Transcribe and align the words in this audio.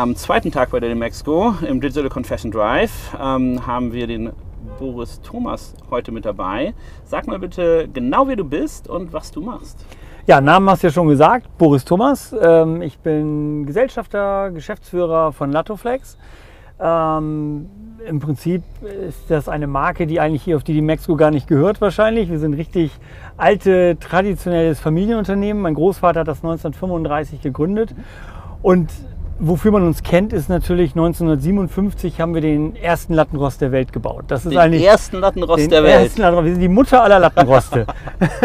Am 0.00 0.16
zweiten 0.16 0.50
Tag 0.50 0.70
bei 0.70 0.80
der 0.80 0.88
Demexco 0.88 1.56
im 1.60 1.78
Digital 1.78 2.08
Confession 2.08 2.50
Drive 2.50 3.14
ähm, 3.20 3.66
haben 3.66 3.92
wir 3.92 4.06
den 4.06 4.32
Boris 4.78 5.20
Thomas 5.20 5.74
heute 5.90 6.10
mit 6.10 6.24
dabei. 6.24 6.72
Sag 7.04 7.26
mal 7.26 7.38
bitte 7.38 7.86
genau, 7.92 8.26
wer 8.26 8.36
du 8.36 8.44
bist 8.44 8.88
und 8.88 9.12
was 9.12 9.30
du 9.30 9.42
machst. 9.42 9.84
Ja, 10.26 10.40
Namen 10.40 10.70
hast 10.70 10.82
du 10.82 10.86
ja 10.86 10.92
schon 10.94 11.06
gesagt. 11.06 11.48
Boris 11.58 11.84
Thomas. 11.84 12.34
Ähm, 12.40 12.80
ich 12.80 12.98
bin 13.00 13.66
Gesellschafter, 13.66 14.50
Geschäftsführer 14.52 15.32
von 15.32 15.52
Latoflex. 15.52 16.16
Ähm, 16.80 17.68
Im 18.06 18.20
Prinzip 18.20 18.62
ist 19.06 19.30
das 19.30 19.50
eine 19.50 19.66
Marke, 19.66 20.06
die 20.06 20.18
eigentlich 20.18 20.44
hier 20.44 20.56
auf 20.56 20.64
die 20.64 20.72
Dimexco 20.72 21.14
gar 21.14 21.30
nicht 21.30 21.46
gehört 21.46 21.82
wahrscheinlich. 21.82 22.30
Wir 22.30 22.38
sind 22.38 22.54
richtig 22.54 22.90
alte, 23.36 23.98
traditionelles 24.00 24.80
Familienunternehmen. 24.80 25.62
Mein 25.62 25.74
Großvater 25.74 26.20
hat 26.20 26.28
das 26.28 26.38
1935 26.38 27.42
gegründet. 27.42 27.94
Und 28.62 28.90
wofür 29.40 29.72
man 29.72 29.82
uns 29.82 30.02
kennt, 30.02 30.32
ist 30.32 30.48
natürlich 30.48 30.90
1957 30.92 32.20
haben 32.20 32.34
wir 32.34 32.42
den 32.42 32.76
ersten 32.76 33.14
Lattenrost 33.14 33.60
der 33.60 33.72
Welt 33.72 33.92
gebaut. 33.92 34.24
Das 34.28 34.44
ist 34.44 34.52
den 34.52 34.58
eigentlich 34.58 34.84
ersten 34.84 35.18
Lattenrost 35.18 35.62
den 35.62 35.70
der 35.70 35.82
Welt. 35.82 36.04
Ersten 36.04 36.20
Lattenrost. 36.20 36.44
Wir 36.44 36.52
sind 36.52 36.60
die 36.60 36.68
Mutter 36.68 37.02
aller 37.02 37.18
Lattenroste. 37.18 37.86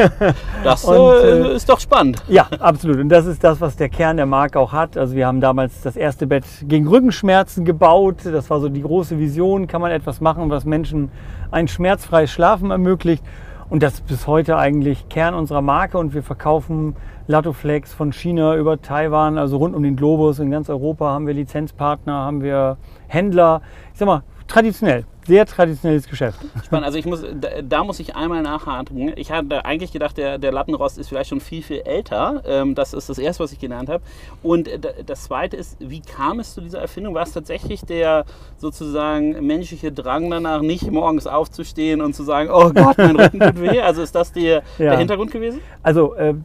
das 0.63 0.85
Und, 0.85 1.23
äh, 1.23 1.55
ist 1.55 1.70
doch 1.70 1.80
spannend. 1.80 2.23
Ja, 2.27 2.48
absolut. 2.59 2.98
Und 2.98 3.09
das 3.09 3.26
ist 3.26 3.44
das, 3.44 3.59
was 3.59 3.76
der 3.76 3.90
Kern 3.90 4.18
der 4.18 4.26
Marke 4.26 4.59
auch 4.59 4.71
hat. 4.71 4.98
Also 4.98 5.16
wir 5.16 5.27
haben 5.27 5.41
damals 5.41 5.81
das 5.81 5.98
erste 5.98 6.27
Bett 6.27 6.45
gegen 6.63 6.88
Rückenschmerzen 6.88 7.66
gebaut. 7.66 8.18
Das 8.23 8.49
war 8.49 8.62
so 8.62 8.70
die 8.70 8.82
große 8.82 9.20
Vision. 9.20 9.68
Kann 9.68 9.82
man 9.82 9.91
etwas 9.91 10.21
machen, 10.21 10.49
was 10.49 10.66
Menschen 10.66 11.12
ein 11.52 11.68
schmerzfreies 11.68 12.32
Schlafen 12.32 12.71
ermöglicht. 12.71 13.23
Und 13.68 13.82
das 13.82 13.96
ist 13.96 14.08
bis 14.08 14.28
heute 14.28 14.58
eigentlich 14.58 15.10
Kern 15.10 15.34
unserer 15.34 15.62
Marke 15.62 15.98
und 15.98 16.14
wir 16.14 16.22
verkaufen 16.22 16.96
Latoflex 17.26 17.94
von 17.94 18.13
China 18.13 18.55
über 18.55 18.80
Taiwan, 18.80 19.40
also 19.40 19.57
rund 19.57 19.76
um 19.76 19.82
den 19.82 19.96
Globus 19.96 20.38
in 20.38 20.52
ganz 20.52 20.70
Europa 20.70 21.05
haben 21.05 21.26
wir 21.26 21.34
Lizenzpartner, 21.34 22.13
haben 22.13 22.44
wir 22.44 22.77
Händler. 23.07 23.63
Ich 23.91 23.98
sag 23.98 24.05
mal, 24.05 24.22
traditionell, 24.48 25.05
sehr 25.26 25.46
traditionelles 25.46 26.07
Geschäft. 26.07 26.40
Spannend, 26.63 26.85
also 26.85 26.98
ich 26.98 27.05
muss, 27.05 27.24
da, 27.63 27.84
muss 27.84 27.99
ich 27.99 28.15
einmal 28.15 28.41
nachhaken. 28.41 29.13
Ich 29.15 29.32
hatte 29.32 29.65
eigentlich 29.65 29.91
gedacht, 29.91 30.18
der, 30.18 30.38
der 30.38 30.51
Lattenrost 30.51 30.98
ist 30.98 31.10
vielleicht 31.10 31.29
schon 31.29 31.40
viel, 31.40 31.63
viel 31.63 31.82
älter. 31.82 32.43
Ähm, 32.46 32.76
das 32.76 32.93
ist 32.93 33.10
das 33.10 33.18
Erste, 33.18 33.43
was 33.43 33.51
ich 33.51 33.60
gelernt 33.60 33.90
habe. 33.90 34.04
Und 34.43 34.70
das 35.05 35.23
Zweite 35.23 35.57
ist, 35.57 35.77
wie 35.79 36.01
kam 36.01 36.40
es 36.40 36.54
zu 36.54 36.62
dieser 36.62 36.79
Erfindung? 36.79 37.16
War 37.16 37.23
es 37.23 37.32
tatsächlich 37.32 37.82
der 37.82 38.26
sozusagen 38.57 39.46
menschliche 39.46 39.91
Drang 39.91 40.29
danach, 40.29 40.62
nicht 40.62 40.90
morgens 40.91 41.27
aufzustehen 41.27 42.01
und 42.01 42.13
zu 42.13 42.23
sagen, 42.23 42.49
oh 42.51 42.71
Gott, 42.71 42.98
mein 42.98 43.20
Rücken 43.20 43.40
tut 43.40 43.62
weh? 43.62 43.82
Also 43.82 44.01
ist 44.01 44.13
das 44.13 44.32
der, 44.32 44.63
ja. 44.77 44.91
der 44.91 44.98
Hintergrund 44.98 45.32
gewesen? 45.32 45.60
Also 45.82 46.13
äh, 46.16 46.35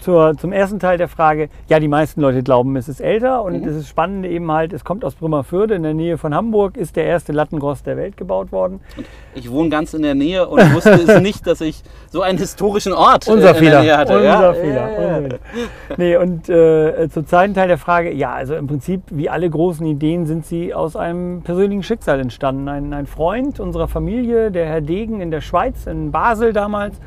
zur, 0.00 0.36
zum 0.36 0.52
ersten 0.52 0.78
Teil 0.78 0.98
der 0.98 1.08
Frage, 1.08 1.48
ja, 1.68 1.78
die 1.78 1.88
meisten 1.88 2.20
Leute 2.20 2.42
glauben, 2.42 2.76
es 2.76 2.88
ist 2.88 3.00
älter 3.00 3.42
und 3.42 3.60
mhm. 3.60 3.64
das 3.64 3.76
ist 3.76 3.88
spannend 3.88 4.26
eben 4.26 4.50
halt, 4.50 4.72
es 4.72 4.84
kommt 4.84 5.04
aus 5.04 5.14
Brümmerförde 5.14 5.74
in 5.74 5.82
der 5.82 5.94
Nähe 5.94 6.18
von 6.18 6.34
Hamburg, 6.34 6.76
ist 6.76 6.96
der 6.96 7.04
erste 7.04 7.32
Lattengrost 7.32 7.86
der 7.86 7.96
Welt 7.96 8.16
gebaut 8.16 8.52
worden. 8.52 8.80
Und 8.96 9.06
ich 9.34 9.50
wohne 9.50 9.68
ganz 9.68 9.94
in 9.94 10.02
der 10.02 10.14
Nähe 10.14 10.48
und 10.48 10.74
wusste 10.74 10.90
es 10.90 11.20
nicht, 11.20 11.46
dass 11.46 11.60
ich 11.60 11.82
so 12.08 12.22
einen 12.22 12.38
historischen 12.38 12.92
Ort 12.92 13.28
äh, 13.28 13.32
Unser 13.32 13.50
in 13.50 13.56
Fehler. 13.56 13.70
der 13.70 13.82
Nähe 13.82 13.96
hatte. 13.96 14.16
Unser 14.16 14.24
ja? 14.24 14.52
Fehler. 14.54 15.30
Ja, 15.30 15.38
nee, 15.96 16.16
und 16.16 16.48
äh, 16.48 17.08
zum 17.10 17.26
zweiten 17.26 17.54
Teil 17.54 17.68
der 17.68 17.78
Frage, 17.78 18.12
ja, 18.12 18.32
also 18.32 18.54
im 18.54 18.66
Prinzip, 18.66 19.02
wie 19.10 19.28
alle 19.28 19.48
großen 19.48 19.86
Ideen, 19.86 20.26
sind 20.26 20.46
sie 20.46 20.74
aus 20.74 20.96
einem 20.96 21.42
persönlichen 21.42 21.82
Schicksal 21.82 22.20
entstanden. 22.20 22.68
Ein, 22.68 22.92
ein 22.92 23.06
Freund 23.06 23.60
unserer 23.60 23.88
Familie, 23.88 24.50
der 24.50 24.66
Herr 24.66 24.80
Degen 24.80 25.20
in 25.20 25.30
der 25.30 25.40
Schweiz, 25.40 25.86
in 25.86 26.10
Basel 26.10 26.52
damals, 26.52 27.00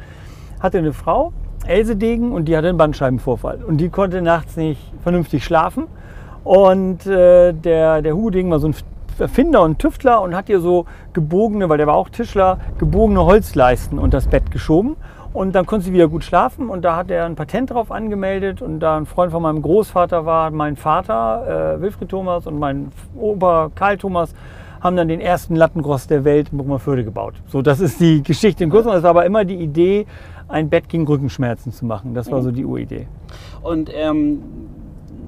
hatte 0.59 0.77
eine 0.77 0.93
Frau, 0.93 1.33
Else 1.65 1.95
Degen 1.95 2.31
und 2.31 2.45
die 2.45 2.57
hatte 2.57 2.69
einen 2.69 2.77
Bandscheibenvorfall. 2.77 3.59
Und 3.65 3.77
die 3.77 3.89
konnte 3.89 4.21
nachts 4.21 4.57
nicht 4.57 4.79
vernünftig 5.01 5.43
schlafen. 5.43 5.85
Und 6.43 7.05
äh, 7.05 7.53
der, 7.53 8.01
der 8.01 8.15
Hugo 8.15 8.29
Degen 8.31 8.51
war 8.51 8.59
so 8.59 8.67
ein 8.67 8.75
Erfinder 9.19 9.61
und 9.61 9.79
Tüftler 9.79 10.21
und 10.21 10.35
hat 10.35 10.49
ihr 10.49 10.59
so 10.59 10.85
gebogene, 11.13 11.69
weil 11.69 11.77
der 11.77 11.87
war 11.87 11.95
auch 11.95 12.09
Tischler, 12.09 12.57
gebogene 12.79 13.23
Holzleisten 13.23 13.99
unter 13.99 14.17
das 14.17 14.27
Bett 14.27 14.51
geschoben. 14.51 14.95
Und 15.33 15.55
dann 15.55 15.65
konnte 15.65 15.85
sie 15.85 15.93
wieder 15.93 16.07
gut 16.07 16.23
schlafen 16.23 16.69
und 16.69 16.83
da 16.83 16.95
hat 16.95 17.09
er 17.09 17.25
ein 17.25 17.35
Patent 17.35 17.71
drauf 17.71 17.91
angemeldet 17.91 18.61
und 18.61 18.79
da 18.79 18.97
ein 18.97 19.07
Freund 19.07 19.31
von 19.31 19.41
meinem 19.41 19.63
Großvater 19.63 20.27
war, 20.27 20.51
mein 20.51 20.75
Vater, 20.75 21.75
äh, 21.77 21.81
Wilfried 21.81 22.09
Thomas 22.09 22.45
und 22.45 22.59
mein 22.59 22.91
Opa 23.19 23.71
Karl 23.73 23.97
Thomas, 23.97 24.35
haben 24.79 24.95
dann 24.95 25.07
den 25.07 25.21
ersten 25.21 25.55
Lattengross 25.55 26.05
der 26.05 26.23
Welt 26.23 26.49
in 26.51 26.59
Brummerförde 26.59 27.03
gebaut. 27.03 27.35
So, 27.47 27.63
das 27.63 27.79
ist 27.79 27.99
die 27.99 28.21
Geschichte 28.21 28.63
in 28.63 28.69
kurzem. 28.69 28.91
Das 28.91 29.01
war 29.01 29.11
aber 29.11 29.25
immer 29.25 29.45
die 29.45 29.55
Idee, 29.55 30.05
ein 30.53 30.69
Bett 30.69 30.87
gegen 30.87 31.05
Rückenschmerzen 31.07 31.71
zu 31.71 31.85
machen. 31.85 32.13
Das 32.13 32.31
war 32.31 32.41
so 32.41 32.51
die 32.51 32.63
Uridee. 32.63 33.07
Und 33.61 33.89
ähm, 33.93 34.39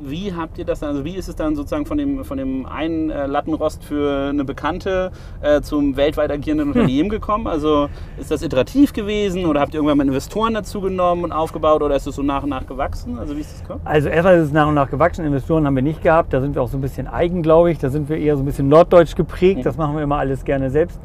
wie 0.01 0.33
habt 0.33 0.57
ihr 0.59 0.65
das 0.65 0.81
dann, 0.81 0.89
also 0.89 1.03
wie 1.03 1.15
ist 1.15 1.27
es 1.27 1.35
dann 1.35 1.55
sozusagen 1.55 1.85
von 1.87 1.97
dem, 1.97 2.23
von 2.23 2.37
dem 2.37 2.65
einen 2.65 3.09
äh, 3.09 3.25
Lattenrost 3.25 3.83
für 3.83 4.29
eine 4.29 4.45
Bekannte 4.45 5.11
äh, 5.41 5.61
zum 5.61 5.97
weltweit 5.97 6.31
agierenden 6.31 6.67
Unternehmen 6.73 7.09
gekommen? 7.09 7.47
Also 7.47 7.89
ist 8.19 8.29
das 8.29 8.43
iterativ 8.43 8.93
gewesen 8.93 9.45
oder 9.45 9.61
habt 9.61 9.73
ihr 9.73 9.79
irgendwann 9.79 9.97
mal 9.97 10.07
Investoren 10.07 10.53
dazu 10.53 10.79
genommen 10.79 11.23
und 11.23 11.31
aufgebaut 11.31 11.81
oder 11.81 11.95
ist 11.95 12.05
es 12.05 12.15
so 12.15 12.21
nach 12.21 12.43
und 12.43 12.49
nach 12.49 12.67
gewachsen? 12.67 13.17
Also 13.17 13.35
wie 13.35 13.41
ist 13.41 13.53
das 13.53 13.61
gekommen? 13.61 13.81
Also 13.83 14.09
erstmal 14.09 14.37
ist 14.37 14.47
es 14.47 14.51
nach 14.53 14.67
und 14.67 14.75
nach 14.75 14.89
gewachsen. 14.89 15.25
Investoren 15.25 15.65
haben 15.65 15.75
wir 15.75 15.83
nicht 15.83 16.03
gehabt. 16.03 16.33
Da 16.33 16.41
sind 16.41 16.53
wir 16.53 16.61
auch 16.61 16.69
so 16.69 16.77
ein 16.77 16.81
bisschen 16.81 17.07
eigen, 17.07 17.41
glaube 17.41 17.71
ich. 17.71 17.79
Da 17.79 17.89
sind 17.89 18.09
wir 18.09 18.17
eher 18.17 18.37
so 18.37 18.43
ein 18.43 18.45
bisschen 18.45 18.67
norddeutsch 18.67 19.15
geprägt. 19.15 19.59
Mhm. 19.59 19.63
Das 19.63 19.77
machen 19.77 19.95
wir 19.95 20.03
immer 20.03 20.17
alles 20.17 20.45
gerne 20.45 20.69
selbst. 20.69 20.99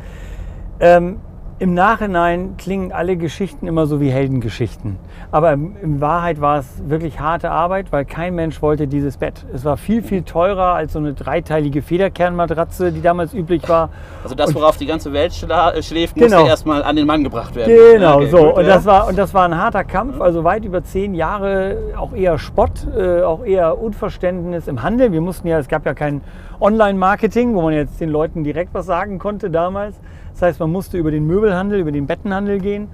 Ähm, 0.78 1.20
im 1.60 1.74
Nachhinein 1.74 2.56
klingen 2.56 2.90
alle 2.90 3.18
Geschichten 3.18 3.66
immer 3.66 3.84
so 3.84 4.00
wie 4.00 4.10
Heldengeschichten. 4.10 4.96
Aber 5.30 5.52
in 5.52 6.00
Wahrheit 6.00 6.40
war 6.40 6.58
es 6.58 6.66
wirklich 6.88 7.20
harte 7.20 7.50
Arbeit, 7.50 7.92
weil 7.92 8.06
kein 8.06 8.34
Mensch 8.34 8.62
wollte 8.62 8.86
dieses 8.86 9.18
Bett. 9.18 9.44
Es 9.52 9.62
war 9.62 9.76
viel, 9.76 10.02
viel 10.02 10.22
teurer 10.22 10.72
als 10.72 10.94
so 10.94 10.98
eine 10.98 11.12
dreiteilige 11.12 11.82
Federkernmatratze, 11.82 12.92
die 12.92 13.02
damals 13.02 13.34
üblich 13.34 13.68
war. 13.68 13.90
Also 14.22 14.34
das, 14.34 14.54
worauf 14.54 14.72
und, 14.72 14.80
die 14.80 14.86
ganze 14.86 15.12
Welt 15.12 15.32
äh, 15.32 15.82
schläft, 15.82 16.16
musste 16.16 16.34
genau. 16.34 16.46
erstmal 16.46 16.82
an 16.82 16.96
den 16.96 17.06
Mann 17.06 17.22
gebracht 17.22 17.54
werden. 17.54 17.76
Genau, 17.92 18.16
okay, 18.16 18.30
so. 18.30 18.38
Gut, 18.38 18.54
und, 18.54 18.64
ja. 18.64 18.74
das 18.74 18.86
war, 18.86 19.08
und 19.08 19.18
das 19.18 19.34
war 19.34 19.44
ein 19.44 19.56
harter 19.58 19.84
Kampf, 19.84 20.18
also 20.18 20.42
weit 20.44 20.64
über 20.64 20.82
zehn 20.82 21.14
Jahre, 21.14 21.76
auch 21.94 22.14
eher 22.14 22.38
Spott, 22.38 22.86
äh, 22.96 23.20
auch 23.20 23.44
eher 23.44 23.78
Unverständnis 23.78 24.66
im 24.66 24.82
Handel. 24.82 25.12
Wir 25.12 25.20
mussten 25.20 25.46
ja, 25.46 25.58
es 25.58 25.68
gab 25.68 25.84
ja 25.84 25.92
kein 25.92 26.22
Online-Marketing, 26.58 27.54
wo 27.54 27.60
man 27.60 27.74
jetzt 27.74 28.00
den 28.00 28.08
Leuten 28.08 28.44
direkt 28.44 28.72
was 28.72 28.86
sagen 28.86 29.18
konnte 29.18 29.50
damals. 29.50 30.00
Das 30.32 30.42
heißt, 30.42 30.60
man 30.60 30.70
musste 30.70 30.98
über 30.98 31.10
den 31.10 31.26
Möbelhandel, 31.26 31.80
über 31.80 31.92
den 31.92 32.06
Bettenhandel 32.06 32.58
gehen. 32.58 32.88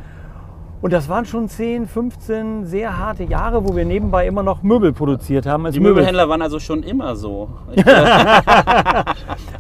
Und 0.83 0.93
das 0.93 1.09
waren 1.09 1.25
schon 1.25 1.49
10, 1.49 1.87
15 1.87 2.67
sehr 2.67 2.99
harte 2.99 3.25
Jahre, 3.25 3.67
wo 3.67 3.75
wir 3.75 3.85
nebenbei 3.85 4.27
immer 4.27 4.43
noch 4.43 4.63
Möbel 4.63 4.93
produziert 4.93 5.47
haben. 5.47 5.71
Die 5.71 5.81
Möbelhändler 5.81 6.29
waren 6.29 6.43
also 6.43 6.61
schon 6.61 6.83
immer 6.83 7.17
so. 7.17 7.49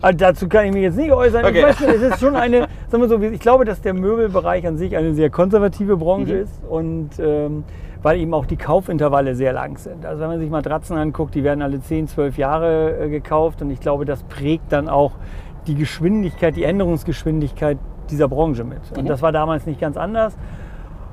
also 0.02 0.18
dazu 0.18 0.46
kann 0.46 0.66
ich 0.66 0.72
mich 0.72 0.82
jetzt 0.82 0.96
nicht 0.96 1.10
äußern. 1.10 1.44
Okay. 1.44 1.58
Ich, 1.70 1.80
weiß, 1.80 1.80
es 1.80 2.02
ist 2.02 2.20
schon 2.20 2.36
eine, 2.36 2.68
sagen 2.88 3.02
wir 3.02 3.08
so, 3.08 3.20
ich 3.20 3.40
glaube, 3.40 3.64
dass 3.64 3.80
der 3.80 3.94
Möbelbereich 3.94 4.66
an 4.66 4.76
sich 4.76 4.94
eine 4.96 5.14
sehr 5.14 5.30
konservative 5.30 5.96
Branche 5.96 6.34
mhm. 6.34 6.42
ist 6.42 6.62
und 6.68 7.10
ähm, 7.18 7.64
weil 8.02 8.20
eben 8.20 8.34
auch 8.34 8.46
die 8.46 8.56
Kaufintervalle 8.56 9.34
sehr 9.34 9.52
lang 9.52 9.78
sind. 9.78 10.04
Also 10.04 10.20
wenn 10.20 10.28
man 10.28 10.38
sich 10.38 10.50
Matratzen 10.50 10.96
anguckt, 10.96 11.34
die 11.34 11.42
werden 11.42 11.62
alle 11.62 11.80
10, 11.80 12.08
12 12.08 12.38
Jahre 12.38 13.00
äh, 13.00 13.08
gekauft 13.08 13.62
und 13.62 13.70
ich 13.70 13.80
glaube, 13.80 14.04
das 14.04 14.22
prägt 14.22 14.70
dann 14.70 14.88
auch 14.88 15.12
die 15.66 15.74
Geschwindigkeit, 15.74 16.56
die 16.56 16.64
Änderungsgeschwindigkeit 16.64 17.78
dieser 18.10 18.28
Branche 18.28 18.64
mit. 18.64 18.80
Und 18.96 19.04
mhm. 19.04 19.08
das 19.08 19.22
war 19.22 19.32
damals 19.32 19.66
nicht 19.66 19.80
ganz 19.80 19.96
anders. 19.96 20.36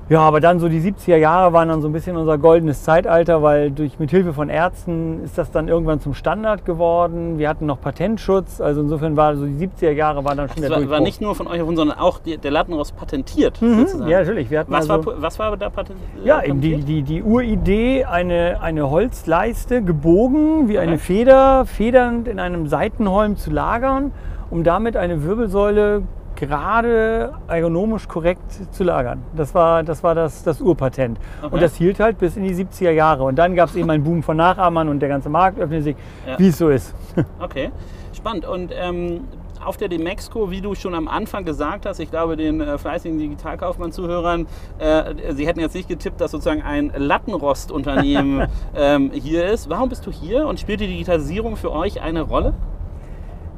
Ja, 0.10 0.20
aber 0.20 0.42
dann 0.42 0.60
so 0.60 0.68
die 0.68 0.82
70er 0.82 1.16
Jahre 1.16 1.54
waren 1.54 1.70
dann 1.70 1.82
so 1.82 1.88
ein 1.88 1.94
bisschen 1.94 2.18
unser 2.18 2.38
goldenes 2.38 2.84
Zeitalter, 2.84 3.42
weil 3.42 3.72
durch 3.72 4.00
mit 4.00 4.12
Hilfe 4.12 4.34
von 4.34 4.50
Ärzten 4.50 5.24
ist 5.24 5.38
das 5.38 5.50
dann 5.50 5.70
irgendwann 5.70 6.02
zum 6.02 6.14
Standard 6.14 6.66
geworden. 6.66 7.40
Wir 7.40 7.48
hatten 7.48 7.66
noch 7.66 7.80
Patentschutz, 7.80 8.60
also 8.60 8.82
insofern 8.82 9.16
war 9.16 9.38
so 9.38 9.46
die 9.46 9.66
70er 9.66 9.92
Jahre 9.92 10.26
war 10.26 10.36
dann 10.36 10.50
schon 10.50 10.62
das 10.62 10.70
der 10.70 10.82
war, 10.82 10.90
war 10.90 11.00
nicht 11.00 11.22
nur 11.22 11.36
von 11.36 11.48
euch 11.48 11.60
erfunden, 11.60 11.78
sondern 11.78 12.00
auch 12.00 12.20
die, 12.20 12.38
der 12.38 12.52
Lattenrost 12.52 12.98
patentiert 12.98 13.62
mhm, 13.62 13.80
sozusagen. 13.80 14.12
Ja, 14.12 14.20
natürlich. 14.20 14.52
Wir 14.52 14.60
hatten 14.60 14.74
was, 14.74 14.90
also, 14.90 15.06
war, 15.06 15.22
was 15.22 15.40
war 15.40 15.56
da 15.56 15.70
patentiert? 15.70 16.10
Ja, 16.26 16.44
eben 16.44 16.60
die, 16.60 16.82
die, 16.82 17.02
die 17.04 17.24
Uridee, 17.24 18.04
eine, 18.04 18.60
eine 18.62 18.90
Holzleiste 18.90 19.82
gebogen 19.82 20.68
wie 20.68 20.80
eine 20.80 20.98
Feder, 20.98 21.66
federnd 21.66 22.28
in 22.28 22.40
einem 22.40 22.68
Seitenholm 22.68 23.38
zu 23.38 23.52
lagern 23.52 24.12
um 24.54 24.64
damit 24.64 24.96
eine 24.96 25.24
Wirbelsäule 25.24 26.04
gerade 26.36 27.34
ergonomisch 27.48 28.08
korrekt 28.08 28.52
zu 28.72 28.84
lagern. 28.84 29.24
Das 29.36 29.56
war 29.56 29.82
das, 29.82 30.04
war 30.04 30.14
das, 30.14 30.44
das 30.44 30.62
Urpatent. 30.62 31.18
Okay. 31.42 31.56
Und 31.56 31.62
das 31.64 31.76
hielt 31.76 32.00
halt 32.00 32.20
bis 32.20 32.38
in 32.38 32.44
die 32.44 32.54
70er 32.54 32.92
Jahre. 32.92 33.24
Und 33.24 33.36
dann 33.38 33.56
gab 33.56 33.70
es 33.70 33.76
eben 33.76 33.90
einen 33.90 34.04
Boom 34.04 34.22
von 34.22 34.38
Nachahmern 34.38 34.90
und 34.90 35.00
der 35.00 35.10
ganze 35.10 35.30
Markt 35.30 35.60
öffnete 35.60 35.82
sich, 35.82 35.96
ja. 36.28 36.38
wie 36.38 36.50
es 36.50 36.58
so 36.60 36.70
ist. 36.70 36.94
Okay, 37.40 37.72
spannend. 38.16 38.46
Und 38.46 38.72
ähm, 38.76 39.22
auf 39.66 39.78
der 39.78 39.88
Demexco, 39.88 40.52
wie 40.52 40.62
du 40.62 40.76
schon 40.76 40.94
am 40.94 41.08
Anfang 41.08 41.46
gesagt 41.46 41.88
hast, 41.88 42.00
ich 42.00 42.12
glaube 42.12 42.38
den 42.38 42.62
äh, 42.62 42.78
fleißigen 42.78 43.18
Digitalkaufmann-Zuhörern, 43.18 44.46
äh, 44.78 45.34
sie 45.34 45.48
hätten 45.48 45.62
jetzt 45.62 45.74
nicht 45.74 45.90
getippt, 45.90 46.22
dass 46.22 46.30
sozusagen 46.30 46.62
ein 46.62 46.92
Lattenrost-Unternehmen 46.96 48.48
ähm, 48.76 49.10
hier 49.14 49.46
ist. 49.46 49.68
Warum 49.70 49.90
bist 49.90 50.06
du 50.06 50.12
hier 50.12 50.46
und 50.46 50.60
spielt 50.60 50.80
die 50.80 50.88
Digitalisierung 50.88 51.56
für 51.56 51.72
euch 51.72 52.02
eine 52.02 52.22
Rolle? 52.22 52.54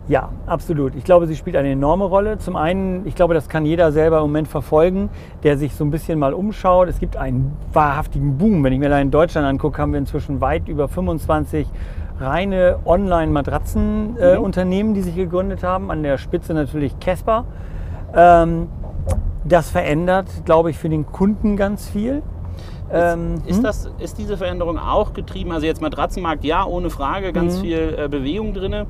Ja, 0.07 0.30
absolut. 0.46 0.94
Ich 0.96 1.04
glaube, 1.04 1.25
sie 1.25 1.36
spielt 1.36 1.56
eine 1.56 1.72
enorme 1.72 2.06
Rolle. 2.06 2.38
Zum 2.38 2.56
einen, 2.56 3.07
ich 3.07 3.16
glaube, 3.16 3.34
das 3.34 3.50
kann 3.50 3.66
jeder 3.66 3.92
selber 3.92 4.18
im 4.18 4.24
Moment 4.24 4.48
verfolgen, 4.48 5.10
der 5.44 5.57
sich 5.57 5.74
so 5.74 5.84
ein 5.84 5.90
bisschen 5.90 6.19
mal 6.19 6.34
umschaut. 6.34 6.90
Es 6.90 7.00
gibt 7.00 7.18
einen 7.18 7.57
wahrhaftigen 7.74 8.38
Boom. 8.38 8.63
Wenn 8.63 8.72
ich 8.72 8.80
mir 8.80 8.90
da 8.90 9.00
in 9.00 9.10
Deutschland 9.10 9.48
angucke, 9.48 9.81
haben 9.81 9.94
wir 9.94 10.00
inzwischen 10.00 10.42
weit 10.42 10.68
über 10.68 10.88
25 10.88 11.68
reine 12.19 12.80
Online-Matratzenunternehmen, 12.86 14.92
äh, 14.92 14.94
mhm. 14.94 14.94
die 14.94 15.02
sich 15.02 15.16
gegründet 15.16 15.63
haben. 15.63 15.90
An 15.90 16.04
der 16.04 16.19
Spitze 16.19 16.54
natürlich 16.54 17.00
Casper. 17.00 17.46
Ähm, 18.13 18.68
das 19.44 19.72
verändert, 19.72 20.28
glaube 20.46 20.69
ich, 20.69 20.78
für 20.78 20.90
den 20.90 21.08
Kunden 21.08 21.58
ganz 21.58 21.90
viel. 21.90 22.22
Ähm, 22.92 23.36
ist, 23.38 23.48
ist, 23.48 23.58
hm? 23.58 23.63
das, 23.63 23.90
ist 24.00 24.18
diese 24.19 24.38
Veränderung 24.38 24.78
auch 24.78 25.13
getrieben? 25.13 25.51
Also 25.51 25.66
jetzt 25.66 25.81
Matratzenmarkt, 25.81 26.44
ja, 26.44 26.63
ohne 26.66 26.92
Frage, 26.92 27.34
ganz 27.34 27.58
mhm. 27.58 27.62
viel 27.62 27.96
äh, 27.98 28.08
Bewegung 28.08 28.54
drin. 28.54 28.86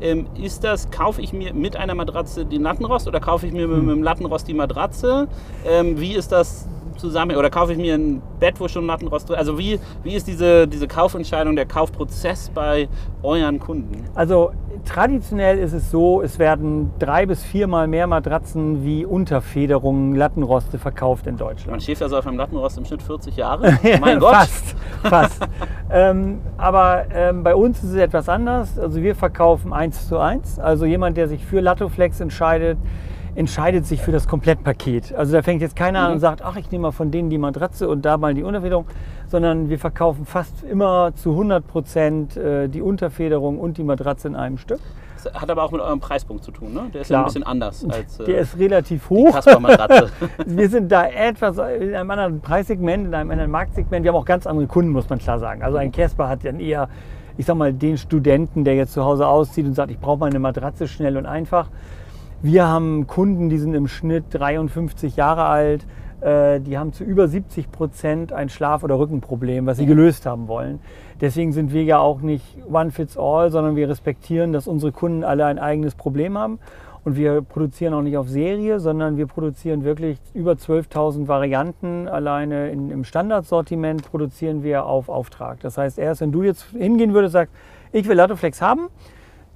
Ähm, 0.00 0.26
ist 0.40 0.64
das, 0.64 0.90
kaufe 0.90 1.20
ich 1.20 1.32
mir 1.32 1.52
mit 1.54 1.76
einer 1.76 1.94
Matratze 1.94 2.44
den 2.44 2.62
Lattenrost 2.62 3.08
oder 3.08 3.20
kaufe 3.20 3.46
ich 3.46 3.52
mir 3.52 3.66
mit, 3.66 3.82
mit 3.82 3.96
dem 3.96 4.02
Lattenrost 4.02 4.46
die 4.48 4.54
Matratze? 4.54 5.28
Ähm, 5.66 6.00
wie 6.00 6.14
ist 6.14 6.32
das 6.32 6.68
zusammen 6.98 7.36
oder 7.36 7.50
kaufe 7.50 7.72
ich 7.72 7.78
mir 7.78 7.94
ein 7.94 8.22
Bett, 8.40 8.60
wo 8.60 8.68
schon 8.68 8.86
Lattenrost 8.86 9.28
drin 9.28 9.36
Also 9.36 9.58
wie, 9.58 9.78
wie 10.02 10.14
ist 10.14 10.26
diese, 10.26 10.68
diese 10.68 10.88
Kaufentscheidung, 10.88 11.56
der 11.56 11.66
Kaufprozess 11.66 12.50
bei 12.54 12.88
euren 13.22 13.58
Kunden? 13.58 14.04
Also 14.14 14.52
traditionell 14.84 15.58
ist 15.58 15.72
es 15.72 15.90
so, 15.90 16.22
es 16.22 16.38
werden 16.38 16.90
drei 16.98 17.26
bis 17.26 17.42
viermal 17.42 17.86
mehr 17.86 18.06
Matratzen 18.06 18.84
wie 18.84 19.04
Unterfederungen, 19.04 20.14
Lattenroste 20.14 20.78
verkauft 20.78 21.26
in 21.26 21.36
Deutschland. 21.36 21.70
Man 21.70 21.80
schläft 21.80 22.02
also 22.02 22.18
auf 22.18 22.26
einem 22.26 22.36
Lattenrost 22.36 22.78
im 22.78 22.84
Schnitt 22.84 23.02
40 23.02 23.36
Jahre? 23.36 23.78
mein 24.00 24.18
Gott! 24.18 24.34
Fast, 24.34 24.76
fast. 25.02 25.48
ähm, 25.90 26.40
aber 26.56 27.06
ähm, 27.12 27.42
bei 27.42 27.54
uns 27.54 27.82
ist 27.82 27.90
es 27.90 27.96
etwas 27.96 28.28
anders. 28.28 28.78
Also 28.78 29.02
wir 29.02 29.14
verkaufen 29.14 29.72
eins 29.72 30.08
zu 30.08 30.18
eins. 30.18 30.58
Also 30.58 30.84
jemand, 30.86 31.16
der 31.16 31.28
sich 31.28 31.44
für 31.44 31.60
Lattoflex 31.60 32.20
entscheidet, 32.20 32.78
entscheidet 33.34 33.86
sich 33.86 34.00
für 34.00 34.12
das 34.12 34.26
Komplettpaket. 34.28 35.14
Also 35.14 35.32
da 35.32 35.42
fängt 35.42 35.62
jetzt 35.62 35.76
keiner 35.76 36.00
mhm. 36.00 36.06
an 36.06 36.12
und 36.12 36.20
sagt, 36.20 36.42
ach, 36.42 36.56
ich 36.56 36.70
nehme 36.70 36.82
mal 36.82 36.92
von 36.92 37.10
denen 37.10 37.30
die 37.30 37.38
Matratze 37.38 37.88
und 37.88 38.04
da 38.04 38.16
mal 38.16 38.34
die 38.34 38.42
Unterfederung, 38.42 38.86
sondern 39.26 39.68
wir 39.68 39.78
verkaufen 39.78 40.26
fast 40.26 40.62
immer 40.64 41.12
zu 41.14 41.30
100 41.30 41.66
Prozent 41.66 42.36
äh, 42.36 42.68
die 42.68 42.82
Unterfederung 42.82 43.58
und 43.58 43.78
die 43.78 43.84
Matratze 43.84 44.28
in 44.28 44.36
einem 44.36 44.58
Stück. 44.58 44.80
Das 45.22 45.34
hat 45.34 45.50
aber 45.50 45.64
auch 45.64 45.72
mit 45.72 45.80
eurem 45.80 46.00
Preispunkt 46.00 46.44
zu 46.44 46.52
tun, 46.52 46.72
ne? 46.72 46.90
Der 46.94 47.00
ist 47.00 47.08
Klar. 47.08 47.20
ja 47.20 47.24
ein 47.24 47.26
bisschen 47.26 47.42
anders 47.42 47.84
als. 47.88 48.20
Äh, 48.20 48.24
Der 48.24 48.38
ist 48.38 48.58
relativ 48.58 49.10
hoch. 49.10 49.34
wir 50.46 50.68
sind 50.68 50.92
da 50.92 51.06
etwas 51.06 51.58
in 51.58 51.94
einem 51.94 52.10
anderen 52.10 52.40
Preissegment, 52.40 53.08
in 53.08 53.14
einem 53.14 53.30
anderen 53.30 53.50
Marktsegment. 53.50 54.04
Wir 54.04 54.12
haben 54.12 54.18
auch 54.18 54.24
ganz 54.24 54.46
andere 54.46 54.66
Kunden, 54.66 54.92
muss 54.92 55.08
man 55.08 55.18
klar 55.18 55.40
sagen. 55.40 55.62
Also 55.62 55.78
ein 55.78 55.90
Casper 55.90 56.28
hat 56.28 56.44
dann 56.44 56.60
eher, 56.60 56.88
ich 57.36 57.46
sag 57.46 57.56
mal, 57.56 57.72
den 57.72 57.98
Studenten, 57.98 58.64
der 58.64 58.76
jetzt 58.76 58.92
zu 58.92 59.04
Hause 59.04 59.26
auszieht 59.26 59.66
und 59.66 59.74
sagt, 59.74 59.90
ich 59.90 59.98
brauche 59.98 60.18
mal 60.18 60.26
eine 60.30 60.38
Matratze 60.38 60.86
schnell 60.86 61.16
und 61.16 61.26
einfach. 61.26 61.68
Wir 62.40 62.68
haben 62.68 63.08
Kunden, 63.08 63.48
die 63.48 63.58
sind 63.58 63.74
im 63.74 63.88
Schnitt 63.88 64.26
53 64.30 65.16
Jahre 65.16 65.46
alt. 65.46 65.84
Äh, 66.20 66.60
die 66.60 66.78
haben 66.78 66.92
zu 66.92 67.02
über 67.02 67.26
70 67.26 67.72
Prozent 67.72 68.32
ein 68.32 68.48
Schlaf- 68.48 68.84
oder 68.84 68.96
Rückenproblem, 68.96 69.66
was 69.66 69.78
sie 69.78 69.86
gelöst 69.86 70.24
haben 70.24 70.46
wollen. 70.46 70.78
Deswegen 71.20 71.52
sind 71.52 71.72
wir 71.72 71.82
ja 71.82 71.98
auch 71.98 72.20
nicht 72.20 72.44
one 72.70 72.92
fits 72.92 73.18
all, 73.18 73.50
sondern 73.50 73.74
wir 73.74 73.88
respektieren, 73.88 74.52
dass 74.52 74.68
unsere 74.68 74.92
Kunden 74.92 75.24
alle 75.24 75.46
ein 75.46 75.58
eigenes 75.58 75.96
Problem 75.96 76.38
haben. 76.38 76.60
Und 77.04 77.16
wir 77.16 77.42
produzieren 77.42 77.92
auch 77.92 78.02
nicht 78.02 78.16
auf 78.16 78.28
Serie, 78.28 78.78
sondern 78.78 79.16
wir 79.16 79.26
produzieren 79.26 79.82
wirklich 79.82 80.20
über 80.32 80.52
12.000 80.52 81.26
Varianten. 81.26 82.06
Alleine 82.06 82.70
in, 82.70 82.92
im 82.92 83.02
Standardsortiment 83.02 84.08
produzieren 84.08 84.62
wir 84.62 84.86
auf 84.86 85.08
Auftrag. 85.08 85.58
Das 85.60 85.76
heißt, 85.76 85.98
erst 85.98 86.20
wenn 86.20 86.30
du 86.30 86.44
jetzt 86.44 86.66
hingehen 86.66 87.14
würdest 87.14 87.34
und 87.34 87.40
sagst, 87.40 87.54
ich 87.90 88.06
will 88.08 88.16
Latoflex 88.16 88.62
haben, 88.62 88.90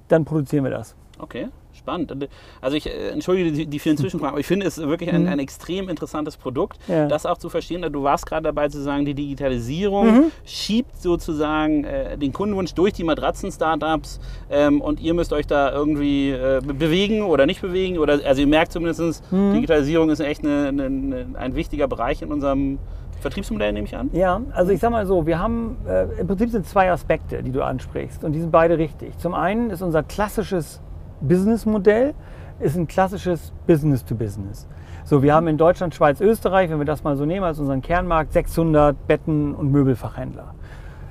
dann 0.09 0.25
produzieren 0.25 0.65
wir 0.65 0.71
das. 0.71 0.97
Okay 1.17 1.47
spannend. 1.83 2.29
Also 2.61 2.77
ich 2.77 2.87
äh, 2.87 3.09
entschuldige 3.09 3.51
die, 3.51 3.65
die 3.65 3.79
vielen 3.79 3.97
Zwischenfragen, 3.97 4.31
aber 4.31 4.39
ich 4.39 4.47
finde 4.47 4.65
es 4.65 4.77
wirklich 4.77 5.11
ein, 5.11 5.23
mhm. 5.23 5.29
ein 5.29 5.39
extrem 5.39 5.89
interessantes 5.89 6.37
Produkt, 6.37 6.79
ja. 6.87 7.07
das 7.07 7.25
auch 7.25 7.37
zu 7.37 7.49
verstehen. 7.49 7.81
Du 7.91 8.03
warst 8.03 8.25
gerade 8.25 8.43
dabei 8.43 8.69
zu 8.69 8.81
sagen, 8.81 9.05
die 9.05 9.13
Digitalisierung 9.13 10.07
mhm. 10.07 10.31
schiebt 10.45 10.95
sozusagen 11.01 11.83
äh, 11.83 12.17
den 12.17 12.31
Kundenwunsch 12.31 12.73
durch 12.73 12.93
die 12.93 13.03
Matratzen-Startups 13.03 14.19
ähm, 14.49 14.79
und 14.81 15.01
ihr 15.01 15.13
müsst 15.13 15.33
euch 15.33 15.45
da 15.45 15.71
irgendwie 15.71 16.31
äh, 16.31 16.61
bewegen 16.63 17.23
oder 17.23 17.45
nicht 17.45 17.61
bewegen. 17.61 17.97
Oder, 17.97 18.19
also 18.25 18.41
ihr 18.41 18.47
merkt 18.47 18.71
zumindest, 18.71 19.31
mhm. 19.31 19.53
Digitalisierung 19.53 20.09
ist 20.09 20.21
echt 20.21 20.43
eine, 20.43 20.69
eine, 20.69 21.27
ein 21.33 21.55
wichtiger 21.55 21.87
Bereich 21.87 22.21
in 22.21 22.31
unserem 22.31 22.79
Vertriebsmodell, 23.23 23.73
nehme 23.73 23.87
ich 23.87 23.95
an? 23.95 24.09
Ja, 24.13 24.41
also 24.51 24.71
ich 24.71 24.79
sage 24.79 24.91
mal 24.91 25.05
so, 25.07 25.25
wir 25.25 25.39
haben, 25.39 25.77
äh, 25.87 26.03
im 26.19 26.27
Prinzip 26.27 26.51
sind 26.51 26.67
zwei 26.67 26.91
Aspekte, 26.91 27.41
die 27.41 27.51
du 27.51 27.63
ansprichst 27.63 28.23
und 28.23 28.33
die 28.33 28.39
sind 28.39 28.51
beide 28.51 28.77
richtig. 28.77 29.17
Zum 29.17 29.33
einen 29.33 29.71
ist 29.71 29.81
unser 29.81 30.03
klassisches 30.03 30.81
Businessmodell 31.23 32.13
ist 32.59 32.77
ein 32.77 32.87
klassisches 32.87 33.53
Business-to-Business. 33.65 34.67
So, 35.05 35.23
wir 35.23 35.33
haben 35.33 35.47
in 35.47 35.57
Deutschland, 35.57 35.95
Schweiz, 35.95 36.21
Österreich, 36.21 36.69
wenn 36.69 36.79
wir 36.79 36.85
das 36.85 37.03
mal 37.03 37.15
so 37.15 37.25
nehmen 37.25 37.43
als 37.43 37.59
unseren 37.59 37.81
Kernmarkt, 37.81 38.33
600 38.33 38.95
Betten- 39.07 39.53
und 39.55 39.71
Möbelfachhändler. 39.71 40.53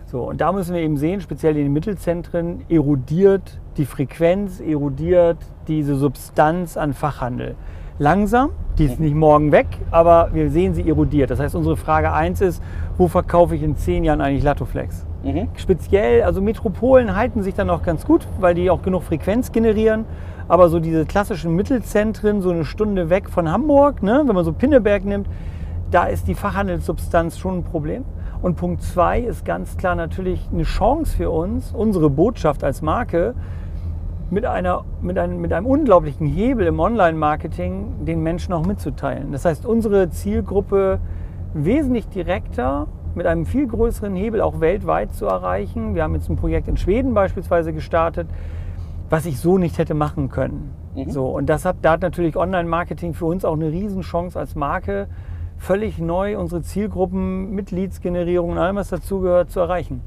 So, 0.07 0.29
und 0.29 0.41
da 0.41 0.53
müssen 0.53 0.75
wir 0.75 0.83
eben 0.83 0.99
sehen, 0.99 1.21
speziell 1.21 1.57
in 1.57 1.65
den 1.65 1.73
Mittelzentren, 1.73 2.65
erodiert 2.69 3.61
die 3.79 3.87
Frequenz, 3.87 4.61
erodiert 4.61 5.39
diese 5.69 5.97
Substanz 5.97 6.77
an 6.77 6.93
Fachhandel. 6.93 7.55
Langsam, 7.99 8.51
die 8.79 8.85
ist 8.87 9.01
nicht 9.01 9.15
morgen 9.15 9.53
weg, 9.53 9.67
aber 9.91 10.31
wir 10.33 10.51
sehen 10.51 10.75
sie 10.75 10.87
erodiert. 10.87 11.31
Das 11.31 11.41
heißt, 11.41 11.55
unsere 11.55 11.77
Frage 11.77 12.13
1 12.13 12.41
ist, 12.41 12.63
wo 12.99 13.09
verkaufe 13.09 13.55
ich 13.55 13.63
in 13.63 13.77
10 13.77 14.05
Jahren 14.05 14.21
eigentlich 14.21 14.43
Latoflex? 14.43 15.07
Mhm. 15.23 15.49
Speziell, 15.57 16.23
also 16.23 16.41
Metropolen 16.41 17.15
halten 17.15 17.43
sich 17.43 17.55
dann 17.55 17.71
auch 17.71 17.83
ganz 17.83 18.05
gut, 18.05 18.27
weil 18.41 18.55
die 18.55 18.71
auch 18.71 18.83
genug 18.83 19.03
Frequenz 19.03 19.53
generieren. 19.53 20.05
Aber 20.49 20.69
so 20.69 20.81
diese 20.81 21.07
klassischen 21.07 21.55
Mittelzentren, 21.55 22.43
so 22.43 22.51
eine 22.51 22.65
Stunde 22.65 23.09
weg 23.09 23.31
von 23.31 23.51
Hamburg, 23.51 24.03
ne, 24.03 24.23
wenn 24.27 24.35
man 24.35 24.45
so 24.45 24.53
Pinneberg 24.53 25.05
nimmt, 25.05 25.29
da 25.91 26.05
ist 26.05 26.27
die 26.27 26.35
Fachhandelssubstanz 26.35 27.39
schon 27.39 27.59
ein 27.59 27.65
Problem. 27.65 28.05
Und 28.41 28.57
Punkt 28.57 28.83
zwei 28.83 29.21
ist 29.21 29.45
ganz 29.45 29.77
klar 29.77 29.95
natürlich 29.95 30.49
eine 30.53 30.65
Chance 30.65 31.17
für 31.17 31.31
uns, 31.31 31.73
unsere 31.73 32.11
Botschaft 32.11 32.65
als 32.65 32.83
Marke 32.83 33.35
mit, 34.31 34.45
einer, 34.47 34.85
mit, 35.01 35.17
einem, 35.17 35.41
mit 35.41 35.53
einem 35.53 35.67
unglaublichen 35.67 36.27
Hebel 36.27 36.67
im 36.67 36.81
Online-Marketing 36.81 38.05
den 38.05 38.23
Menschen 38.23 38.53
auch 38.53 38.67
mitzuteilen. 38.67 39.31
Das 39.31 39.45
heißt, 39.45 39.65
unsere 39.65 40.11
Zielgruppe 40.11 40.99
wesentlich 41.55 42.09
direkter 42.09 42.89
mit 43.17 43.27
einem 43.27 43.47
viel 43.47 43.67
größeren 43.67 44.15
Hebel 44.15 44.41
auch 44.41 44.61
weltweit 44.61 45.15
zu 45.15 45.27
erreichen. 45.27 45.95
Wir 45.95 46.03
haben 46.03 46.15
jetzt 46.15 46.29
ein 46.29 46.37
Projekt 46.37 46.69
in 46.69 46.77
Schweden 46.77 47.15
beispielsweise 47.15 47.73
gestartet, 47.73 48.29
was 49.11 49.27
ich 49.27 49.39
so 49.39 49.59
nicht 49.59 49.79
hätte 49.79 49.95
machen 49.95 50.29
können. 50.29 50.73
Mhm. 50.95 51.11
So, 51.11 51.27
und 51.27 51.47
das 51.47 51.65
hat, 51.65 51.77
da 51.83 51.93
hat 51.93 52.03
natürlich 52.03 52.37
Online-Marketing 52.37 53.15
für 53.15 53.27
uns 53.27 53.45
auch 53.45 53.55
eine 53.55 53.71
Riesenchance 53.71 54.39
als 54.39 54.55
Marke, 54.55 55.09
völlig 55.59 55.99
neu 55.99 56.39
unsere 56.39 56.63
Zielgruppen 56.63 57.51
mit 57.51 57.71
Leads-Generierung 57.71 58.51
und 58.51 58.59
allem, 58.59 58.77
was 58.77 58.89
dazugehört, 58.89 59.51
zu 59.51 59.61
erreichen. 59.61 60.01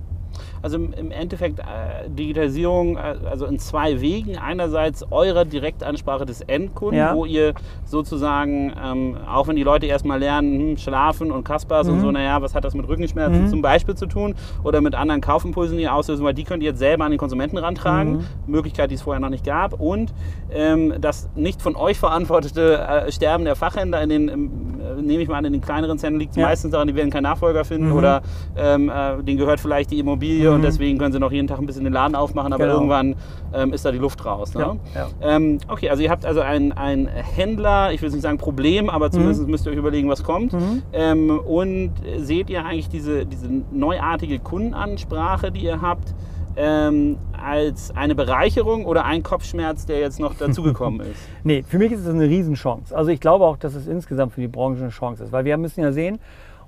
Also 0.65 0.77
im 0.77 1.11
Endeffekt 1.11 1.59
äh, 1.59 2.09
Digitalisierung, 2.09 2.97
äh, 2.97 3.17
also 3.29 3.45
in 3.45 3.59
zwei 3.59 4.01
Wegen. 4.01 4.35
Einerseits 4.39 5.05
eure 5.11 5.45
Direktansprache 5.45 6.25
des 6.25 6.41
Endkunden, 6.41 6.97
ja. 6.97 7.13
wo 7.13 7.23
ihr 7.23 7.53
sozusagen, 7.85 8.73
ähm, 8.83 9.15
auch 9.31 9.47
wenn 9.47 9.57
die 9.57 9.61
Leute 9.61 9.85
erstmal 9.85 10.17
lernen, 10.17 10.59
hm, 10.59 10.77
schlafen 10.77 11.31
und 11.31 11.43
Kaspers 11.43 11.85
mhm. 11.85 11.93
und 11.93 12.01
so, 12.01 12.11
naja, 12.11 12.41
was 12.41 12.55
hat 12.55 12.63
das 12.63 12.73
mit 12.73 12.87
Rückenschmerzen 12.87 13.43
mhm. 13.43 13.47
zum 13.47 13.61
Beispiel 13.61 13.93
zu 13.93 14.07
tun 14.07 14.33
oder 14.63 14.81
mit 14.81 14.95
anderen 14.95 15.21
Kaufimpulsen, 15.21 15.77
die 15.77 15.83
ihr 15.83 15.93
auslösen, 15.93 16.25
weil 16.25 16.33
die 16.33 16.45
könnt 16.45 16.63
ihr 16.63 16.69
jetzt 16.69 16.79
selber 16.79 17.05
an 17.05 17.11
den 17.11 17.19
Konsumenten 17.19 17.59
rantragen. 17.59 18.13
Mhm. 18.13 18.25
Möglichkeit, 18.47 18.89
die 18.89 18.95
es 18.95 19.03
vorher 19.03 19.19
noch 19.19 19.29
nicht 19.29 19.45
gab. 19.45 19.79
Und 19.79 20.15
ähm, 20.51 20.95
das 20.99 21.29
nicht 21.35 21.61
von 21.61 21.75
euch 21.75 21.99
verantwortete 21.99 22.79
äh, 22.79 23.11
Sterben 23.11 23.45
der 23.45 23.55
Fachhändler 23.55 24.01
in 24.01 24.09
den, 24.09 24.29
äh, 24.29 24.99
nehme 24.99 25.21
ich 25.21 25.29
mal 25.29 25.37
an, 25.37 25.45
in 25.45 25.53
den 25.53 25.61
kleineren 25.61 25.99
Zentren 25.99 26.19
liegt 26.19 26.35
ja. 26.35 26.47
meistens 26.47 26.71
daran, 26.71 26.87
die 26.87 26.95
werden 26.95 27.11
keinen 27.11 27.23
Nachfolger 27.23 27.65
finden 27.65 27.89
mhm. 27.89 27.97
oder 27.97 28.23
ähm, 28.57 28.89
äh, 28.89 29.21
denen 29.21 29.37
gehört 29.37 29.59
vielleicht 29.59 29.91
die 29.91 29.99
Immobilie 29.99 30.54
und 30.55 30.61
mhm. 30.61 30.65
deswegen 30.65 30.97
können 30.97 31.11
sie 31.11 31.19
noch 31.19 31.31
jeden 31.31 31.47
Tag 31.47 31.59
ein 31.59 31.65
bisschen 31.65 31.83
den 31.83 31.93
Laden 31.93 32.15
aufmachen, 32.15 32.53
aber 32.53 32.63
genau. 32.63 32.75
irgendwann 32.75 33.15
ähm, 33.53 33.73
ist 33.73 33.85
da 33.85 33.91
die 33.91 33.97
Luft 33.97 34.25
raus. 34.25 34.53
Ne? 34.53 34.61
Ja, 34.61 34.77
ja. 34.95 35.35
Ähm, 35.35 35.59
okay, 35.67 35.89
also 35.89 36.01
ihr 36.01 36.09
habt 36.09 36.25
also 36.25 36.41
einen 36.41 37.07
Händler, 37.07 37.91
ich 37.91 38.01
will 38.01 38.09
nicht 38.09 38.21
sagen 38.21 38.37
Problem, 38.37 38.89
aber 38.89 39.11
zumindest 39.11 39.43
mhm. 39.43 39.51
müsst 39.51 39.65
ihr 39.65 39.73
euch 39.73 39.77
überlegen, 39.77 40.09
was 40.09 40.23
kommt. 40.23 40.53
Mhm. 40.53 40.81
Ähm, 40.93 41.39
und 41.39 41.91
seht 42.17 42.49
ihr 42.49 42.65
eigentlich 42.65 42.89
diese, 42.89 43.25
diese 43.25 43.49
neuartige 43.71 44.39
Kundenansprache, 44.39 45.51
die 45.51 45.61
ihr 45.61 45.81
habt, 45.81 46.13
ähm, 46.57 47.17
als 47.33 47.95
eine 47.95 48.15
Bereicherung 48.15 48.85
oder 48.85 49.05
ein 49.05 49.23
Kopfschmerz, 49.23 49.85
der 49.85 49.99
jetzt 49.99 50.19
noch 50.19 50.35
dazugekommen 50.35 51.01
ist? 51.11 51.19
nee, 51.43 51.63
für 51.63 51.77
mich 51.77 51.91
ist 51.91 52.01
es 52.01 52.07
eine 52.07 52.23
Riesenchance. 52.23 52.95
Also 52.95 53.11
ich 53.11 53.19
glaube 53.19 53.45
auch, 53.45 53.57
dass 53.57 53.75
es 53.75 53.87
insgesamt 53.87 54.33
für 54.33 54.41
die 54.41 54.47
Branche 54.47 54.81
eine 54.81 54.89
Chance 54.89 55.23
ist, 55.25 55.31
weil 55.31 55.43
wir 55.45 55.57
müssen 55.57 55.81
ja 55.81 55.91
sehen, 55.91 56.19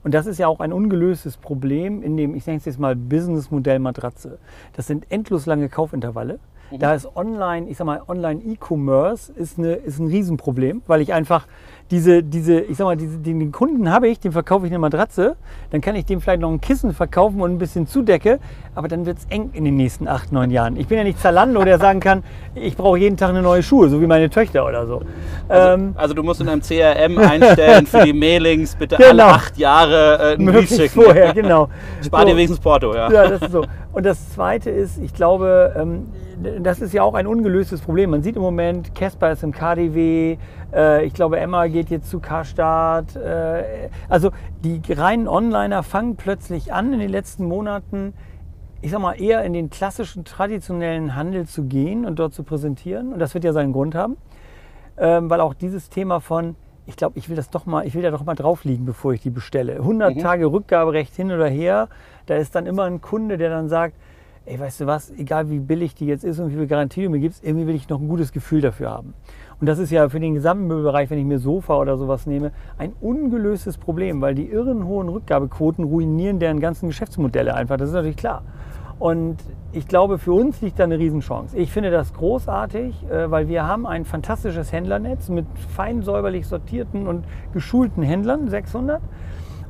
und 0.07 0.13
das 0.13 0.25
ist 0.25 0.37
ja 0.37 0.47
auch 0.47 0.61
ein 0.61 0.71
ungelöstes 0.71 1.35
Problem 1.35 2.01
in 2.01 2.15
dem, 2.15 2.33
ich 2.33 2.47
nenne 2.47 2.59
es 2.59 2.63
jetzt 2.63 2.79
mal 2.79 2.95
Businessmodell 2.95 3.79
Matratze. 3.79 4.39
Das 4.71 4.87
sind 4.87 5.05
endlos 5.11 5.45
lange 5.45 5.67
Kaufintervalle. 5.67 6.39
Mhm. 6.71 6.79
Da 6.79 6.93
ist 6.93 7.13
online, 7.17 7.67
ich 7.67 7.75
sag 7.75 7.83
mal, 7.83 8.01
Online-E-Commerce 8.07 9.33
ist, 9.33 9.57
eine, 9.59 9.73
ist 9.73 9.99
ein 9.99 10.07
Riesenproblem, 10.07 10.81
weil 10.87 11.01
ich 11.01 11.13
einfach 11.13 11.45
diese, 11.91 12.23
diese, 12.23 12.59
ich 12.59 12.77
sag 12.77 12.85
mal, 12.85 12.97
diese, 12.97 13.17
den 13.17 13.51
Kunden 13.51 13.89
habe 13.91 14.07
ich, 14.07 14.19
dem 14.19 14.31
verkaufe 14.31 14.65
ich 14.65 14.71
eine 14.71 14.79
Matratze, 14.79 15.35
dann 15.71 15.81
kann 15.81 15.95
ich 15.95 16.05
dem 16.05 16.21
vielleicht 16.21 16.41
noch 16.41 16.51
ein 16.51 16.59
Kissen 16.59 16.93
verkaufen 16.93 17.41
und 17.41 17.51
ein 17.51 17.57
bisschen 17.57 17.87
Zudecke, 17.87 18.39
aber 18.75 18.87
dann 18.87 19.05
wird 19.05 19.19
es 19.19 19.25
eng 19.29 19.51
in 19.53 19.63
den 19.65 19.75
nächsten 19.75 20.07
acht, 20.07 20.31
neun 20.31 20.51
Jahren. 20.51 20.75
Ich 20.77 20.87
bin 20.87 20.97
ja 20.97 21.03
nicht 21.03 21.19
Zalando, 21.19 21.63
der 21.63 21.79
sagen 21.79 21.99
kann, 21.99 22.23
ich 22.55 22.75
brauche 22.75 22.97
jeden 22.97 23.17
Tag 23.17 23.29
eine 23.29 23.41
neue 23.41 23.63
Schuhe, 23.63 23.89
so 23.89 24.01
wie 24.01 24.07
meine 24.07 24.29
Töchter 24.29 24.65
oder 24.65 24.85
so. 24.85 25.01
Also, 25.47 25.73
ähm, 25.73 25.93
also 25.95 26.13
du 26.13 26.23
musst 26.23 26.41
in 26.41 26.49
einem 26.49 26.61
CRM 26.61 27.17
einstellen 27.17 27.85
für 27.85 28.03
die 28.03 28.13
Mailings, 28.13 28.75
bitte 28.75 28.97
genau. 28.97 29.09
alle 29.09 29.25
acht 29.25 29.57
Jahre 29.57 30.17
äh, 30.19 30.33
einen 30.33 30.45
Brief 30.45 30.69
schicken. 30.69 31.01
vorher, 31.01 31.33
genau. 31.33 31.69
Spar 32.05 32.21
so. 32.21 32.27
dir 32.27 32.33
wenigstens 32.33 32.59
Porto, 32.59 32.93
ja. 32.93 33.11
Ja, 33.11 33.27
das 33.29 33.41
ist 33.41 33.51
so. 33.51 33.65
Und 33.93 34.05
das 34.05 34.29
Zweite 34.33 34.69
ist, 34.69 34.99
ich 35.01 35.13
glaube, 35.13 35.73
ähm, 35.75 36.07
das 36.61 36.81
ist 36.81 36.93
ja 36.93 37.03
auch 37.03 37.15
ein 37.15 37.25
ungelöstes 37.25 37.81
Problem. 37.81 38.11
Man 38.11 38.21
sieht 38.21 38.35
im 38.35 38.41
Moment, 38.41 38.93
Casper 38.93 39.31
ist 39.31 39.43
im 39.43 39.51
KDW, 39.51 40.37
äh, 40.73 41.05
ich 41.05 41.13
glaube, 41.13 41.39
Emma 41.39 41.67
geht 41.67 41.89
jetzt 41.89 42.09
zu 42.09 42.19
Karstadt. 42.19 43.15
Äh, 43.15 43.89
also 44.09 44.31
die 44.63 44.81
reinen 44.91 45.27
Onliner 45.27 45.83
fangen 45.83 46.15
plötzlich 46.15 46.73
an 46.73 46.93
in 46.93 46.99
den 46.99 47.09
letzten 47.09 47.45
Monaten, 47.45 48.13
ich 48.81 48.91
sag 48.91 49.01
mal, 49.01 49.19
eher 49.19 49.43
in 49.43 49.53
den 49.53 49.69
klassischen, 49.69 50.23
traditionellen 50.23 51.15
Handel 51.15 51.47
zu 51.47 51.63
gehen 51.63 52.05
und 52.05 52.19
dort 52.19 52.33
zu 52.33 52.43
präsentieren. 52.43 53.13
Und 53.13 53.19
das 53.19 53.33
wird 53.33 53.43
ja 53.43 53.53
seinen 53.53 53.73
Grund 53.73 53.95
haben, 53.95 54.17
ähm, 54.97 55.29
weil 55.29 55.41
auch 55.41 55.53
dieses 55.53 55.89
Thema 55.89 56.19
von, 56.19 56.55
ich 56.85 56.95
glaube, 56.95 57.17
ich 57.17 57.27
will 57.27 57.35
das 57.35 57.49
doch 57.49 57.65
mal, 57.65 57.85
ich 57.85 57.95
will 57.95 58.01
da 58.01 58.11
doch 58.11 58.23
mal 58.23 58.35
drauf 58.35 58.63
liegen, 58.63 58.85
bevor 58.85 59.13
ich 59.13 59.21
die 59.21 59.29
bestelle. 59.29 59.73
100 59.73 60.15
mhm. 60.15 60.19
Tage 60.19 60.45
Rückgaberecht 60.45 61.15
hin 61.15 61.31
oder 61.31 61.47
her, 61.47 61.89
da 62.27 62.35
ist 62.35 62.55
dann 62.55 62.65
immer 62.65 62.83
ein 62.83 63.01
Kunde, 63.01 63.37
der 63.37 63.49
dann 63.49 63.67
sagt, 63.67 63.95
ey, 64.47 64.59
weißt 64.59 64.81
du 64.81 64.87
was, 64.87 65.11
egal 65.11 65.49
wie 65.49 65.59
billig 65.59 65.93
die 65.93 66.05
jetzt 66.05 66.23
ist 66.23 66.39
und 66.39 66.49
wie 66.51 66.55
viel 66.55 66.67
Garantie 66.67 67.03
du 67.03 67.09
mir 67.09 67.19
gibst, 67.19 67.43
irgendwie 67.43 67.67
will 67.67 67.75
ich 67.75 67.89
noch 67.89 67.99
ein 67.99 68.07
gutes 68.07 68.31
Gefühl 68.31 68.61
dafür 68.61 68.89
haben. 68.89 69.13
Und 69.59 69.67
das 69.67 69.79
ist 69.79 69.91
ja 69.91 70.07
für 70.07 70.19
den 70.19 70.35
gesamten 70.35 70.67
Möbelbereich, 70.67 71.09
wenn 71.09 71.19
ich 71.19 71.25
mir 71.25 71.39
Sofa 71.39 71.77
oder 71.77 71.97
sowas 71.97 72.25
nehme, 72.25 72.51
ein 72.77 72.93
ungelöstes 73.01 73.77
Problem, 73.77 74.21
weil 74.21 74.35
die 74.35 74.49
irren 74.49 74.85
hohen 74.85 75.09
Rückgabequoten 75.09 75.83
ruinieren 75.83 76.39
deren 76.39 76.59
ganzen 76.59 76.87
Geschäftsmodelle 76.87 77.53
einfach. 77.53 77.77
Das 77.77 77.89
ist 77.89 77.95
natürlich 77.95 78.17
klar. 78.17 78.43
Und 78.99 79.37
ich 79.73 79.87
glaube, 79.87 80.17
für 80.17 80.31
uns 80.31 80.61
liegt 80.61 80.79
da 80.79 80.85
eine 80.85 80.97
Riesenchance. 80.97 81.55
Ich 81.55 81.71
finde 81.71 81.91
das 81.91 82.13
großartig, 82.13 83.05
äh, 83.09 83.29
weil 83.29 83.47
wir 83.47 83.67
haben 83.67 83.85
ein 83.85 84.05
fantastisches 84.05 84.71
Händlernetz 84.71 85.29
mit 85.29 85.45
fein 85.75 86.01
säuberlich 86.01 86.47
sortierten 86.47 87.07
und 87.07 87.25
geschulten 87.53 88.01
Händlern, 88.01 88.49
600. 88.49 89.01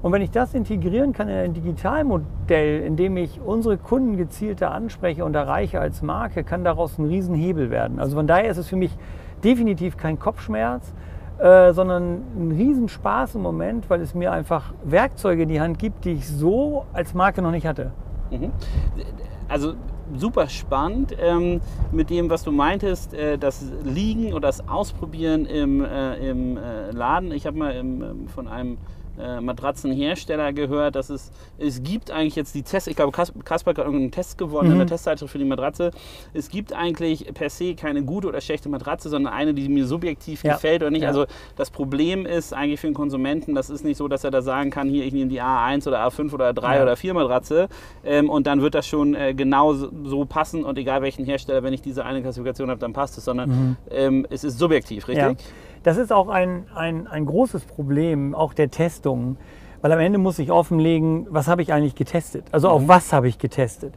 Und 0.07 0.13
wenn 0.13 0.21
ich 0.21 0.31
das 0.31 0.53
integrieren 0.53 1.11
kann 1.11 1.27
in 1.27 1.35
ein 1.35 1.53
Digitalmodell, 1.53 2.81
in 2.81 2.95
dem 2.95 3.17
ich 3.17 3.41
unsere 3.41 3.77
Kunden 3.77 4.15
gezielter 4.15 4.71
anspreche 4.71 5.25
und 5.25 5.35
erreiche 5.35 5.81
als 5.81 6.01
Marke, 6.01 6.45
kann 6.45 6.63
daraus 6.63 6.97
ein 6.97 7.07
Riesenhebel 7.07 7.69
werden. 7.71 7.99
Also 7.99 8.15
von 8.15 8.25
daher 8.25 8.49
ist 8.49 8.55
es 8.55 8.69
für 8.69 8.77
mich 8.77 8.97
definitiv 9.43 9.97
kein 9.97 10.17
Kopfschmerz, 10.17 10.93
äh, 11.39 11.73
sondern 11.73 12.21
ein 12.37 12.51
Riesenspaß 12.53 13.35
im 13.35 13.41
Moment, 13.41 13.89
weil 13.89 13.99
es 13.99 14.15
mir 14.15 14.31
einfach 14.31 14.73
Werkzeuge 14.85 15.43
in 15.43 15.49
die 15.49 15.59
Hand 15.59 15.77
gibt, 15.77 16.05
die 16.05 16.13
ich 16.13 16.25
so 16.25 16.85
als 16.93 17.13
Marke 17.13 17.41
noch 17.41 17.51
nicht 17.51 17.67
hatte. 17.67 17.91
Mhm. 18.31 18.53
Also 19.49 19.73
super 20.15 20.47
spannend 20.47 21.17
ähm, 21.19 21.59
mit 21.91 22.09
dem, 22.09 22.29
was 22.29 22.45
du 22.45 22.53
meintest, 22.53 23.13
äh, 23.13 23.37
das 23.37 23.61
Liegen 23.83 24.31
oder 24.33 24.47
das 24.47 24.69
Ausprobieren 24.69 25.45
im, 25.45 25.83
äh, 25.83 26.29
im 26.29 26.55
äh, 26.55 26.91
Laden. 26.91 27.33
Ich 27.33 27.45
habe 27.45 27.57
mal 27.57 27.75
im, 27.75 28.01
ähm, 28.01 28.27
von 28.29 28.47
einem 28.47 28.77
äh, 29.19 29.41
Matratzenhersteller 29.41 30.53
gehört, 30.53 30.95
dass 30.95 31.09
es, 31.09 31.31
es 31.57 31.83
gibt 31.83 32.11
eigentlich 32.11 32.35
jetzt 32.35 32.55
die 32.55 32.63
Tests, 32.63 32.87
ich 32.87 32.95
glaube 32.95 33.11
Kasper 33.11 33.71
hat 33.71 33.77
irgendeinen 33.77 34.11
Test 34.11 34.37
gewonnen 34.37 34.67
mhm. 34.67 34.73
in 34.73 34.77
der 34.79 34.87
Testseite 34.87 35.27
für 35.27 35.37
die 35.37 35.45
Matratze. 35.45 35.91
Es 36.33 36.49
gibt 36.49 36.73
eigentlich 36.73 37.33
per 37.33 37.49
se 37.49 37.75
keine 37.75 38.03
gute 38.03 38.27
oder 38.27 38.41
schlechte 38.41 38.69
Matratze, 38.69 39.09
sondern 39.09 39.33
eine, 39.33 39.53
die 39.53 39.67
mir 39.69 39.85
subjektiv 39.85 40.43
ja. 40.43 40.53
gefällt 40.53 40.81
oder 40.81 40.91
nicht. 40.91 41.03
Ja. 41.03 41.09
Also 41.09 41.25
das 41.55 41.71
Problem 41.71 42.25
ist 42.25 42.53
eigentlich 42.53 42.79
für 42.79 42.87
den 42.87 42.93
Konsumenten, 42.93 43.55
das 43.55 43.69
ist 43.69 43.83
nicht 43.83 43.97
so, 43.97 44.07
dass 44.07 44.23
er 44.23 44.31
da 44.31 44.41
sagen 44.41 44.69
kann, 44.69 44.89
hier 44.89 45.05
ich 45.05 45.13
nehme 45.13 45.29
die 45.29 45.41
A1 45.41 45.87
oder 45.87 46.05
A5 46.05 46.33
oder 46.33 46.49
A3 46.49 46.75
ja. 46.75 46.83
oder 46.83 46.95
4 46.95 47.13
Matratze 47.13 47.69
ähm, 48.03 48.29
und 48.29 48.47
dann 48.47 48.61
wird 48.61 48.75
das 48.75 48.87
schon 48.87 49.15
äh, 49.15 49.33
genau 49.33 49.73
so 49.73 50.25
passen 50.25 50.63
und 50.63 50.77
egal 50.77 51.01
welchen 51.01 51.25
Hersteller, 51.25 51.63
wenn 51.63 51.73
ich 51.73 51.81
diese 51.81 52.05
eine 52.05 52.21
Klassifikation 52.21 52.69
habe, 52.69 52.79
dann 52.79 52.93
passt 52.93 53.17
es, 53.17 53.25
sondern 53.25 53.49
mhm. 53.49 53.77
ähm, 53.89 54.27
es 54.29 54.43
ist 54.43 54.59
subjektiv, 54.59 55.07
richtig? 55.07 55.37
Das 55.83 55.97
ist 55.97 56.11
auch 56.11 56.29
ein, 56.29 56.65
ein, 56.75 57.07
ein 57.07 57.25
großes 57.25 57.65
Problem, 57.65 58.35
auch 58.35 58.53
der 58.53 58.69
Testung. 58.69 59.37
Weil 59.81 59.91
am 59.91 59.99
Ende 59.99 60.17
muss 60.17 60.39
ich 60.39 60.51
offenlegen, 60.51 61.27
was 61.29 61.47
habe 61.47 61.61
ich 61.61 61.71
eigentlich 61.71 61.95
getestet? 61.95 62.45
Also 62.51 62.69
auf 62.69 62.81
mhm. 62.81 62.87
was 62.87 63.13
habe 63.13 63.27
ich 63.27 63.37
getestet? 63.37 63.93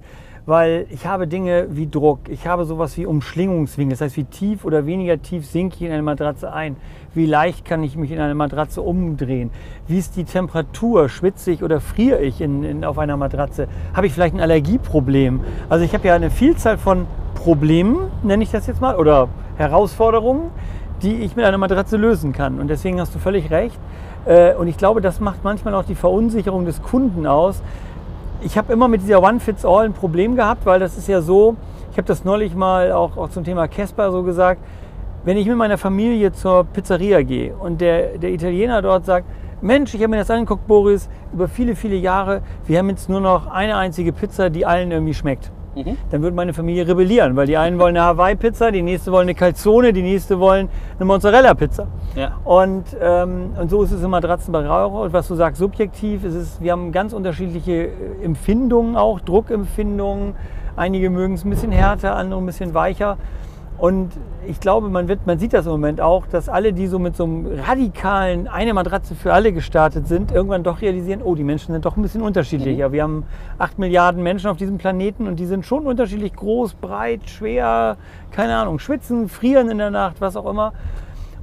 Weil 0.47 0.87
ich 0.91 1.07
habe 1.07 1.27
Dinge 1.27 1.69
wie 1.71 1.87
Druck, 1.87 2.21
ich 2.29 2.47
habe 2.47 2.65
sowas 2.65 2.97
wie 2.97 3.07
Umschlingungswinkel, 3.07 3.93
das 3.93 4.01
heißt, 4.01 4.17
wie 4.17 4.25
tief 4.25 4.65
oder 4.65 4.87
weniger 4.87 5.21
tief 5.21 5.47
sinke 5.47 5.77
ich 5.77 5.83
in 5.83 5.93
eine 5.93 6.03
Matratze 6.03 6.53
ein, 6.53 6.77
wie 7.15 7.27
leicht 7.27 7.65
kann 7.65 7.83
ich 7.83 7.95
mich 7.97 8.11
in 8.11 8.19
eine 8.19 8.35
Matratze 8.35 8.81
umdrehen, 8.81 9.51
wie 9.87 9.99
ist 9.99 10.17
die 10.17 10.25
Temperatur, 10.25 11.09
schwitze 11.09 11.51
ich 11.51 11.63
oder 11.63 11.81
friere 11.81 12.21
ich 12.23 12.41
in, 12.41 12.65
in, 12.65 12.85
auf 12.85 12.99
einer 12.99 13.17
Matratze, 13.19 13.69
habe 13.95 14.07
ich 14.07 14.15
vielleicht 14.15 14.35
ein 14.35 14.41
Allergieproblem. 14.41 15.41
Also 15.69 15.85
ich 15.85 15.93
habe 15.93 16.09
ja 16.09 16.15
eine 16.15 16.31
Vielzahl 16.31 16.79
von 16.79 17.07
Problemen, 17.35 18.11
nenne 18.23 18.43
ich 18.43 18.51
das 18.51 18.67
jetzt 18.67 18.81
mal, 18.81 18.97
oder 18.97 19.29
Herausforderungen, 19.57 20.51
die 21.03 21.17
ich 21.17 21.37
mit 21.37 21.45
einer 21.45 21.59
Matratze 21.59 21.97
lösen 21.97 22.33
kann. 22.33 22.61
Und 22.61 22.69
deswegen 22.69 23.01
hast 23.01 23.15
du 23.15 23.19
völlig 23.19 23.51
recht. 23.51 23.79
Äh, 24.27 24.55
und 24.55 24.69
ich 24.69 24.77
glaube, 24.77 25.01
das 25.01 25.21
macht 25.21 25.45
manchmal 25.45 25.75
auch 25.75 25.85
die 25.85 25.95
Verunsicherung 25.95 26.65
des 26.65 26.83
Kunden 26.83 27.27
aus. 27.27 27.63
Ich 28.43 28.57
habe 28.57 28.73
immer 28.73 28.89
mit 28.89 29.03
dieser 29.03 29.23
One-Fits-All 29.23 29.87
ein 29.87 29.93
Problem 29.93 30.37
gehabt, 30.37 30.67
weil 30.67 30.81
das 30.81 30.97
ist 30.97 31.09
ja 31.09 31.21
so, 31.21 31.57
ich 31.91 31.99
habe 31.99 32.07
das 32.07 32.25
neulich 32.25 32.55
mal 32.55 32.93
auch, 32.93 33.17
auch 33.17 33.31
zum 33.31 33.45
Thema 33.45 33.69
Casper 33.69 34.11
so 34.13 34.23
gesagt, 34.23 34.61
wenn 35.25 35.37
ich 35.37 35.47
mit 35.47 35.57
meiner 35.57 35.77
Familie 35.77 36.33
zur 36.33 36.65
Pizzeria 36.65 37.23
gehe 37.23 37.55
und 37.55 37.81
der, 37.81 38.19
der 38.19 38.31
Italiener 38.31 38.81
dort 38.81 39.05
sagt, 39.05 39.27
Mensch, 39.61 39.93
ich 39.93 40.01
habe 40.01 40.09
mir 40.09 40.17
das 40.17 40.31
angeguckt, 40.31 40.67
Boris, 40.67 41.11
über 41.35 41.47
viele, 41.47 41.77
viele 41.77 41.97
Jahre, 41.97 42.41
wir 42.67 42.79
haben 42.79 42.89
jetzt 42.89 43.11
nur 43.11 43.21
noch 43.21 43.47
eine 43.47 43.77
einzige 43.77 44.13
Pizza, 44.13 44.49
die 44.49 44.65
allen 44.65 44.91
irgendwie 44.91 45.13
schmeckt. 45.13 45.53
Mhm. 45.85 45.97
Dann 46.11 46.23
würde 46.23 46.37
meine 46.37 46.53
Familie 46.53 46.87
rebellieren, 46.87 47.37
weil 47.37 47.47
die 47.47 47.57
einen 47.57 47.79
wollen 47.79 47.97
eine 47.97 48.07
Hawaii-Pizza, 48.07 48.71
die 48.71 48.83
nächste 48.83 49.13
wollen 49.13 49.23
eine 49.23 49.35
Calzone, 49.35 49.93
die 49.93 50.03
nächste 50.03 50.39
wollen 50.39 50.69
eine 50.97 51.05
Mozzarella-Pizza. 51.05 51.87
Ja. 52.15 52.39
Und, 52.45 52.85
ähm, 53.01 53.51
und 53.61 53.71
so 53.71 53.83
ist 53.83 53.93
es 53.93 54.03
im 54.03 54.11
Matratzenbereich. 54.11 54.91
Und 54.91 55.13
was 55.13 55.29
du 55.29 55.35
sagst, 55.35 55.59
subjektiv, 55.59 56.25
ist 56.25 56.35
es, 56.35 56.61
wir 56.61 56.73
haben 56.73 56.93
ganz 56.93 57.13
unterschiedliche 57.13 57.73
äh, 57.73 57.91
Empfindungen 58.25 58.97
auch, 58.97 59.21
Druckempfindungen. 59.21 60.35
Einige 60.77 61.11
mögen 61.11 61.35
es 61.35 61.45
ein 61.45 61.51
bisschen 61.51 61.73
härter, 61.73 62.17
andere 62.17 62.41
ein 62.41 62.47
bisschen 62.47 62.75
weicher. 62.75 63.17
Und 63.79 64.11
ich 64.47 64.61
glaube, 64.61 64.89
man, 64.89 65.09
wird, 65.09 65.27
man 65.27 65.39
sieht 65.39 65.53
das 65.53 65.67
im 65.67 65.73
Moment 65.73 66.01
auch, 66.01 66.27
dass 66.27 66.49
alle, 66.49 66.73
die 66.73 66.87
so 66.87 66.99
mit 66.99 67.17
so 67.17 67.25
einem 67.25 67.47
radikalen 67.67 68.49
eine 68.49 68.75
Matratze 68.75 69.15
für 69.15 69.33
alle 69.33 69.53
gestartet 69.53 70.09
sind, 70.09 70.33
irgendwann 70.33 70.63
doch 70.63 70.81
realisieren, 70.81 71.21
oh, 71.23 71.35
die 71.35 71.45
Menschen 71.45 71.73
sind 71.73 71.85
doch 71.85 71.97
ein 71.97 72.03
bisschen 72.03 72.23
unterschiedlicher. 72.23 72.89
Mhm. 72.89 72.93
Wir 72.93 73.03
haben 73.03 73.25
acht 73.59 73.79
Milliarden 73.79 74.23
Menschen 74.23 74.49
auf 74.49 74.57
diesem 74.57 74.79
Planeten 74.79 75.27
und 75.27 75.37
die 75.37 75.47
sind 75.47 75.67
schon 75.67 75.87
unterschiedlich 75.87 76.35
groß, 76.35 76.75
breit, 76.75 77.29
schwer, 77.29 77.97
keine 78.31 78.57
Ahnung, 78.57 78.79
schwitzen, 78.79 79.29
frieren 79.29 79.71
in 79.71 79.79
der 79.79 79.91
Nacht, 79.91 80.21
was 80.21 80.37
auch 80.37 80.49
immer. 80.49 80.73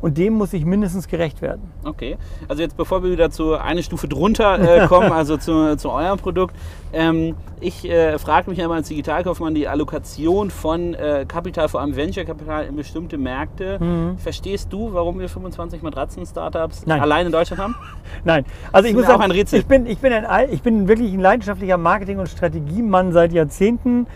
Und 0.02 0.18
dem 0.18 0.34
muss 0.34 0.54
ich 0.54 0.66
mindestens 0.66 1.08
gerecht 1.08 1.42
werden. 1.42 1.72
Okay, 1.84 2.18
also 2.48 2.62
jetzt 2.62 2.78
bevor 2.78 3.04
wir 3.04 3.12
wieder 3.12 3.32
zu 3.32 3.56
eine 3.56 3.84
Stufe 3.84 4.08
drunter 4.08 4.60
äh, 4.60 4.88
kommen, 4.88 5.12
also 5.12 5.38
zu, 5.38 5.76
zu 5.78 5.90
eurem 5.90 6.20
Produkt. 6.20 6.56
Ähm, 6.94 7.36
ich 7.60 7.90
äh, 7.90 8.18
frage 8.20 8.50
mich 8.50 8.60
ja 8.60 8.68
mal 8.68 8.76
als 8.76 8.88
Digitalkaufmann 8.88 9.56
die 9.56 9.68
Allokation 9.68 10.52
von 10.52 10.94
äh, 10.94 11.26
Kapital, 11.28 11.68
vor 11.70 11.82
allem 11.82 11.96
Venture-Kapital 11.96 12.66
in 12.66 12.76
bestimmte 12.76 13.18
Märkte. 13.18 13.80
Mhm. 13.80 14.18
Verstehst 14.20 14.72
du, 14.72 14.94
warum 14.94 15.20
wir 15.20 15.28
25 15.28 15.82
Matratzen-Startups 15.82 16.88
allein 16.88 17.26
in 17.26 17.32
Deutschland 17.32 17.62
haben? 17.62 17.76
Nein, 18.24 18.46
also 18.72 18.88
ich 18.88 18.96
muss 18.96 19.08
sagen, 19.08 19.32
ich 19.32 19.66
bin, 19.66 19.86
ich, 19.88 19.98
bin 19.98 20.14
ein, 20.14 20.50
ich 20.52 20.62
bin 20.62 20.88
wirklich 20.88 21.12
ein 21.14 21.20
leidenschaftlicher 21.20 21.78
Marketing- 21.78 22.20
und 22.20 22.30
Strategiemann 22.30 23.12
seit 23.12 23.34
Jahrzehnten 23.34 24.08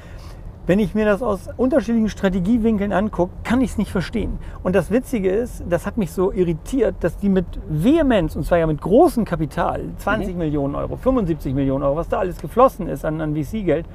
wenn 0.68 0.80
ich 0.80 0.94
mir 0.94 1.06
das 1.06 1.24
aus 1.24 1.50
unterschiedlichen 1.58 2.10
Strategiewinkeln 2.10 2.94
angucke, 2.94 3.34
kann 3.44 3.62
ich 3.62 3.72
es 3.72 3.78
nicht 3.78 3.92
verstehen. 3.92 4.38
Und 4.64 4.76
das 4.76 4.92
Witzige 4.92 5.30
ist, 5.30 5.64
das 5.68 5.86
hat 5.86 5.98
mich 5.98 6.12
so 6.12 6.32
irritiert, 6.32 6.96
dass 7.00 7.18
die 7.18 7.30
mit 7.30 7.46
Vehemenz, 7.68 8.36
und 8.36 8.46
zwar 8.46 8.60
ja 8.60 8.68
mit 8.68 8.80
großem 8.80 9.26
Kapital, 9.26 9.86
20 9.98 10.34
mhm. 10.34 10.38
Millionen 10.38 10.76
Euro, 10.76 10.96
75 10.98 11.54
Millionen 11.54 11.84
Euro, 11.84 11.96
was 11.96 12.10
da 12.10 12.20
alles 12.20 12.38
geflossen 12.38 12.88
ist 12.88 13.06
an, 13.06 13.20
an 13.22 13.36
VC-Geld, 13.36 13.86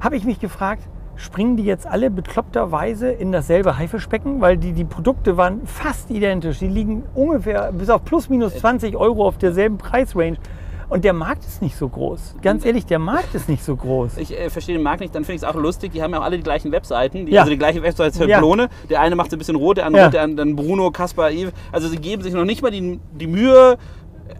habe 0.00 0.16
ich 0.16 0.24
mich 0.24 0.38
gefragt, 0.38 0.82
springen 1.16 1.56
die 1.56 1.64
jetzt 1.64 1.86
alle 1.86 2.10
bekloppterweise 2.10 3.10
in 3.10 3.32
dasselbe 3.32 3.78
Haifischbecken, 3.78 4.40
weil 4.40 4.58
die, 4.58 4.72
die 4.72 4.84
Produkte 4.84 5.36
waren 5.36 5.66
fast 5.66 6.10
identisch. 6.10 6.58
Die 6.58 6.68
liegen 6.68 7.04
ungefähr 7.14 7.72
bis 7.72 7.90
auf 7.90 8.04
plus 8.04 8.28
minus 8.28 8.54
20 8.56 8.96
Euro 8.96 9.26
auf 9.26 9.38
derselben 9.38 9.78
Preisrange. 9.78 10.36
Und 10.88 11.04
der 11.04 11.12
Markt 11.12 11.44
ist 11.44 11.62
nicht 11.62 11.76
so 11.76 11.88
groß. 11.88 12.36
Ganz 12.42 12.64
ehrlich, 12.64 12.86
der 12.86 12.98
Markt 12.98 13.34
ist 13.34 13.48
nicht 13.48 13.64
so 13.64 13.74
groß. 13.74 14.18
Ich 14.18 14.38
äh, 14.38 14.50
verstehe 14.50 14.76
den 14.76 14.84
Markt 14.84 15.00
nicht, 15.00 15.14
dann 15.14 15.24
finde 15.24 15.36
ich 15.36 15.42
es 15.42 15.48
auch 15.48 15.54
lustig. 15.60 15.92
Die 15.92 16.02
haben 16.02 16.12
ja 16.12 16.20
auch 16.20 16.24
alle 16.24 16.36
die 16.36 16.42
gleichen 16.44 16.70
Webseiten. 16.70 17.26
Die, 17.26 17.32
ja. 17.32 17.40
Also 17.40 17.50
die 17.50 17.58
gleiche 17.58 17.82
Webseite 17.82 18.16
für 18.16 18.28
ja. 18.28 18.38
Blone. 18.38 18.68
Der 18.88 19.00
eine 19.00 19.16
macht 19.16 19.28
es 19.28 19.32
ein 19.32 19.38
bisschen 19.38 19.56
rot, 19.56 19.78
der 19.78 19.86
andere 19.86 20.00
ja. 20.02 20.06
rot, 20.06 20.14
der, 20.14 20.28
dann 20.28 20.54
Bruno, 20.54 20.90
Kaspar, 20.90 21.30
Yves. 21.32 21.52
Also 21.72 21.88
sie 21.88 21.96
geben 21.96 22.22
sich 22.22 22.34
noch 22.34 22.44
nicht 22.44 22.62
mal 22.62 22.70
die, 22.70 23.00
die 23.12 23.26
Mühe, 23.26 23.78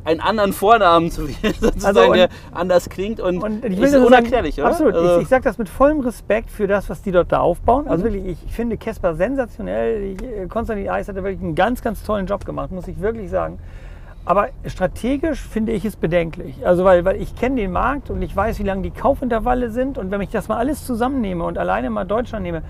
einen 0.04 0.20
anderen 0.20 0.52
Vornamen 0.52 1.10
zu 1.10 1.28
wählen, 1.28 1.54
sozusagen, 1.60 1.96
Also 1.98 2.12
der 2.12 2.28
anders 2.52 2.88
klingt 2.88 3.20
und, 3.20 3.42
Und 3.42 3.64
ich 3.64 3.72
ist 3.72 3.80
will 3.92 3.98
nur 4.00 4.08
unerklärlich, 4.08 4.56
sagen, 4.56 4.66
oder? 4.66 4.72
Absolut. 4.72 4.94
Also, 4.94 5.06
Mhm. 5.06 5.16
ich 5.16 5.22
ich 5.22 5.28
sage 5.28 5.44
das 5.44 5.58
mit 5.58 5.68
vollem 5.68 6.00
Respekt 6.00 6.50
für 6.50 6.66
das, 6.66 6.88
was 6.88 7.02
die 7.02 7.12
dort 7.12 7.32
da 7.32 7.40
aufbauen. 7.40 7.88
Also 7.88 8.04
wirklich, 8.04 8.38
ich 8.44 8.52
finde 8.52 8.76
Casper 8.76 9.14
sensationell. 9.14 10.02
Ich, 10.02 10.22
äh, 10.22 10.46
Konstantin 10.46 10.88
Eis 10.88 11.08
hat 11.08 11.16
da 11.16 11.22
wirklich 11.24 11.42
einen 11.42 11.54
ganz, 11.54 11.82
ganz 11.82 12.02
tollen 12.02 12.26
Job 12.26 12.44
gemacht, 12.44 12.70
muss 12.70 12.88
ich 12.88 13.00
wirklich 13.00 13.30
sagen. 13.30 13.58
Aber 14.26 14.48
strategisch 14.66 15.40
finde 15.40 15.72
ich 15.72 15.84
es 15.84 15.96
bedenklich. 15.96 16.66
Also 16.66 16.84
weil, 16.84 17.04
weil 17.04 17.22
ich 17.22 17.34
kenne 17.36 17.56
den 17.56 17.70
Markt 17.72 18.10
und 18.10 18.20
ich 18.22 18.34
weiß, 18.34 18.58
wie 18.58 18.64
lang 18.64 18.82
die 18.82 18.90
Kaufintervalle 18.90 19.70
sind. 19.70 19.98
Und 19.98 20.10
wenn 20.10 20.20
ich 20.20 20.30
das 20.30 20.48
mal 20.48 20.56
alles 20.58 20.84
zusammennehme 20.84 21.44
und 21.44 21.56
alleine 21.58 21.90
mal 21.90 22.04
Deutschland 22.04 22.42
nehme, 22.42 22.62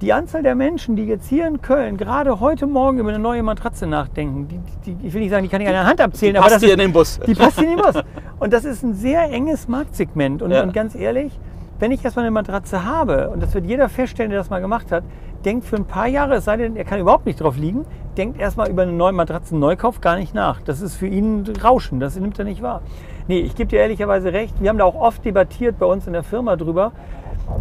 die 0.00 0.12
Anzahl 0.12 0.42
der 0.42 0.54
Menschen, 0.54 0.96
die 0.96 1.04
jetzt 1.04 1.28
hier 1.28 1.46
in 1.46 1.60
Köln 1.60 1.96
gerade 1.96 2.40
heute 2.40 2.66
Morgen 2.66 2.98
über 2.98 3.10
eine 3.10 3.18
neue 3.18 3.42
Matratze 3.42 3.86
nachdenken, 3.86 4.48
die, 4.48 4.94
die, 4.94 5.06
ich 5.06 5.12
will 5.12 5.20
nicht 5.20 5.30
sagen, 5.30 5.42
die 5.44 5.48
kann 5.48 5.60
ich 5.60 5.66
an 5.66 5.74
der 5.74 5.86
Hand 5.86 6.00
abzählen, 6.00 6.36
aber 6.36 6.44
passt 6.44 6.56
das 6.56 6.62
hier 6.62 6.70
ist, 6.70 6.74
in 6.74 6.80
den 6.80 6.92
Bus. 6.92 7.20
die 7.26 7.34
passt 7.34 7.58
in 7.60 7.68
den 7.68 7.76
Bus. 7.76 8.02
Und 8.40 8.52
das 8.52 8.64
ist 8.64 8.82
ein 8.82 8.94
sehr 8.94 9.30
enges 9.30 9.68
Marktsegment. 9.68 10.42
Und, 10.42 10.50
Ja. 10.50 10.62
und 10.62 10.72
ganz 10.72 10.94
ehrlich, 10.94 11.38
wenn 11.78 11.90
ich 11.92 12.04
erstmal 12.04 12.24
eine 12.24 12.32
Matratze 12.32 12.84
habe, 12.84 13.30
und 13.30 13.42
das 13.42 13.54
wird 13.54 13.64
jeder 13.66 13.88
feststellen, 13.88 14.30
der 14.30 14.38
das 14.40 14.50
mal 14.50 14.60
gemacht 14.60 14.90
hat, 14.92 15.02
denkt 15.44 15.64
für 15.64 15.76
ein 15.76 15.84
paar 15.84 16.06
Jahre, 16.06 16.34
es 16.34 16.44
sei 16.44 16.56
denn, 16.56 16.76
er 16.76 16.84
kann 16.84 17.00
überhaupt 17.00 17.26
nicht 17.26 17.40
drauf 17.40 17.56
liegen, 17.56 17.84
denkt 18.16 18.40
erstmal 18.40 18.70
über 18.70 18.82
einen 18.82 18.96
neuen 18.96 19.16
Matratzenneukauf 19.16 20.00
gar 20.00 20.16
nicht 20.16 20.34
nach. 20.34 20.60
Das 20.62 20.80
ist 20.80 20.96
für 20.96 21.06
ihn 21.06 21.44
Rauschen, 21.62 22.00
das 22.00 22.18
nimmt 22.18 22.38
er 22.38 22.44
nicht 22.44 22.62
wahr. 22.62 22.82
Nee, 23.28 23.40
ich 23.40 23.54
gebe 23.54 23.70
dir 23.70 23.80
ehrlicherweise 23.80 24.32
recht, 24.32 24.54
wir 24.60 24.68
haben 24.68 24.78
da 24.78 24.84
auch 24.84 25.00
oft 25.00 25.24
debattiert 25.24 25.78
bei 25.78 25.86
uns 25.86 26.06
in 26.06 26.12
der 26.12 26.22
Firma 26.22 26.56
drüber. 26.56 26.92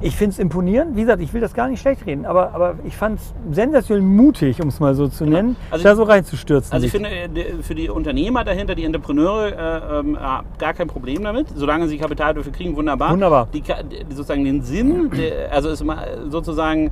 Ich 0.02 0.16
finde 0.16 0.34
es 0.34 0.40
imponierend. 0.40 0.96
Wie 0.96 1.02
gesagt, 1.02 1.22
ich 1.22 1.34
will 1.34 1.42
das 1.42 1.54
gar 1.54 1.68
nicht 1.68 1.82
schlecht 1.82 2.06
reden, 2.06 2.26
aber, 2.26 2.54
aber 2.54 2.76
ich 2.86 2.96
fand 2.96 3.20
es 3.20 3.34
sensationell 3.52 4.04
mutig, 4.04 4.62
um 4.62 4.70
es 4.70 4.80
mal 4.80 4.94
so 4.94 5.08
zu 5.08 5.26
nennen, 5.26 5.56
Also 5.70 5.84
da 5.84 5.96
so 5.96 6.04
reinzustürzen. 6.04 6.72
Also 6.72 6.86
ich 6.86 6.92
finde, 6.92 7.10
äh, 7.10 7.30
für 7.62 7.76
die 7.76 7.90
Unternehmer 7.90 8.44
dahinter, 8.44 8.76
die 8.76 8.86
Entrepreneure, 8.86 9.48
äh, 9.48 10.00
äh, 10.00 10.14
gar 10.60 10.74
kein 10.74 10.88
Problem 10.88 11.24
damit. 11.24 11.48
Solange 11.56 11.88
sie 11.88 11.98
Kapital 11.98 12.34
dafür 12.34 12.52
kriegen, 12.52 12.76
wunderbar. 12.76 13.12
Wunderbar. 13.12 13.48
Die, 13.54 13.64
sozusagen 14.10 14.46
den 14.46 14.62
Sinn, 14.62 15.12
also 15.52 15.70
ist 15.70 15.84
sozusagen 16.30 16.92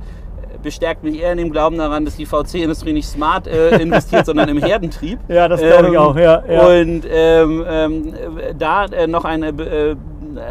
bestärkt 0.62 1.02
mich 1.02 1.20
eher 1.20 1.32
in 1.32 1.38
dem 1.38 1.50
Glauben 1.50 1.76
daran, 1.78 2.04
dass 2.04 2.16
die 2.16 2.26
VC-Industrie 2.26 2.92
nicht 2.92 3.08
smart 3.08 3.46
äh, 3.46 3.78
investiert, 3.80 4.26
sondern 4.26 4.48
im 4.48 4.58
Herdentrieb. 4.58 5.18
Ja, 5.28 5.48
das 5.48 5.60
glaube 5.60 5.88
ich 5.90 5.98
auch, 5.98 6.16
ja, 6.16 6.42
ja. 6.48 6.66
Und 6.66 7.02
ähm, 7.10 7.64
ähm, 7.68 8.14
da 8.58 8.84
äh, 8.86 9.06
noch 9.06 9.24
eine 9.24 9.48
äh, 9.48 9.96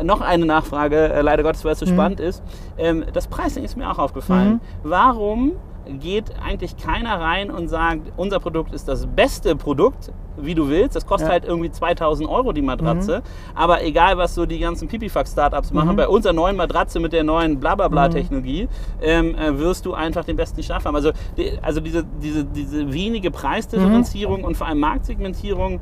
noch 0.04 0.22
eine 0.22 0.46
Nachfrage, 0.46 1.14
äh, 1.14 1.22
leider 1.22 1.42
Gottes, 1.44 1.64
weil 1.64 1.72
es 1.74 1.80
so 1.80 1.86
Mhm. 1.86 1.90
spannend 1.94 2.20
ist. 2.20 2.44
Ähm, 2.78 3.06
das 3.14 3.28
Pricing 3.28 3.64
ist 3.64 3.78
mir 3.78 3.90
auch 3.90 3.98
aufgefallen. 4.00 4.60
Warum 4.84 5.54
geht 6.00 6.26
eigentlich 6.44 6.78
keiner 6.78 7.20
rein 7.20 7.50
und 7.52 7.68
sagt, 7.68 8.12
unser 8.18 8.40
Produkt 8.40 8.74
ist 8.74 8.88
das 8.88 9.08
beste 9.08 9.56
Produkt, 9.56 10.12
wie 10.38 10.56
du 10.56 10.70
willst. 10.70 10.96
Das 10.96 11.06
kostet 11.06 11.28
Ja. 11.28 11.34
halt 11.34 11.46
irgendwie 11.46 11.70
2000 11.72 12.30
Euro 12.30 12.54
die 12.54 12.62
Matratze. 12.62 13.22
Aber 13.56 13.84
egal, 13.84 14.18
was 14.18 14.36
so 14.36 14.46
die 14.46 14.60
ganzen 14.60 14.88
Pipifax-Startups 14.88 15.74
machen, 15.74 15.96
bei 15.96 16.08
unserer 16.08 16.34
neuen 16.34 16.56
Matratze 16.56 17.00
mit 17.00 17.12
der 17.14 17.24
neuen 17.24 17.60
Blablabla-Technologie 17.60 18.68
ähm, 19.02 19.36
äh, 19.36 19.58
wirst 19.60 19.86
du 19.86 19.94
einfach 19.94 20.24
den 20.26 20.36
besten 20.38 20.64
Schlaf 20.64 20.86
haben. 20.86 20.96
Also, 20.96 21.12
die, 21.38 21.52
also 21.62 21.82
diese, 21.82 22.06
diese, 22.22 22.46
diese 22.46 22.94
wenige 22.94 23.32
Preisdifferenzierung 23.32 24.44
und 24.44 24.56
vor 24.56 24.68
allem 24.68 24.80
Marktsegmentierung, 24.80 25.82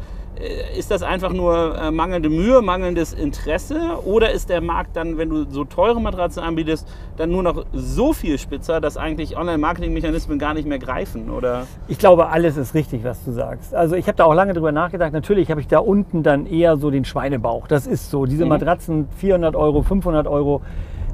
ist 0.78 0.92
das 0.92 1.02
einfach 1.04 1.34
nur 1.34 1.78
äh, 1.78 1.92
mangelnde 1.92 2.30
Mühe, 2.30 2.62
mangelndes 2.62 3.14
Interesse? 3.14 4.00
Oder 4.06 4.32
ist 4.32 4.50
der 4.50 4.62
Markt 4.62 4.96
dann, 4.96 5.18
wenn 5.18 5.30
du 5.30 5.46
so 5.50 5.64
teure 5.64 6.00
Matratzen 6.00 6.44
anbietest, 6.44 6.88
dann 7.18 7.32
nur 7.32 7.44
noch 7.44 7.66
so 7.74 8.14
viel 8.14 8.38
spitzer, 8.38 8.80
dass 8.80 8.98
eigentlich 8.98 9.36
Online-Marketing-Mechanismen 9.38 10.38
gar 10.40 10.54
nicht 10.54 10.68
mehr 10.68 10.80
greifen? 10.80 11.30
Oder? 11.30 11.66
Ich 11.88 11.98
glaube, 11.98 12.28
alles 12.30 12.58
ist 12.58 12.74
richtig, 12.74 13.04
was 13.04 13.24
du 13.24 13.32
sagst. 13.32 13.74
Also 13.74 13.96
ich 13.96 14.08
habe 14.08 14.16
da 14.18 14.26
auch 14.26 14.34
lange 14.34 14.54
drüber 14.54 14.72
nachgedacht. 14.72 15.14
Natürlich 15.14 15.50
habe 15.52 15.62
ich 15.62 15.68
da 15.68 15.80
unten 15.80 16.24
dann 16.24 16.46
eher 16.46 16.78
so 16.78 16.92
den 16.92 17.06
Schweinebauch. 17.06 17.68
Das 17.68 17.88
ist 17.88 18.10
so. 18.12 18.26
Diese 18.26 18.44
Mhm. 18.44 18.50
Matratzen, 18.50 19.08
400 19.18 19.56
Euro, 19.56 19.82
500 19.82 20.28
Euro, 20.28 20.62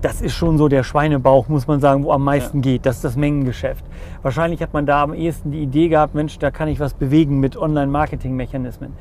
das 0.03 0.21
ist 0.21 0.33
schon 0.33 0.57
so 0.57 0.67
der 0.67 0.83
Schweinebauch, 0.83 1.47
muss 1.47 1.65
man 1.65 1.79
sagen, 1.79 2.03
wo 2.03 2.11
am 2.11 2.23
meisten 2.23 2.61
geht. 2.61 2.85
Das 2.85 2.97
ist 2.97 3.05
das 3.05 3.15
Mengengeschäft. 3.15 3.85
Wahrscheinlich 4.21 4.61
hat 4.61 4.73
man 4.73 4.85
da 4.85 5.01
am 5.01 5.13
ehesten 5.13 5.51
die 5.51 5.63
Idee 5.63 5.87
gehabt, 5.87 6.13
Mensch, 6.13 6.37
da 6.39 6.51
kann 6.51 6.67
ich 6.67 6.79
was 6.79 6.93
bewegen 6.93 7.39
mit 7.39 7.55
Online-Marketing-Mechanismen. 7.55 8.93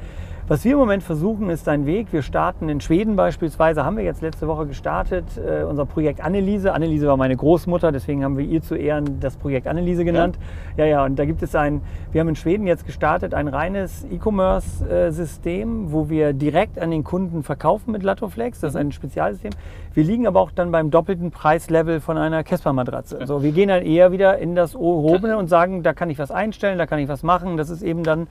Was 0.52 0.66
wir 0.66 0.72
im 0.72 0.78
Moment 0.80 1.02
versuchen, 1.02 1.48
ist 1.48 1.66
ein 1.66 1.86
Weg. 1.86 2.12
Wir 2.12 2.20
starten 2.20 2.68
in 2.68 2.78
Schweden 2.82 3.16
beispielsweise, 3.16 3.86
haben 3.86 3.96
wir 3.96 4.04
jetzt 4.04 4.20
letzte 4.20 4.46
Woche 4.46 4.66
gestartet, 4.66 5.24
äh, 5.38 5.62
unser 5.62 5.86
Projekt 5.86 6.22
Anneliese. 6.22 6.74
Anneliese 6.74 7.06
war 7.06 7.16
meine 7.16 7.34
Großmutter, 7.34 7.90
deswegen 7.90 8.22
haben 8.22 8.36
wir 8.36 8.44
ihr 8.44 8.60
zu 8.60 8.74
Ehren 8.74 9.18
das 9.18 9.38
Projekt 9.38 9.66
Anneliese 9.66 10.04
genannt. 10.04 10.38
Ja, 10.76 10.84
ja, 10.84 11.06
und 11.06 11.18
da 11.18 11.24
gibt 11.24 11.42
es 11.42 11.54
ein, 11.54 11.80
wir 12.10 12.20
haben 12.20 12.28
in 12.28 12.36
Schweden 12.36 12.66
jetzt 12.66 12.84
gestartet, 12.84 13.32
ein 13.32 13.48
reines 13.48 14.04
E-Commerce-System, 14.10 15.90
wo 15.90 16.10
wir 16.10 16.34
direkt 16.34 16.78
an 16.78 16.90
den 16.90 17.02
Kunden 17.02 17.42
verkaufen 17.42 17.90
mit 17.90 18.02
Latoflex. 18.02 18.60
Das 18.60 18.74
ist 18.74 18.76
ein 18.76 18.92
Spezialsystem. 18.92 19.52
Wir 19.94 20.04
liegen 20.04 20.26
aber 20.26 20.40
auch 20.40 20.50
dann 20.50 20.70
beim 20.70 20.90
doppelten 20.90 21.30
Preislevel 21.30 22.00
von 22.00 22.18
einer 22.18 22.44
Casper-Matratze. 22.44 23.20
So, 23.24 23.42
wir 23.42 23.52
gehen 23.52 23.68
dann 23.68 23.82
eher 23.82 24.12
wieder 24.12 24.36
in 24.36 24.54
das 24.54 24.72
Gehobene 24.72 25.38
und 25.38 25.48
sagen, 25.48 25.82
da 25.82 25.94
kann 25.94 26.10
ich 26.10 26.18
was 26.18 26.30
einstellen, 26.30 26.76
da 26.76 26.84
kann 26.84 26.98
ich 26.98 27.08
was 27.08 27.22
machen. 27.22 27.56
Das 27.56 27.70
ist 27.70 27.80
eben 27.80 28.02
dann 28.02 28.26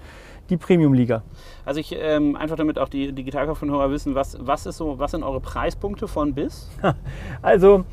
die 0.50 0.58
Premium-Liga. 0.58 1.22
Also 1.66 1.80
ich 1.80 1.96
ähm, 1.98 2.36
einfach 2.36 2.56
damit 2.58 2.78
auch 2.80 2.90
die 2.90 3.12
Digitalkaufmann-Hörer 3.14 3.92
wissen, 3.92 4.16
was, 4.16 4.38
was 4.42 4.66
ist 4.66 4.78
so, 4.78 5.00
was 5.00 5.12
sind 5.12 5.24
eure 5.24 5.40
Preispunkte 5.40 6.08
von 6.08 6.34
bis? 6.34 6.70
Also 7.42 7.86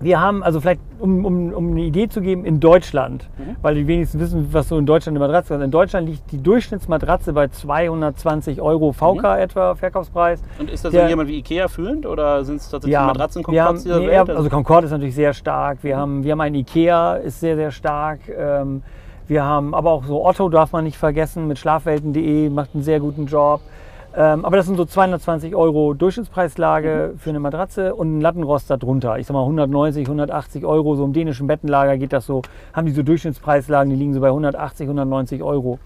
wir 0.00 0.20
haben, 0.20 0.44
also 0.44 0.60
vielleicht 0.60 0.80
um, 1.00 1.24
um, 1.24 1.52
um 1.52 1.70
eine 1.72 1.80
Idee 1.80 2.08
zu 2.08 2.20
geben, 2.20 2.44
in 2.44 2.60
Deutschland, 2.60 3.28
Mhm. 3.36 3.56
weil 3.62 3.74
die 3.74 3.86
wenigsten 3.88 4.20
wissen, 4.20 4.46
was 4.52 4.68
so 4.68 4.78
in 4.78 4.86
Deutschland 4.86 5.16
eine 5.16 5.26
Matratze 5.26 5.48
kostet. 5.54 5.64
In 5.64 5.70
Deutschland 5.72 6.08
liegt 6.08 6.30
die 6.30 6.40
Durchschnittsmatratze 6.40 7.32
bei 7.32 7.48
220 7.48 8.60
Euro 8.60 8.92
VK 8.92 9.34
Mhm. 9.34 9.42
etwa, 9.42 9.74
Verkaufspreis. 9.74 10.40
Und 10.60 10.70
ist 10.70 10.84
das 10.84 10.92
Der- 10.92 11.04
so 11.04 11.08
jemand 11.08 11.28
wie 11.28 11.38
Ikea 11.38 11.66
fühlend 11.66 12.06
oder 12.06 12.44
sind 12.44 12.56
es 12.56 12.70
tatsächlich 12.70 12.92
wir 12.92 13.00
haben, 13.00 13.06
Matratzenkomforts 13.08 13.82
dieser 13.82 13.98
nee, 13.98 14.06
Welt? 14.06 14.30
also 14.30 14.48
Concorde 14.48 14.84
ist 14.86 14.92
natürlich 14.92 15.16
sehr 15.16 15.32
stark. 15.32 15.78
Wir 15.82 15.96
haben, 15.96 16.22
wir 16.22 16.30
haben 16.32 16.40
einen 16.42 16.54
Ikea, 16.54 17.14
ist 17.16 17.40
sehr, 17.40 17.56
sehr 17.56 17.72
stark. 17.72 18.20
Ähm, 18.28 18.82
wir 19.28 19.44
haben 19.44 19.74
aber 19.74 19.92
auch 19.92 20.04
so 20.04 20.24
Otto 20.24 20.48
darf 20.48 20.72
man 20.72 20.84
nicht 20.84 20.96
vergessen 20.96 21.46
mit 21.46 21.58
schlafwelten.de, 21.58 22.48
macht 22.48 22.70
einen 22.74 22.82
sehr 22.82 22.98
guten 22.98 23.26
Job. 23.26 23.60
Ähm, 24.16 24.44
aber 24.44 24.56
das 24.56 24.66
sind 24.66 24.76
so 24.76 24.86
220 24.86 25.54
Euro 25.54 25.92
Durchschnittspreislage 25.92 27.14
für 27.18 27.30
eine 27.30 27.38
Matratze 27.38 27.94
und 27.94 28.18
ein 28.18 28.20
Lattenrost 28.22 28.70
darunter. 28.70 29.18
Ich 29.18 29.26
sag 29.26 29.34
mal 29.34 29.42
190, 29.42 30.06
180 30.06 30.64
Euro. 30.64 30.96
So 30.96 31.04
im 31.04 31.12
dänischen 31.12 31.46
Bettenlager 31.46 31.98
geht 31.98 32.12
das 32.12 32.24
so, 32.24 32.42
haben 32.72 32.86
die 32.86 32.92
so 32.92 33.02
Durchschnittspreislagen, 33.02 33.90
die 33.90 33.96
liegen 33.96 34.14
so 34.14 34.20
bei 34.20 34.28
180, 34.28 34.86
190 34.86 35.42
Euro. 35.42 35.78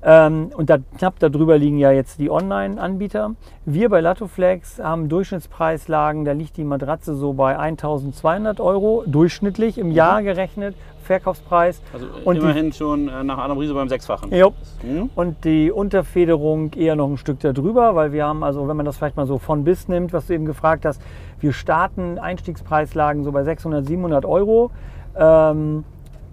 Ähm, 0.00 0.50
und 0.56 0.70
da, 0.70 0.78
knapp 0.98 1.18
darüber 1.18 1.58
liegen 1.58 1.76
ja 1.78 1.90
jetzt 1.90 2.20
die 2.20 2.30
Online-Anbieter. 2.30 3.32
Wir 3.64 3.88
bei 3.88 4.00
Latoflex 4.00 4.78
haben 4.80 5.08
Durchschnittspreislagen, 5.08 6.24
da 6.24 6.32
liegt 6.32 6.56
die 6.56 6.64
Matratze 6.64 7.14
so 7.16 7.32
bei 7.32 7.58
1200 7.58 8.60
Euro 8.60 9.02
durchschnittlich 9.06 9.76
im 9.76 9.90
Jahr 9.90 10.22
gerechnet, 10.22 10.76
Verkaufspreis. 11.02 11.80
also 11.92 12.06
und 12.24 12.36
die- 12.36 12.40
immerhin 12.42 12.72
schon 12.72 13.08
äh, 13.08 13.24
nach 13.24 13.38
Adam 13.38 13.58
Riese 13.58 13.74
beim 13.74 13.88
Sechsfachen. 13.88 14.32
Jo. 14.32 14.52
Hm? 14.82 15.10
Und 15.16 15.44
die 15.44 15.72
Unterfederung 15.72 16.72
eher 16.74 16.94
noch 16.96 17.08
ein 17.08 17.16
Stück 17.16 17.40
darüber, 17.40 17.94
weil 17.96 18.12
wir 18.12 18.24
haben, 18.26 18.44
also 18.44 18.68
wenn 18.68 18.76
man 18.76 18.86
das 18.86 18.98
vielleicht 18.98 19.16
mal 19.16 19.26
so 19.26 19.38
von 19.38 19.64
bis 19.64 19.88
nimmt, 19.88 20.12
was 20.12 20.26
du 20.26 20.34
eben 20.34 20.44
gefragt 20.44 20.84
hast, 20.84 21.00
wir 21.40 21.52
starten 21.52 22.18
Einstiegspreislagen 22.18 23.24
so 23.24 23.32
bei 23.32 23.42
600, 23.42 23.86
700 23.86 24.24
Euro. 24.26 24.70
Ähm, 25.16 25.84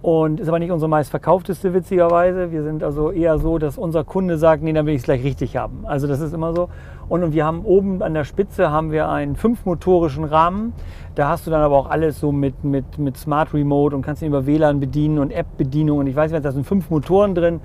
und 0.06 0.38
ist 0.38 0.46
aber 0.46 0.60
nicht 0.60 0.70
unsere 0.70 0.88
meistverkaufteste, 0.88 1.74
witzigerweise. 1.74 2.52
Wir 2.52 2.62
sind 2.62 2.84
also 2.84 3.10
eher 3.10 3.38
so, 3.38 3.58
dass 3.58 3.76
unser 3.76 4.04
Kunde 4.04 4.38
sagt, 4.38 4.62
nee, 4.62 4.72
dann 4.72 4.86
will 4.86 4.94
ich 4.94 5.00
es 5.00 5.04
gleich 5.04 5.24
richtig 5.24 5.56
haben. 5.56 5.84
Also 5.84 6.06
das 6.06 6.20
ist 6.20 6.32
immer 6.32 6.54
so. 6.54 6.68
Und, 7.08 7.32
wir 7.32 7.44
haben 7.44 7.64
oben 7.64 8.04
an 8.04 8.14
der 8.14 8.22
Spitze 8.22 8.70
haben 8.70 8.92
wir 8.92 9.08
einen 9.08 9.34
fünfmotorischen 9.34 10.22
Rahmen. 10.22 10.74
Da 11.16 11.28
hast 11.28 11.48
du 11.48 11.50
dann 11.50 11.60
aber 11.60 11.76
auch 11.76 11.90
alles 11.90 12.20
so 12.20 12.30
mit, 12.30 12.62
mit, 12.62 12.98
mit 12.98 13.16
Smart 13.16 13.52
Remote 13.52 13.96
und 13.96 14.02
kannst 14.02 14.22
ihn 14.22 14.28
über 14.28 14.46
WLAN 14.46 14.78
bedienen 14.78 15.18
und 15.18 15.32
App-Bedienung. 15.32 15.98
Und 15.98 16.06
ich 16.06 16.14
weiß 16.14 16.30
nicht, 16.30 16.44
da 16.44 16.52
sind 16.52 16.64
fünf 16.64 16.88
Motoren 16.88 17.34
drin. 17.34 17.60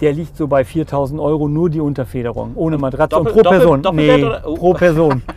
Der 0.00 0.12
liegt 0.12 0.36
so 0.36 0.46
bei 0.46 0.64
4000 0.64 1.20
Euro 1.20 1.46
nur 1.48 1.68
die 1.68 1.80
Unterfederung, 1.80 2.52
ohne 2.54 2.78
Matratze 2.78 3.16
Doppel- 3.16 3.32
und 3.32 3.34
pro 3.36 3.42
doppel- 3.42 3.58
Person. 3.58 3.82
Doppelbett 3.82 4.16
nee, 4.20 4.24
oder- 4.24 4.42
oh. 4.46 4.54
pro 4.54 4.72
Person. 4.74 5.22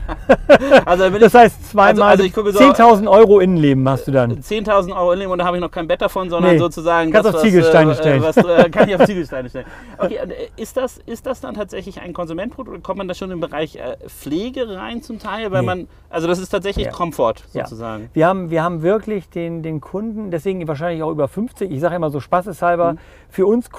Also 0.86 1.10
Das 1.10 1.34
heißt 1.34 1.72
zweimal 1.72 2.10
also 2.12 2.24
ich 2.24 2.34
gucke 2.34 2.52
so- 2.52 2.60
10.000 2.60 3.10
Euro 3.10 3.40
Innenleben 3.40 3.88
hast 3.90 4.08
du 4.08 4.12
dann. 4.12 4.32
10.000 4.42 4.96
Euro 4.96 5.16
nehmen 5.16 5.32
und 5.32 5.40
da 5.40 5.46
habe 5.46 5.58
ich 5.58 5.62
noch 5.62 5.72
kein 5.72 5.88
Bett 5.88 6.02
davon, 6.02 6.30
sondern 6.30 6.54
Nee. 6.54 6.58
sozusagen 6.60 7.12
Kannst 7.12 7.28
das, 7.28 7.36
auf 7.36 7.42
was, 7.42 7.48
Ziegelsteine 7.50 7.92
äh, 7.92 7.96
stellen. 7.96 8.22
Was, 8.24 8.38
äh, 8.38 8.70
kann 8.70 8.88
ich 8.90 8.96
auf 8.96 9.04
Ziegelsteine 9.06 9.50
stellen. 9.50 9.66
Okay, 9.98 10.16
äh, 10.16 10.62
ist 10.62 10.78
das, 10.78 11.00
ist 11.06 11.26
das 11.26 11.42
dann 11.42 11.56
tatsächlich 11.56 12.00
ein 12.02 12.14
Konsumentprodukt? 12.14 12.84
Kommt 12.84 12.98
man 13.00 13.08
da 13.08 13.14
schon 13.14 13.32
im 13.32 13.40
Bereich 13.40 13.76
äh, 13.76 13.98
Pflege 14.08 14.76
rein 14.78 15.02
zum 15.02 15.20
Teil? 15.20 15.52
Weil 15.52 15.62
Nee. 15.62 15.66
man, 15.68 15.88
also 16.10 16.28
das 16.28 16.40
ist 16.40 16.50
tatsächlich 16.50 16.86
Ja. 16.86 16.92
Komfort 16.92 17.36
Ja. 17.54 17.64
sozusagen. 17.66 18.10
Wir 18.14 18.28
haben, 18.28 18.50
wir 18.50 18.64
haben 18.64 18.82
wirklich 18.84 19.30
den, 19.30 19.64
den 19.64 19.82
Kunden, 19.82 20.32
deswegen 20.32 20.66
wahrscheinlich 20.68 21.04
auch 21.04 21.12
über 21.12 21.28
50, 21.28 21.72
ich 21.72 21.80
sage 21.80 21.96
immer 21.96 22.10
so 22.12 22.20
spaßeshalber, 22.20 22.96
für 23.30 23.46
uns 23.48 23.70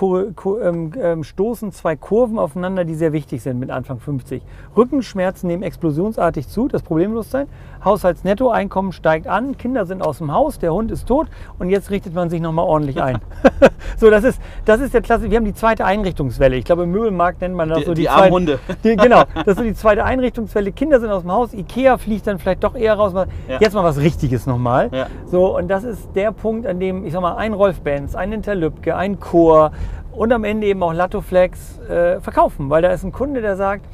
ähm, 0.74 0.92
ähm, 1.00 1.24
stoßen 1.24 1.72
zwei 1.72 1.96
Kurven 1.96 2.38
aufeinander, 2.38 2.84
die 2.84 2.94
sehr 2.94 3.12
wichtig 3.12 3.42
sind 3.42 3.58
mit 3.58 3.70
Anfang 3.70 3.98
50. 4.00 4.42
Rückenschmerzen 4.76 5.46
nehmen 5.46 5.62
explosionsartig 5.62 6.48
zu, 6.48 6.68
das 6.68 6.82
Problembewusstsein. 6.82 7.46
Haushaltsnettoeinkommen 7.84 8.92
steigt 8.92 9.26
an, 9.26 9.56
Kinder 9.58 9.86
sind 9.86 10.02
aus 10.02 10.18
dem 10.18 10.32
Haus, 10.32 10.58
der 10.58 10.72
Hund 10.72 10.90
ist 10.90 11.06
tot 11.06 11.28
und 11.58 11.68
jetzt 11.70 11.90
richtet 11.90 12.14
man 12.14 12.30
sich 12.30 12.40
nochmal 12.40 12.64
ordentlich 12.64 13.02
ein. 13.02 13.18
so, 13.98 14.10
das 14.10 14.24
ist, 14.24 14.40
das 14.64 14.80
ist 14.80 14.94
der 14.94 15.02
Klasse. 15.02 15.30
Wir 15.30 15.36
haben 15.36 15.44
die 15.44 15.54
zweite 15.54 15.84
Einrichtungswelle. 15.84 16.56
Ich 16.56 16.64
glaube, 16.64 16.84
im 16.84 16.90
Möbelmarkt 16.90 17.40
nennt 17.40 17.54
man 17.54 17.68
das 17.68 17.78
Die- 17.80 17.84
so 17.84 17.94
die, 17.94 18.02
die 18.02 18.06
zweite, 18.08 18.18
armen 18.22 18.32
Hunde. 18.32 18.58
Die, 18.82 18.96
genau, 18.96 19.24
das 19.34 19.46
ist 19.48 19.56
so 19.58 19.62
die 19.62 19.74
zweite 19.74 20.04
Einrichtungswelle. 20.04 20.72
Kinder 20.72 20.98
sind 21.00 21.10
aus 21.10 21.22
dem 21.22 21.32
Haus, 21.32 21.52
Ikea 21.54 21.98
fliegt 21.98 22.26
dann 22.26 22.38
vielleicht 22.38 22.64
doch 22.64 22.74
eher 22.74 22.94
raus. 22.94 23.12
Mal- 23.12 23.28
Ja. 23.48 23.58
Jetzt 23.60 23.74
mal 23.74 23.84
was 23.84 23.98
Richtiges 23.98 24.46
nochmal. 24.46 24.88
Ja. 24.92 25.06
So, 25.26 25.56
und 25.56 25.68
das 25.68 25.84
ist 25.84 26.08
der 26.14 26.32
Punkt, 26.32 26.66
an 26.66 26.80
dem, 26.80 27.04
ich 27.04 27.12
sag 27.12 27.20
mal, 27.22 27.36
ein 27.36 27.52
Rolf 27.52 27.80
Benz, 27.82 28.14
ein 28.14 28.32
Interlübke, 28.32 28.96
ein 28.96 29.20
Chor 29.20 29.72
und 30.16 30.32
am 30.32 30.44
Ende 30.44 30.66
eben 30.66 30.82
auch 30.82 30.92
Lattoflex 30.92 31.78
äh, 31.80 32.20
verkaufen. 32.20 32.70
Weil 32.70 32.82
da 32.82 32.90
ist 32.90 33.04
ein 33.04 33.12
Kunde, 33.12 33.40
der 33.40 33.56
sagt, 33.56 33.84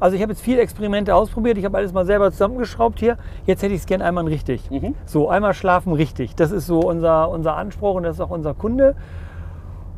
also 0.00 0.16
ich 0.16 0.22
habe 0.22 0.32
jetzt 0.32 0.42
viele 0.42 0.60
Experimente 0.60 1.14
ausprobiert, 1.14 1.56
ich 1.56 1.64
habe 1.64 1.78
alles 1.78 1.92
mal 1.92 2.04
selber 2.04 2.30
zusammengeschraubt 2.30 2.98
hier, 2.98 3.16
jetzt 3.46 3.62
hätte 3.62 3.74
ich 3.74 3.80
es 3.80 3.86
gern 3.86 4.02
einmal 4.02 4.26
richtig. 4.26 4.70
Mhm. 4.70 4.94
So, 5.06 5.28
einmal 5.28 5.54
schlafen 5.54 5.92
richtig. 5.92 6.34
Das 6.34 6.50
ist 6.50 6.66
so 6.66 6.80
unser, 6.80 7.30
unser 7.30 7.56
Anspruch 7.56 7.94
und 7.94 8.02
das 8.02 8.16
ist 8.16 8.20
auch 8.20 8.30
unser 8.30 8.54
Kunde. 8.54 8.96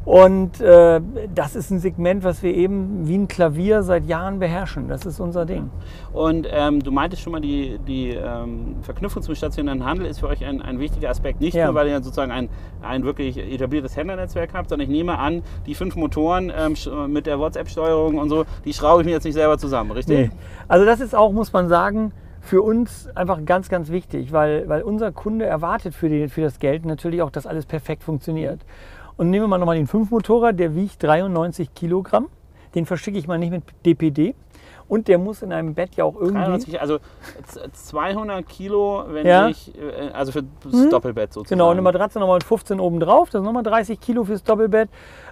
Und 0.06 0.60
äh, 0.60 1.00
das 1.34 1.56
ist 1.56 1.72
ein 1.72 1.80
Segment, 1.80 2.22
was 2.22 2.40
wir 2.44 2.54
eben 2.54 3.08
wie 3.08 3.18
ein 3.18 3.26
Klavier 3.26 3.82
seit 3.82 4.06
Jahren 4.06 4.38
beherrschen. 4.38 4.86
Das 4.86 5.04
ist 5.04 5.18
unser 5.18 5.44
Ding. 5.46 5.68
Und 6.12 6.46
ähm, 6.48 6.80
du 6.80 6.92
meintest 6.92 7.22
schon 7.22 7.32
mal, 7.32 7.40
die, 7.40 7.80
die 7.88 8.10
ähm, 8.10 8.76
Verknüpfung 8.82 9.20
zum 9.24 9.34
stationären 9.34 9.84
Handel 9.84 10.06
ist 10.06 10.20
für 10.20 10.28
euch 10.28 10.44
ein, 10.44 10.62
ein 10.62 10.78
wichtiger 10.78 11.10
Aspekt. 11.10 11.40
Nicht 11.40 11.54
Ja. 11.54 11.66
nur, 11.66 11.74
weil 11.74 11.88
ihr 11.88 11.96
sozusagen 11.96 12.30
ein, 12.30 12.48
ein 12.82 13.02
wirklich 13.02 13.36
etabliertes 13.36 13.96
Händlernetzwerk 13.96 14.54
habt, 14.54 14.68
sondern 14.68 14.88
ich 14.88 14.96
nehme 14.96 15.18
an, 15.18 15.42
die 15.66 15.74
fünf 15.74 15.96
Motoren 15.96 16.52
ähm, 16.56 16.74
sch- 16.74 17.08
mit 17.08 17.26
der 17.26 17.40
WhatsApp-Steuerung 17.40 18.18
und 18.18 18.28
so, 18.28 18.44
die 18.64 18.72
schraube 18.74 19.02
ich 19.02 19.06
mir 19.06 19.12
jetzt 19.14 19.24
nicht 19.24 19.34
selber 19.34 19.58
zusammen, 19.58 19.90
richtig? 19.90 20.30
Nee. 20.30 20.38
Also 20.68 20.86
das 20.86 21.00
ist 21.00 21.16
auch, 21.16 21.32
muss 21.32 21.52
man 21.52 21.68
sagen, 21.68 22.12
für 22.42 22.62
uns 22.62 23.08
einfach 23.16 23.44
ganz, 23.44 23.68
ganz 23.68 23.90
wichtig, 23.90 24.30
weil, 24.30 24.68
weil 24.68 24.82
unser 24.82 25.10
Kunde 25.10 25.46
erwartet 25.46 25.94
für, 25.96 26.08
die, 26.08 26.28
für 26.28 26.42
das 26.42 26.60
Geld 26.60 26.86
natürlich 26.86 27.20
auch, 27.22 27.30
dass 27.30 27.44
alles 27.44 27.66
perfekt 27.66 28.04
funktioniert. 28.04 28.60
Und 29.16 29.30
nehmen 29.30 29.44
wir 29.44 29.48
mal 29.48 29.58
nochmal 29.58 29.76
den 29.76 29.88
5-Motorer, 29.88 30.52
der 30.52 30.74
wiegt 30.74 31.02
93 31.02 31.74
Kilogramm. 31.74 32.26
Den 32.74 32.84
verschicke 32.86 33.18
ich 33.18 33.26
mal 33.26 33.38
nicht 33.38 33.50
mit 33.50 33.62
DPD. 33.84 34.34
Und 34.88 35.08
der 35.08 35.18
muss 35.18 35.42
in 35.42 35.52
einem 35.52 35.74
Bett 35.74 35.96
ja 35.96 36.04
auch 36.04 36.14
irgendwie... 36.14 36.34
390, 36.44 36.80
also 36.80 36.98
z- 37.48 37.74
200 37.74 38.46
Kilo, 38.48 39.04
wenn 39.08 39.26
Ja. 39.26 39.48
ich, 39.48 39.72
äh, 39.76 40.10
also 40.12 40.30
für 40.30 40.44
das 40.62 40.88
Doppelbett 40.90 41.32
sozusagen. 41.32 41.58
Genau, 41.58 41.70
eine 41.70 41.82
Matratze 41.82 42.20
nochmal 42.20 42.36
mit 42.36 42.44
15 42.44 42.78
oben 42.78 43.00
drauf, 43.00 43.30
das 43.30 43.40
sind 43.40 43.44
nochmal 43.44 43.64
30 43.64 43.98
Kilo 44.00 44.22
fürs 44.22 44.44
Doppelbett. 44.44 44.88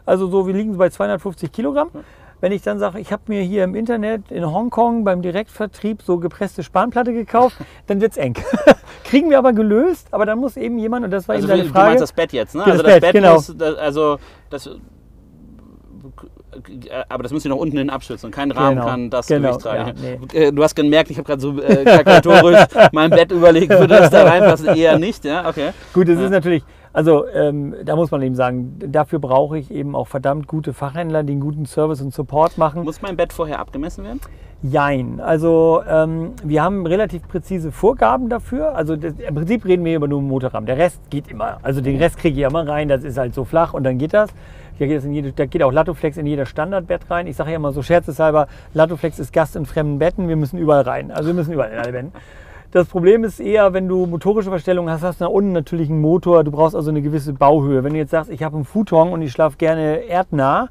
Also 0.07 0.27
so, 0.27 0.47
wir 0.49 0.55
liegen 0.55 0.77
bei 0.77 0.89
250 0.89 1.53
Kilogramm. 1.53 1.91
Wenn 2.41 2.51
ich 2.51 2.63
dann 2.63 2.81
sage, 2.81 2.99
ich 2.99 3.13
habe 3.13 3.23
mir 3.29 3.43
hier 3.43 3.63
im 3.63 3.77
Internet 3.77 4.31
in 4.33 4.45
Hongkong 4.45 5.05
beim 5.05 5.23
Direktvertrieb 5.23 6.03
so 6.03 6.19
gepresste 6.19 6.65
Spanplatte 6.65 7.13
gekauft, 7.13 7.57
dann 7.87 8.01
wird's 8.01 8.17
eng. 8.17 8.35
Kriegen 9.15 9.31
wir 9.31 9.39
aber 9.39 9.53
gelöst, 9.53 10.09
aber 10.11 10.27
dann 10.27 10.39
muss 10.39 10.57
eben 10.57 10.79
jemand, 10.79 11.05
und 11.05 11.11
das 11.13 11.29
war 11.29 11.35
Also 11.37 11.47
eben 11.47 11.51
deine 11.53 11.63
du, 11.63 11.69
du 11.69 11.73
Frage. 11.75 11.89
meinst 11.91 12.03
das 12.03 12.13
Bett 12.13 12.33
jetzt, 12.33 12.55
ne? 12.55 12.63
Ja, 12.63 12.67
das 12.67 12.73
also 12.73 12.83
das 12.85 12.93
Bett, 12.95 13.01
Bett, 13.03 13.13
genau. 13.13 13.35
muss, 13.35 13.55
das, 13.57 13.77
also 13.77 14.19
das, 14.51 14.71
aber 17.09 17.23
das 17.23 17.33
müsst 17.33 17.47
ihr 17.47 17.49
noch 17.51 17.57
unten 17.59 17.77
hin 17.79 17.91
abschützen. 17.91 18.31
Kein 18.31 18.51
Rahmen 18.51 18.77
Genau, 18.77 18.87
kann 18.87 19.11
das 19.11 19.27
genau, 19.27 19.49
Gewicht 19.49 19.61
tragen. 19.63 19.95
ja, 20.33 20.41
Äh, 20.41 20.53
Du 20.53 20.63
hast 20.63 20.75
gemerkt, 20.75 21.11
ich 21.11 21.17
habe 21.19 21.27
gerade 21.27 21.41
so 21.41 21.61
äh, 21.61 21.85
kalkulatorisch 21.85 22.65
mein 22.93 23.11
Bett 23.11 23.33
überlegt, 23.33 23.71
würde 23.71 23.89
das 23.89 24.11
da 24.11 24.25
reinpassen? 24.25 24.69
Eher 24.75 24.99
nicht, 24.99 25.25
ja? 25.25 25.49
Okay. 25.49 25.71
Gut, 25.93 26.09
das 26.09 26.19
ist 26.21 26.31
natürlich, 26.31 26.63
also 26.93 27.27
ähm, 27.29 27.75
da 27.85 27.97
muss 27.97 28.11
man 28.11 28.23
eben 28.23 28.35
sagen, 28.37 28.79
dafür 28.87 29.19
brauche 29.19 29.59
ich 29.59 29.71
eben 29.71 29.97
auch 29.97 30.07
verdammt 30.07 30.47
gute 30.47 30.73
Fachhändler, 30.73 31.23
die 31.25 31.33
einen 31.33 31.41
guten 31.41 31.67
Service 31.67 32.01
und 32.01 32.15
Support 32.15 32.57
machen. 32.59 32.85
Muss 32.85 33.03
mein 33.03 33.17
Bett 33.17 33.33
vorher 33.33 33.59
abgemessen 33.59 34.05
werden? 34.05 34.21
Jein. 34.67 35.21
Also 35.21 35.83
ähm, 35.87 36.33
wir 36.43 36.63
haben 36.63 36.87
relativ 36.87 37.29
präzise 37.29 37.71
Vorgaben 37.71 38.31
dafür. 38.31 38.75
Also 38.75 38.97
das, 38.97 39.13
im 39.19 39.35
Prinzip 39.35 39.67
reden 39.67 39.85
wir 39.85 39.95
über 39.95 40.09
nur 40.09 40.21
einen 40.21 40.29
Motorrahmen. 40.29 40.65
Der 40.65 40.79
Rest 40.79 41.11
geht 41.11 41.31
immer. 41.31 41.59
Also 41.63 41.83
den 41.83 41.99
Rest 41.99 42.17
kriege 42.17 42.41
ich 42.41 42.47
immer 42.47 42.67
rein. 42.67 42.89
Das 42.89 43.05
ist 43.05 43.19
halt 43.19 43.35
so 43.35 43.45
flach 43.45 43.75
und 43.75 43.85
dann 43.85 43.99
geht 43.99 44.15
das. 44.15 44.31
Da 44.79 44.87
geht, 44.87 44.97
das 44.97 45.05
in 45.05 45.13
jede, 45.13 45.33
da 45.33 45.45
geht 45.45 45.63
auch 45.63 45.71
Lattoflex 45.71 46.17
in 46.17 46.27
jeder 46.27 46.47
Standardbett 46.47 47.11
rein. 47.11 47.27
Ich 47.27 47.37
sage 47.37 47.51
ja 47.51 47.57
immer 47.57 47.73
so 47.73 47.83
scherzeshalber, 47.83 48.49
Lattoflex 48.73 49.19
ist 49.19 49.35
Gast 49.35 49.55
in 49.55 49.67
fremden 49.67 49.99
Betten. 49.99 50.29
Wir 50.29 50.37
müssen 50.37 50.59
überall 50.59 50.83
rein. 50.83 51.11
Also 51.11 51.27
wir 51.27 51.35
müssen 51.35 51.53
überall 51.53 51.71
in 51.71 51.79
alle 51.79 51.93
Betten. 51.93 52.13
Das 52.75 52.89
Problem 52.89 53.23
ist 53.23 53.39
eher, 53.39 53.73
wenn 53.73 53.87
du 53.87 54.05
motorische 54.05 54.51
Verstellung 54.51 54.91
hast, 54.91 55.05
hast 55.05 55.21
du 55.21 55.27
nach 55.27 55.31
unten 55.31 55.53
natürlich 55.53 55.89
einen 55.89 56.01
Motor. 56.01 56.43
Du 56.43 56.51
brauchst 56.51 56.75
also 56.75 56.91
eine 56.91 57.03
gewisse 57.03 57.33
Bauhöhe. 57.33 57.85
Wenn 57.85 57.93
du 57.93 58.01
jetzt 58.01 58.11
sagst, 58.11 58.33
ich 58.33 58.43
habe 58.43 58.57
einen 58.57 58.65
Futon 58.65 59.13
und 59.13 59.23
ich 59.23 59.31
schlafe 59.31 59.57
gerne 59.59 60.09
erdnah, 60.09 60.71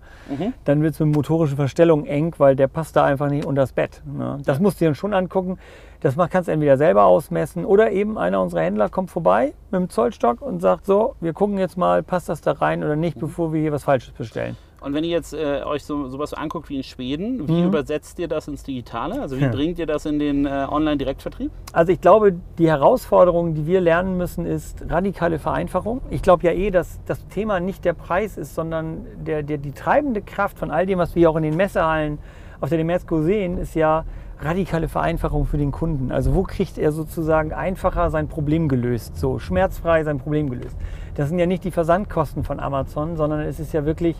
dann 0.65 0.81
wird 0.81 0.95
es 0.95 0.99
mit 0.99 1.15
motorischen 1.15 1.55
Verstellung 1.55 2.05
eng, 2.05 2.35
weil 2.39 2.57
der 2.57 2.67
passt 2.67 2.97
da 2.97 3.05
einfach 3.05 3.29
nicht 3.29 3.45
unter 3.45 3.61
das 3.61 3.71
Bett. 3.71 4.01
Ne? 4.05 4.37
Das 4.43 4.59
musst 4.59 4.81
du 4.81 4.83
dir 4.83 4.89
dann 4.89 4.95
schon 4.95 5.13
angucken. 5.13 5.59
Das 6.01 6.17
kannst 6.29 6.49
du 6.49 6.51
entweder 6.51 6.75
selber 6.75 7.05
ausmessen 7.05 7.63
oder 7.63 7.93
eben 7.93 8.17
einer 8.17 8.41
unserer 8.41 8.63
Händler 8.63 8.89
kommt 8.89 9.09
vorbei 9.09 9.53
mit 9.71 9.79
dem 9.79 9.89
Zollstock 9.89 10.41
und 10.41 10.59
sagt 10.59 10.85
so, 10.85 11.15
wir 11.21 11.31
gucken 11.31 11.57
jetzt 11.57 11.77
mal, 11.77 12.03
passt 12.03 12.27
das 12.27 12.41
da 12.41 12.51
rein 12.51 12.83
oder 12.83 12.97
nicht, 12.97 13.17
bevor 13.17 13.53
wir 13.53 13.61
hier 13.61 13.71
was 13.71 13.85
Falsches 13.85 14.13
bestellen. 14.13 14.57
Und 14.83 14.93
wenn 14.93 15.03
ihr 15.03 15.11
jetzt 15.11 15.33
äh, 15.33 15.61
euch 15.65 15.83
so, 15.85 16.07
sowas 16.09 16.31
so 16.31 16.35
anguckt 16.35 16.69
wie 16.69 16.77
in 16.77 16.83
Schweden, 16.83 17.47
wie 17.47 17.61
Mhm. 17.61 17.67
übersetzt 17.67 18.19
ihr 18.19 18.27
das 18.27 18.47
ins 18.47 18.63
Digitale? 18.63 19.21
Also 19.21 19.39
wie 19.39 19.47
bringt 19.47 19.79
ihr 19.79 19.85
das 19.85 20.05
in 20.05 20.19
den 20.19 20.45
äh, 20.45 20.67
Online-Direktvertrieb? 20.69 21.51
Also 21.71 21.91
ich 21.91 22.01
glaube, 22.01 22.35
die 22.57 22.67
Herausforderung, 22.67 23.53
die 23.53 23.65
wir 23.65 23.79
lernen 23.81 24.17
müssen, 24.17 24.45
ist 24.45 24.83
radikale 24.89 25.39
Vereinfachung. 25.39 26.01
Ich 26.09 26.21
glaube 26.21 26.43
ja 26.45 26.51
eh, 26.51 26.69
dass 26.69 26.99
das 27.05 27.25
Thema 27.29 27.59
nicht 27.59 27.85
der 27.85 27.93
Preis 27.93 28.37
ist, 28.37 28.55
sondern 28.55 29.05
der, 29.25 29.41
der, 29.43 29.57
die 29.57 29.71
treibende 29.71 30.21
Kraft 30.21 30.59
von 30.59 30.69
all 30.71 30.85
dem, 30.85 30.99
was 30.99 31.15
wir 31.15 31.29
auch 31.29 31.35
in 31.37 31.43
den 31.43 31.55
Messehallen 31.55 32.17
auf 32.59 32.69
der 32.69 32.77
Demesco 32.77 33.21
sehen, 33.21 33.57
ist 33.57 33.75
ja 33.75 34.05
radikale 34.41 34.89
Vereinfachung 34.89 35.45
für 35.45 35.57
den 35.57 35.71
Kunden. 35.71 36.11
Also 36.11 36.35
wo 36.35 36.43
kriegt 36.43 36.77
er 36.77 36.91
sozusagen 36.91 37.53
einfacher 37.53 38.09
sein 38.09 38.27
Problem 38.27 38.67
gelöst, 38.67 39.15
so 39.17 39.39
schmerzfrei 39.39 40.03
sein 40.03 40.17
Problem 40.19 40.49
gelöst. 40.49 40.75
Das 41.15 41.29
sind 41.29 41.39
ja 41.39 41.45
nicht 41.45 41.63
die 41.63 41.71
Versandkosten 41.71 42.43
von 42.43 42.59
Amazon, 42.59 43.15
sondern 43.15 43.41
es 43.41 43.59
ist 43.59 43.71
ja 43.73 43.85
wirklich 43.85 44.17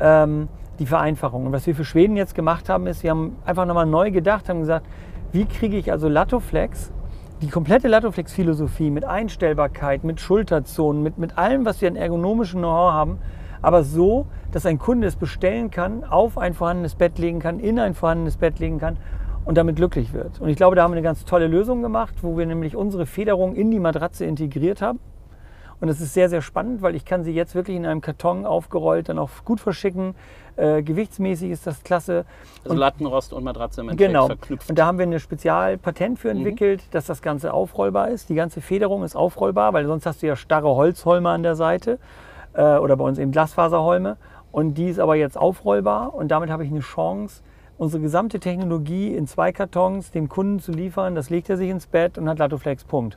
ähm, 0.00 0.48
die 0.78 0.86
Vereinfachung. 0.86 1.46
Und 1.46 1.52
was 1.52 1.66
wir 1.66 1.74
für 1.74 1.84
Schweden 1.84 2.16
jetzt 2.16 2.34
gemacht 2.34 2.68
haben, 2.68 2.86
ist, 2.86 3.02
wir 3.02 3.10
haben 3.10 3.36
einfach 3.44 3.66
nochmal 3.66 3.86
neu 3.86 4.10
gedacht, 4.10 4.48
haben 4.48 4.60
gesagt, 4.60 4.86
wie 5.32 5.44
kriege 5.44 5.76
ich 5.76 5.92
also 5.92 6.08
Lattoflex, 6.08 6.92
die 7.42 7.48
komplette 7.48 7.88
Lattoflex-Philosophie 7.88 8.90
mit 8.90 9.04
Einstellbarkeit, 9.04 10.04
mit 10.04 10.20
Schulterzonen, 10.20 11.02
mit, 11.02 11.18
mit 11.18 11.38
allem, 11.38 11.64
was 11.64 11.80
wir 11.80 11.88
an 11.88 11.96
ergonomischem 11.96 12.60
Know-how 12.60 12.92
haben, 12.92 13.18
aber 13.62 13.84
so, 13.84 14.26
dass 14.52 14.66
ein 14.66 14.78
Kunde 14.78 15.06
es 15.06 15.16
bestellen 15.16 15.70
kann, 15.70 16.04
auf 16.04 16.38
ein 16.38 16.54
vorhandenes 16.54 16.94
Bett 16.94 17.18
legen 17.18 17.38
kann, 17.40 17.60
in 17.60 17.78
ein 17.78 17.94
vorhandenes 17.94 18.36
Bett 18.36 18.58
legen 18.58 18.78
kann 18.78 18.96
und 19.44 19.56
damit 19.56 19.76
glücklich 19.76 20.12
wird. 20.12 20.40
Und 20.40 20.48
ich 20.48 20.56
glaube, 20.56 20.76
da 20.76 20.82
haben 20.82 20.92
wir 20.92 20.96
eine 20.96 21.02
ganz 21.02 21.24
tolle 21.24 21.46
Lösung 21.46 21.82
gemacht, 21.82 22.14
wo 22.22 22.36
wir 22.36 22.46
nämlich 22.46 22.76
unsere 22.76 23.06
Federung 23.06 23.54
in 23.54 23.70
die 23.70 23.80
Matratze 23.80 24.24
integriert 24.24 24.82
haben. 24.82 24.98
Und 25.80 25.88
das 25.88 26.00
ist 26.00 26.12
sehr, 26.12 26.28
sehr 26.28 26.42
spannend, 26.42 26.82
weil 26.82 26.94
ich 26.94 27.04
kann 27.04 27.24
sie 27.24 27.32
jetzt 27.32 27.54
wirklich 27.54 27.76
in 27.76 27.86
einem 27.86 28.00
Karton 28.02 28.44
aufgerollt 28.44 29.08
dann 29.08 29.18
auch 29.18 29.30
gut 29.44 29.60
verschicken. 29.60 30.14
Äh, 30.56 30.82
gewichtsmäßig 30.82 31.50
ist 31.50 31.66
das 31.66 31.82
klasse. 31.82 32.26
Also 32.64 32.76
Lattenrost 32.76 33.32
und 33.32 33.44
Matratze 33.44 33.80
im 33.80 33.88
Endeffekt 33.88 34.12
Genau. 34.12 34.26
verknüpft. 34.26 34.68
Und 34.68 34.78
da 34.78 34.84
haben 34.86 34.98
wir 34.98 35.06
ein 35.06 35.18
Spezialpatent 35.18 36.18
für 36.18 36.28
Mhm. 36.34 36.38
entwickelt, 36.38 36.82
dass 36.90 37.06
das 37.06 37.22
Ganze 37.22 37.54
aufrollbar 37.54 38.08
ist. 38.10 38.28
Die 38.28 38.34
ganze 38.34 38.60
Federung 38.60 39.02
ist 39.04 39.16
aufrollbar, 39.16 39.72
weil 39.72 39.86
sonst 39.86 40.04
hast 40.04 40.22
du 40.22 40.26
ja 40.26 40.36
starre 40.36 40.68
Holzholme 40.76 41.30
an 41.30 41.42
der 41.42 41.54
Seite 41.54 41.98
äh, 42.52 42.76
oder 42.76 42.96
bei 42.96 43.04
uns 43.04 43.18
eben 43.18 43.30
Glasfaserholme. 43.32 44.16
Und 44.52 44.74
die 44.74 44.88
ist 44.88 44.98
aber 44.98 45.14
jetzt 45.14 45.38
aufrollbar 45.38 46.12
und 46.14 46.28
damit 46.28 46.50
habe 46.50 46.64
ich 46.64 46.70
eine 46.70 46.80
Chance, 46.80 47.42
unsere 47.78 48.02
gesamte 48.02 48.40
Technologie 48.40 49.14
in 49.14 49.26
zwei 49.26 49.52
Kartons 49.52 50.10
dem 50.10 50.28
Kunden 50.28 50.58
zu 50.58 50.72
liefern. 50.72 51.14
Das 51.14 51.30
legt 51.30 51.48
er 51.48 51.56
sich 51.56 51.70
ins 51.70 51.86
Bett 51.86 52.18
und 52.18 52.28
hat 52.28 52.38
Latoflex. 52.38 52.84
Punkt. 52.84 53.16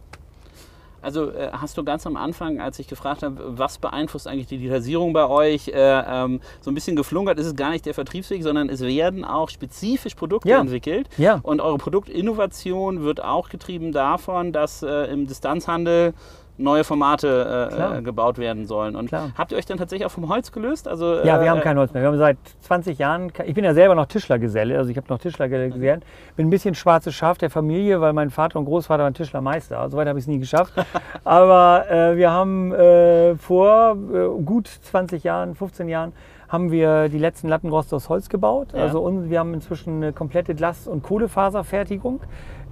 Also 1.03 1.29
äh, 1.31 1.49
hast 1.51 1.77
du 1.77 1.83
ganz 1.83 2.07
am 2.07 2.15
Anfang, 2.15 2.59
als 2.59 2.79
ich 2.79 2.87
gefragt 2.87 3.23
habe, 3.23 3.57
was 3.57 3.77
beeinflusst 3.77 4.27
eigentlich 4.27 4.47
die 4.47 4.57
Digitalisierung 4.57 5.13
bei 5.13 5.27
euch, 5.27 5.67
äh, 5.67 5.73
ähm, 5.73 6.39
so 6.61 6.71
ein 6.71 6.75
bisschen 6.75 6.95
geflunkert, 6.95 7.37
ist 7.39 7.45
es 7.47 7.55
gar 7.55 7.71
nicht 7.71 7.85
der 7.85 7.93
Vertriebsweg, 7.93 8.41
sondern 8.43 8.69
es 8.69 8.81
werden 8.81 9.25
auch 9.25 9.49
spezifisch 9.49 10.15
Produkte 10.15 10.49
Ja. 10.49 10.61
entwickelt. 10.61 11.09
Ja. 11.17 11.39
Und 11.43 11.61
eure 11.61 11.77
Produktinnovation 11.77 13.03
wird 13.03 13.23
auch 13.23 13.49
getrieben 13.49 13.91
davon, 13.91 14.51
dass 14.53 14.81
äh, 14.83 15.05
im 15.11 15.27
Distanzhandel 15.27 16.13
neue 16.57 16.83
Formate 16.83 17.69
äh, 17.71 17.97
äh, 17.97 18.01
gebaut 18.01 18.37
werden 18.37 18.65
sollen. 18.65 18.95
Und 18.95 19.07
Klar. 19.07 19.31
habt 19.37 19.51
ihr 19.51 19.57
euch 19.57 19.65
dann 19.65 19.77
tatsächlich 19.77 20.05
auch 20.05 20.11
vom 20.11 20.29
Holz 20.29 20.51
gelöst? 20.51 20.87
Also, 20.87 21.15
Ja, 21.17 21.39
wir 21.39 21.47
äh, 21.47 21.49
haben 21.49 21.61
kein 21.61 21.77
Holz 21.77 21.93
mehr. 21.93 22.03
Wir 22.03 22.09
haben 22.09 22.17
seit 22.17 22.37
20 22.61 22.99
Jahren, 22.99 23.31
ich 23.45 23.53
bin 23.53 23.63
ja 23.63 23.73
selber 23.73 23.95
noch 23.95 24.05
Tischlergeselle, 24.05 24.77
also 24.77 24.89
ich 24.89 24.97
habe 24.97 25.07
noch 25.09 25.19
Tischlergesellen. 25.19 26.03
Bin 26.35 26.47
ein 26.47 26.49
bisschen 26.49 26.75
schwarzes 26.75 27.15
Schaf 27.15 27.37
der 27.37 27.49
Familie, 27.49 28.01
weil 28.01 28.13
mein 28.13 28.29
Vater 28.29 28.59
und 28.59 28.65
Großvater 28.65 29.03
waren 29.03 29.13
Tischlermeister. 29.13 29.89
Soweit 29.89 30.07
habe 30.07 30.19
ich 30.19 30.23
es 30.23 30.27
nie 30.27 30.39
geschafft. 30.39 30.73
Aber 31.23 31.89
äh, 31.89 32.17
wir 32.17 32.31
haben 32.31 32.71
äh, 32.71 33.35
vor 33.35 33.95
gut 33.95 34.67
20 34.67 35.23
Jahren, 35.23 35.55
15 35.55 35.89
Jahren, 35.89 36.13
haben 36.49 36.71
wir 36.71 37.09
die 37.09 37.17
letzten 37.17 37.47
Lattenroste 37.47 37.95
aus 37.95 38.09
Holz 38.09 38.29
gebaut. 38.29 38.73
Ja. 38.73 38.83
Also 38.83 38.99
und 39.01 39.31
wir 39.31 39.39
haben 39.39 39.55
inzwischen 39.55 39.95
eine 39.95 40.13
komplette 40.13 40.53
Glas- 40.53 40.87
und 40.87 41.01
Kohlefaserfertigung. 41.01 42.21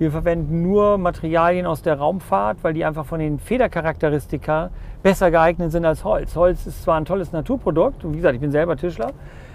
Wir 0.01 0.09
verwenden 0.09 0.63
nur 0.63 0.97
Materialien 0.97 1.67
aus 1.67 1.83
der 1.83 1.99
Raumfahrt, 1.99 2.57
weil 2.63 2.73
die 2.73 2.83
einfach 2.83 3.05
von 3.05 3.19
den 3.19 3.37
Federcharakteristika 3.37 4.71
besser 5.03 5.29
geeignet 5.29 5.71
sind 5.71 5.85
als 5.85 6.03
Holz. 6.03 6.35
Holz 6.35 6.65
ist 6.65 6.81
zwar 6.81 6.97
ein 6.97 7.05
tolles 7.05 7.31
Naturprodukt, 7.31 8.03
und 8.03 8.13
wie 8.13 8.15
gesagt, 8.15 8.33
ich 8.33 8.41
bin 8.41 8.49
selber 8.51 8.75
Tischler, 8.75 9.11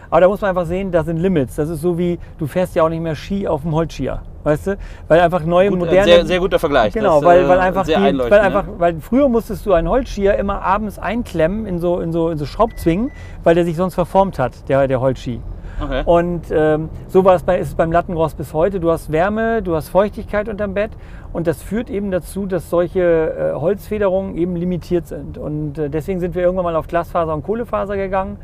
aber 0.08 0.20
da 0.20 0.28
muss 0.28 0.40
man 0.40 0.50
einfach 0.50 0.66
sehen, 0.66 0.92
da 0.92 1.02
sind 1.02 1.16
Limits. 1.16 1.56
Das 1.56 1.68
ist 1.68 1.80
so 1.80 1.98
wie, 1.98 2.20
du 2.38 2.46
fährst 2.46 2.76
ja 2.76 2.84
auch 2.84 2.88
nicht 2.88 3.02
mehr 3.02 3.16
Ski 3.16 3.48
auf 3.48 3.62
dem 3.62 3.74
Holzskier. 3.74 4.22
Weißt 4.44 4.68
du? 4.68 4.76
Weil 5.08 5.18
einfach 5.18 5.44
neue, 5.44 5.70
Gut, 5.70 5.80
moderne. 5.80 6.04
sehr, 6.04 6.26
sehr 6.26 6.38
guter 6.38 6.60
Vergleich. 6.60 6.94
Genau, 6.94 7.16
Das, 7.16 7.24
weil, 7.24 7.44
äh, 7.44 7.48
weil 7.48 7.58
einfach, 7.58 7.84
die, 7.84 7.94
weil 7.94 8.04
einleuchtend, 8.04 8.40
einfach, 8.40 8.64
weil 8.78 9.00
früher 9.00 9.28
musstest 9.28 9.66
du 9.66 9.72
einen 9.72 9.88
Holzskier 9.88 10.36
immer 10.36 10.62
abends 10.62 11.00
einklemmen 11.00 11.66
in 11.66 11.80
so, 11.80 11.98
in 11.98 12.12
so, 12.12 12.30
in 12.30 12.38
so 12.38 12.46
Schraubzwingen, 12.46 13.10
weil 13.42 13.56
der 13.56 13.64
sich 13.64 13.74
sonst 13.74 13.96
verformt 13.96 14.38
hat, 14.38 14.68
der, 14.68 14.86
der 14.86 15.00
Holzski. 15.00 15.40
Okay. 15.80 16.02
Und 16.06 16.46
ähm, 16.50 16.88
so 17.08 17.24
war 17.24 17.34
es 17.34 17.42
bei, 17.42 17.58
ist 17.58 17.68
es 17.68 17.74
beim 17.74 17.92
Lattenrost 17.92 18.36
bis 18.36 18.54
heute. 18.54 18.80
Du 18.80 18.90
hast 18.90 19.12
Wärme, 19.12 19.62
du 19.62 19.74
hast 19.76 19.88
Feuchtigkeit 19.88 20.48
unterm 20.48 20.74
Bett 20.74 20.90
und 21.32 21.46
das 21.46 21.62
führt 21.62 21.90
eben 21.90 22.10
dazu, 22.10 22.46
dass 22.46 22.70
solche 22.70 23.00
äh, 23.00 23.54
Holzfederungen 23.54 24.36
eben 24.36 24.56
limitiert 24.56 25.06
sind. 25.06 25.36
Und 25.36 25.78
äh, 25.78 25.90
deswegen 25.90 26.20
sind 26.20 26.34
wir 26.34 26.42
irgendwann 26.42 26.64
mal 26.64 26.76
auf 26.76 26.86
Glasfaser 26.86 27.34
und 27.34 27.42
Kohlefaser 27.42 27.96
gegangen. 27.96 28.38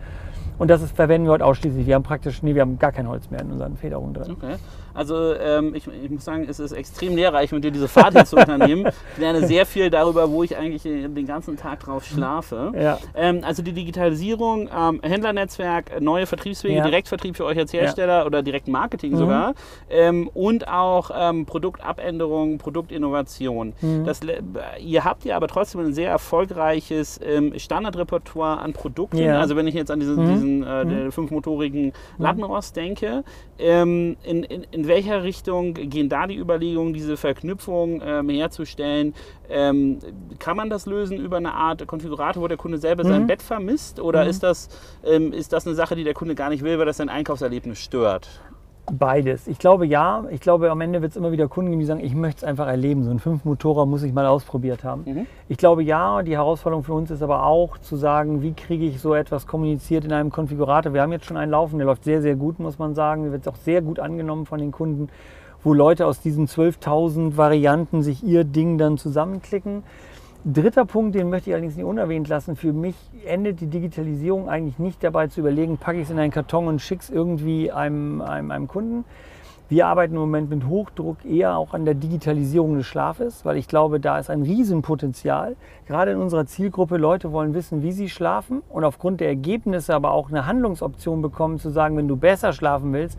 Und 0.59 0.69
das 0.69 0.83
ist, 0.83 0.95
verwenden 0.95 1.27
wir 1.27 1.33
heute 1.33 1.45
ausschließlich. 1.45 1.87
Wir 1.87 1.95
haben 1.95 2.03
praktisch, 2.03 2.43
nee, 2.43 2.55
wir 2.55 2.61
haben 2.61 2.79
gar 2.79 2.93
kein 2.93 3.09
Holz 3.09 3.31
mehr 3.31 3.41
in 3.41 3.51
unseren 3.51 3.77
Federungen 3.77 4.15
drin. 4.15 4.33
Okay. 4.33 4.55
Also 4.95 5.35
ähm, 5.35 5.75
ich, 5.75 5.87
ich 5.87 6.11
muss 6.11 6.25
sagen, 6.25 6.47
es 6.49 6.61
ist 6.61 6.73
extrem 6.73 7.17
lehrreich, 7.17 7.53
mit 7.53 7.65
dir 7.65 7.71
diese 7.71 7.89
Fahrt 7.89 8.13
hier 8.13 8.25
zu 8.25 8.37
unternehmen. 8.37 8.89
Ich 9.15 9.19
lerne 9.19 9.47
sehr 9.47 9.67
viel 9.67 9.91
darüber, 9.91 10.31
wo 10.31 10.43
ich 10.43 10.57
eigentlich 10.57 10.83
den 10.83 11.27
ganzen 11.27 11.57
Tag 11.57 11.81
drauf 11.81 12.05
schlafe. 12.05 12.73
Ja. 12.75 12.99
Ähm, 13.15 13.41
also 13.43 13.63
die 13.63 13.73
Digitalisierung, 13.73 14.69
ähm, 14.75 15.01
Händlernetzwerk, 15.03 16.01
neue 16.01 16.27
Vertriebswege, 16.27 16.77
Ja. 16.77 16.85
Direktvertrieb 16.85 17.37
für 17.37 17.45
euch 17.45 17.59
als 17.59 17.73
Hersteller 17.73 18.27
oder 18.27 18.43
Direktmarketing 18.43 19.17
sogar 19.17 19.55
ähm, 19.91 20.29
und 20.35 20.69
auch 20.69 21.11
ähm, 21.15 21.47
Produktabänderung, 21.47 22.59
Produktinnovation. 22.59 23.73
Mhm. 23.81 24.05
Das, 24.05 24.21
ihr 24.81 25.05
habt 25.05 25.25
ja 25.25 25.37
aber 25.37 25.49
trotzdem 25.49 25.81
ein 25.83 25.93
sehr 25.93 26.11
erfolgreiches 26.11 27.21
ähm, 27.23 27.59
Standardrepertoire 27.59 28.59
an 28.59 28.73
Produkten. 28.73 29.19
Ja. 29.19 29.41
Also 29.41 29.57
wenn 29.57 29.67
ich 29.67 29.75
jetzt 29.75 29.91
an 29.91 30.01
diesen, 30.01 30.27
diesen 30.29 30.63
äh, 30.63 30.87
der 30.87 31.13
fünfmotorigen 31.13 31.93
Lattenrost 32.19 32.77
denke, 32.77 33.25
ähm, 33.59 34.17
in, 34.23 34.43
in, 34.43 34.82
in 34.83 34.89
welcher 34.89 35.23
Richtung 35.23 35.75
gehen 35.75 36.09
da 36.09 36.27
die 36.27 36.37
Überlegungen, 36.37 36.93
diese 36.93 37.17
Verknüpfung 37.17 38.03
ähm, 38.05 38.29
herzustellen? 38.29 39.15
Ähm, 39.49 40.01
kann 40.41 40.57
man 40.57 40.71
das 40.71 40.87
lösen 40.87 41.19
über 41.19 41.37
eine 41.37 41.55
Art 41.55 41.87
Konfigurator, 41.87 42.43
wo 42.43 42.49
der 42.49 42.57
Kunde 42.57 42.79
selber 42.79 43.05
sein 43.05 43.29
Bett 43.29 43.43
vermisst? 43.43 44.01
Oder 44.01 44.27
ist, 44.27 44.43
das, 44.43 44.69
ähm, 45.05 45.33
ist 45.33 45.53
das 45.53 45.67
eine 45.67 45.77
Sache, 45.77 45.95
die 45.95 46.03
der 46.03 46.15
Kunde 46.15 46.35
gar 46.35 46.49
nicht 46.49 46.65
will, 46.65 46.79
weil 46.79 46.87
das 46.87 46.97
sein 46.97 47.09
Einkaufserlebnis 47.09 47.79
stört? 47.79 48.29
Beides. 48.91 49.47
Ich 49.47 49.59
glaube 49.59 49.87
ja. 49.87 50.25
Ich 50.31 50.41
glaube, 50.41 50.71
am 50.71 50.81
Ende 50.81 51.03
wird 51.03 51.13
es 51.13 51.17
immer 51.17 51.31
wieder 51.31 51.47
Kunden 51.47 51.71
geben, 51.71 51.81
die 51.81 51.87
sagen, 51.87 52.01
ich 52.01 52.15
möchte 52.15 52.39
es 52.39 52.45
einfach 52.45 52.67
erleben. 52.67 53.05
So 53.05 53.11
ein 53.11 53.21
Fünfmotorer 53.21 53.87
muss 53.87 54.03
ich 54.03 54.13
mal 54.13 54.27
ausprobiert 54.27 54.83
haben. 54.83 55.05
Mhm. 55.07 55.27
Ich 55.49 55.57
glaube 55.57 55.85
ja. 55.85 56.23
Die 56.23 56.33
Herausforderung 56.33 56.83
für 56.83 56.93
uns 56.93 57.11
ist 57.11 57.23
aber 57.23 57.45
auch 57.47 57.79
zu 57.79 57.97
sagen, 57.97 58.43
wie 58.43 58.55
kriege 58.55 58.85
ich 58.85 59.01
so 59.01 59.15
etwas 59.15 59.47
kommuniziert 59.47 60.05
in 60.05 60.13
einem 60.13 60.31
Konfigurator. 60.31 60.93
Wir 60.95 61.03
haben 61.03 61.13
jetzt 61.13 61.27
schon 61.27 61.37
einen 61.37 61.53
laufen, 61.53 61.79
der 61.79 61.87
läuft 61.87 62.03
sehr, 62.03 62.23
sehr 62.23 62.35
gut, 62.35 62.59
muss 62.59 62.79
man 62.79 62.95
sagen. 62.95 63.23
Der 63.23 63.33
wird 63.33 63.47
auch 63.47 63.57
sehr 63.57 63.83
gut 63.83 64.01
angenommen 64.01 64.47
von 64.47 64.59
den 64.59 64.73
Kunden, 64.73 65.11
wo 65.63 65.75
Leute 65.75 66.05
aus 66.05 66.21
diesen 66.21 66.49
12.000 66.49 67.37
Varianten 67.37 68.03
sich 68.03 68.25
ihr 68.25 68.43
Ding 68.43 68.79
dann 68.79 68.99
zusammenklicken. 68.99 69.85
Dritter 70.45 70.85
Punkt, 70.87 71.15
den 71.15 71.31
möchte 71.31 71.51
ich 71.51 71.55
allerdings 71.55 71.77
nicht 71.77 71.85
unerwähnt 71.85 72.27
lassen. 72.27 72.57
Für 72.57 72.73
mich 72.73 72.97
endet 73.25 73.61
die 73.61 73.69
Digitalisierung 73.69 74.49
eigentlich 74.49 74.81
nicht 74.81 75.05
dabei 75.05 75.29
zu 75.29 75.39
überlegen, 75.39 75.79
packe 75.79 75.99
ich 75.99 76.05
es 76.05 76.11
in 76.11 76.19
einen 76.19 76.33
Karton 76.33 76.67
und 76.67 76.81
schicke 76.81 77.03
es 77.03 77.11
irgendwie 77.11 77.71
einem, 77.71 78.21
einem, 78.21 78.51
einem 78.51 78.67
Kunden. 78.67 79.05
Wir 79.69 79.87
arbeiten 79.87 80.15
im 80.15 80.21
Moment 80.21 80.51
mit 80.51 80.67
Hochdruck 80.67 81.25
eher 81.25 81.57
auch 81.57 81.75
an 81.75 81.85
der 81.85 81.95
Digitalisierung 81.95 82.75
des 82.75 82.87
Schlafes, 82.87 83.45
weil 83.45 83.57
ich 83.57 83.69
glaube, 83.69 84.01
da 84.01 84.19
ist 84.19 84.31
ein 84.31 84.43
Riesenpotenzial. 84.43 85.55
Gerade 85.87 86.11
in 86.11 86.19
unserer 86.19 86.45
Zielgruppe, 86.45 86.97
Leute 86.97 87.31
wollen 87.31 87.55
wissen, 87.55 87.85
wie 87.85 87.93
sie 87.93 88.09
schlafen 88.09 88.63
und 88.69 88.83
aufgrund 88.83 89.21
der 89.21 89.29
Ergebnisse 89.29 89.95
aber 89.95 90.11
auch 90.11 90.29
eine 90.29 90.45
Handlungsoption 90.45 91.23
bekommen, 91.23 91.61
zu 91.61 91.71
sagen, 91.71 91.97
wenn 91.97 92.09
du 92.09 92.17
besser 92.17 92.53
schlafen 92.53 92.93
willst, 92.93 93.17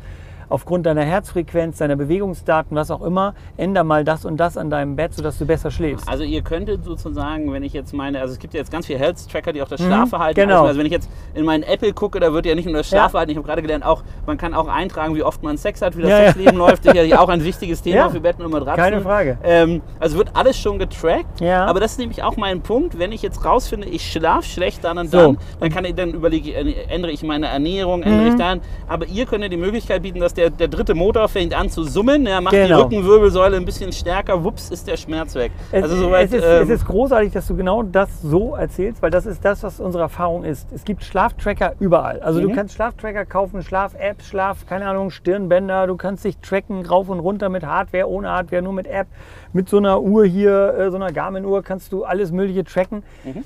aufgrund 0.50 0.86
deiner 0.86 1.04
Herzfrequenz, 1.04 1.78
deiner 1.78 1.96
Bewegungsdaten, 1.96 2.76
was 2.76 2.92
auch 2.92 3.02
immer, 3.02 3.34
änder 3.58 3.84
mal 3.84 4.04
das 4.04 4.26
und 4.26 4.38
das 4.38 4.58
an 4.58 4.70
deinem 4.70 4.96
Bett, 4.96 5.14
sodass 5.14 5.38
du 5.38 5.46
besser 5.46 5.72
schläfst. 5.72 6.08
Also 6.08 6.24
ihr 6.24 6.42
könntet 6.42 6.84
sozusagen, 6.84 7.52
wenn 7.54 7.64
ich 7.64 7.74
jetzt 7.74 7.94
meine, 7.94 8.20
also 8.22 8.34
es 8.34 8.40
gibt 8.40 8.54
ja 8.54 8.60
jetzt 8.60 8.72
ganz 8.72 8.86
viele 8.86 9.00
Health-Tracker, 9.00 9.54
die 9.54 9.62
auch 9.62 9.68
das 9.68 9.82
Schlafverhalten 9.82 10.42
genau. 10.42 10.54
ausmachen. 10.56 10.68
Also 10.68 10.80
wenn 10.80 10.86
ich 10.86 10.92
jetzt 10.92 11.10
in 11.34 11.46
meinen 11.46 11.64
Apple 11.64 11.94
gucke, 11.94 12.20
da 12.20 12.34
wird 12.34 12.46
ja 12.46 12.56
nicht 12.56 12.66
nur 12.66 12.76
das 12.76 12.90
Ja. 12.92 13.00
Schlafverhalten, 13.00 13.32
ich 13.32 13.38
habe 13.38 13.48
gerade 13.48 13.62
gelernt, 13.62 13.86
auch 13.86 14.04
man 14.26 14.38
kann 14.38 14.54
auch 14.54 14.68
eintragen, 14.68 15.16
wie 15.16 15.24
oft 15.24 15.44
man 15.44 15.58
Sex 15.58 15.82
hat, 15.82 15.98
wie 15.98 16.02
das 16.02 16.12
Ja, 16.12 16.20
ja. 16.20 16.26
Sexleben 16.28 16.58
läuft. 16.58 16.84
Sicherlich 16.84 17.18
auch 17.18 17.30
ein 17.30 17.44
wichtiges 17.44 17.82
Thema 17.82 17.96
Ja. 17.96 18.10
für 18.10 18.20
Betten 18.20 18.44
und 18.46 18.52
Matratzen. 18.52 18.84
Keine 18.84 19.02
Frage. 19.02 19.38
Ähm, 19.44 19.82
also 20.00 20.18
wird 20.18 20.32
alles 20.36 20.58
schon 20.58 20.80
getrackt. 20.80 21.42
Ja. 21.42 21.66
Aber 21.66 21.80
das 21.80 21.92
ist 21.94 22.00
nämlich 22.00 22.24
auch 22.24 22.38
mein 22.38 22.62
Punkt. 22.62 22.98
Wenn 23.00 23.12
ich 23.12 23.22
jetzt 23.22 23.44
rausfinde, 23.46 23.88
ich 23.88 24.12
schlafe 24.12 24.48
schlecht 24.48 24.84
dann 24.84 24.98
und 24.98 25.12
So. 25.12 25.18
dann, 25.18 25.38
dann 25.60 25.70
kann 25.72 25.86
ich 25.86 25.96
dann 25.96 26.12
überlege, 26.12 26.50
ich, 26.50 26.56
äh, 26.56 26.94
ändere 26.94 27.12
ich 27.12 27.24
meine 27.24 27.48
Ernährung, 27.48 28.04
ändere 28.04 28.22
Mhm. 28.26 28.28
ich 28.32 28.36
dann. 28.36 28.62
Aber 28.88 29.06
ihr 29.08 29.26
könnt 29.26 29.44
ja 29.44 29.50
die 29.50 29.58
Möglichkeit 29.58 30.02
bieten, 30.02 30.20
dass 30.20 30.33
der, 30.38 30.50
der 30.50 30.68
dritte 30.68 30.94
Motor 30.96 31.28
fängt 31.30 31.54
an 31.54 31.70
zu 31.70 31.84
summen, 31.84 32.26
ja, 32.26 32.42
macht 32.42 32.54
die 32.54 32.60
Genau. 32.60 32.84
Rückenwirbelsäule 32.84 33.58
ein 33.58 33.66
bisschen 33.66 33.92
stärker, 33.92 34.44
wups, 34.44 34.70
ist 34.70 34.88
der 34.88 34.98
Schmerz 34.98 35.36
weg. 35.36 35.52
Es, 35.72 35.84
also 35.84 35.96
soweit, 35.98 36.28
es, 36.28 36.34
ist, 36.34 36.44
ähm, 36.44 36.64
es 36.64 36.70
ist 36.70 36.86
großartig, 36.86 37.32
dass 37.34 37.48
du 37.48 37.56
genau 37.56 37.84
das 37.84 38.22
so 38.22 38.56
erzählst, 38.56 39.02
weil 39.02 39.12
das 39.12 39.26
ist 39.26 39.44
das, 39.46 39.64
was 39.64 39.80
unsere 39.80 40.04
Erfahrung 40.04 40.44
ist. 40.44 40.68
Es 40.74 40.84
gibt 40.84 41.04
Schlaftracker 41.04 41.74
überall. 41.80 42.20
Also 42.22 42.40
Mhm. 42.42 42.50
du 42.50 42.56
kannst 42.56 42.76
Schlaftracker 42.76 43.26
kaufen, 43.26 43.62
Schlaf-App, 43.64 44.22
Schlaf, 44.22 44.66
keine 44.66 44.88
Ahnung, 44.88 45.10
Stirnbänder. 45.12 45.88
Du 45.88 45.96
kannst 45.98 46.24
dich 46.26 46.38
tracken 46.40 46.86
rauf 46.86 47.10
und 47.10 47.20
runter 47.20 47.50
mit 47.50 47.66
Hardware, 47.66 48.08
ohne 48.10 48.30
Hardware, 48.30 48.62
nur 48.62 48.74
mit 48.74 48.88
App. 48.88 49.08
Mit 49.54 49.70
so 49.70 49.78
einer 49.78 50.02
Uhr 50.02 50.26
hier, 50.26 50.74
äh, 50.78 50.90
so 50.92 50.96
einer 50.98 51.12
Garmin-Uhr, 51.12 51.64
kannst 51.64 51.92
du 51.92 52.04
alles 52.04 52.32
Mögliche 52.32 52.64
tracken. 52.64 53.04
Mhm. 53.24 53.44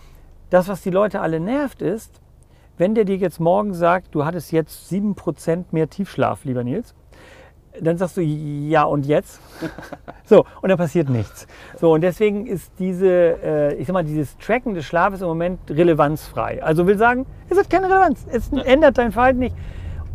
Das, 0.49 0.67
was 0.69 0.81
die 0.81 0.91
Leute 0.91 1.19
alle 1.19 1.39
nervt, 1.41 1.81
ist, 1.81 2.21
wenn 2.77 2.95
der 2.95 3.05
dir 3.05 3.17
jetzt 3.17 3.39
morgen 3.39 3.73
sagt, 3.73 4.13
du 4.13 4.25
hattest 4.25 4.51
jetzt 4.51 4.91
7% 4.91 5.65
mehr 5.71 5.89
Tiefschlaf, 5.89 6.45
lieber 6.45 6.63
Nils, 6.63 6.93
dann 7.81 7.97
sagst 7.97 8.17
du, 8.17 8.21
ja 8.21 8.83
und 8.83 9.05
jetzt? 9.05 9.39
So, 10.29 10.45
und 10.61 10.67
dann 10.67 10.77
passiert 10.77 11.07
nichts. 11.09 11.47
So, 11.79 11.93
und 11.93 12.01
deswegen 12.01 12.47
ist 12.47 12.73
diese, 12.79 13.07
äh, 13.41 13.75
ich 13.75 13.87
sag 13.87 13.93
mal, 13.93 14.03
dieses 14.03 14.37
Tracken 14.39 14.73
des 14.73 14.83
Schlafes 14.83 15.21
im 15.21 15.27
Moment 15.27 15.59
relevanzfrei. 15.69 16.61
Also 16.61 16.85
will 16.85 16.97
sagen, 16.97 17.25
es 17.49 17.57
hat 17.57 17.69
keine 17.69 17.85
Relevanz, 17.85 18.25
es 18.29 18.51
ändert 18.51 18.97
dein 18.97 19.13
Verhalten 19.13 19.39
nicht. 19.39 19.55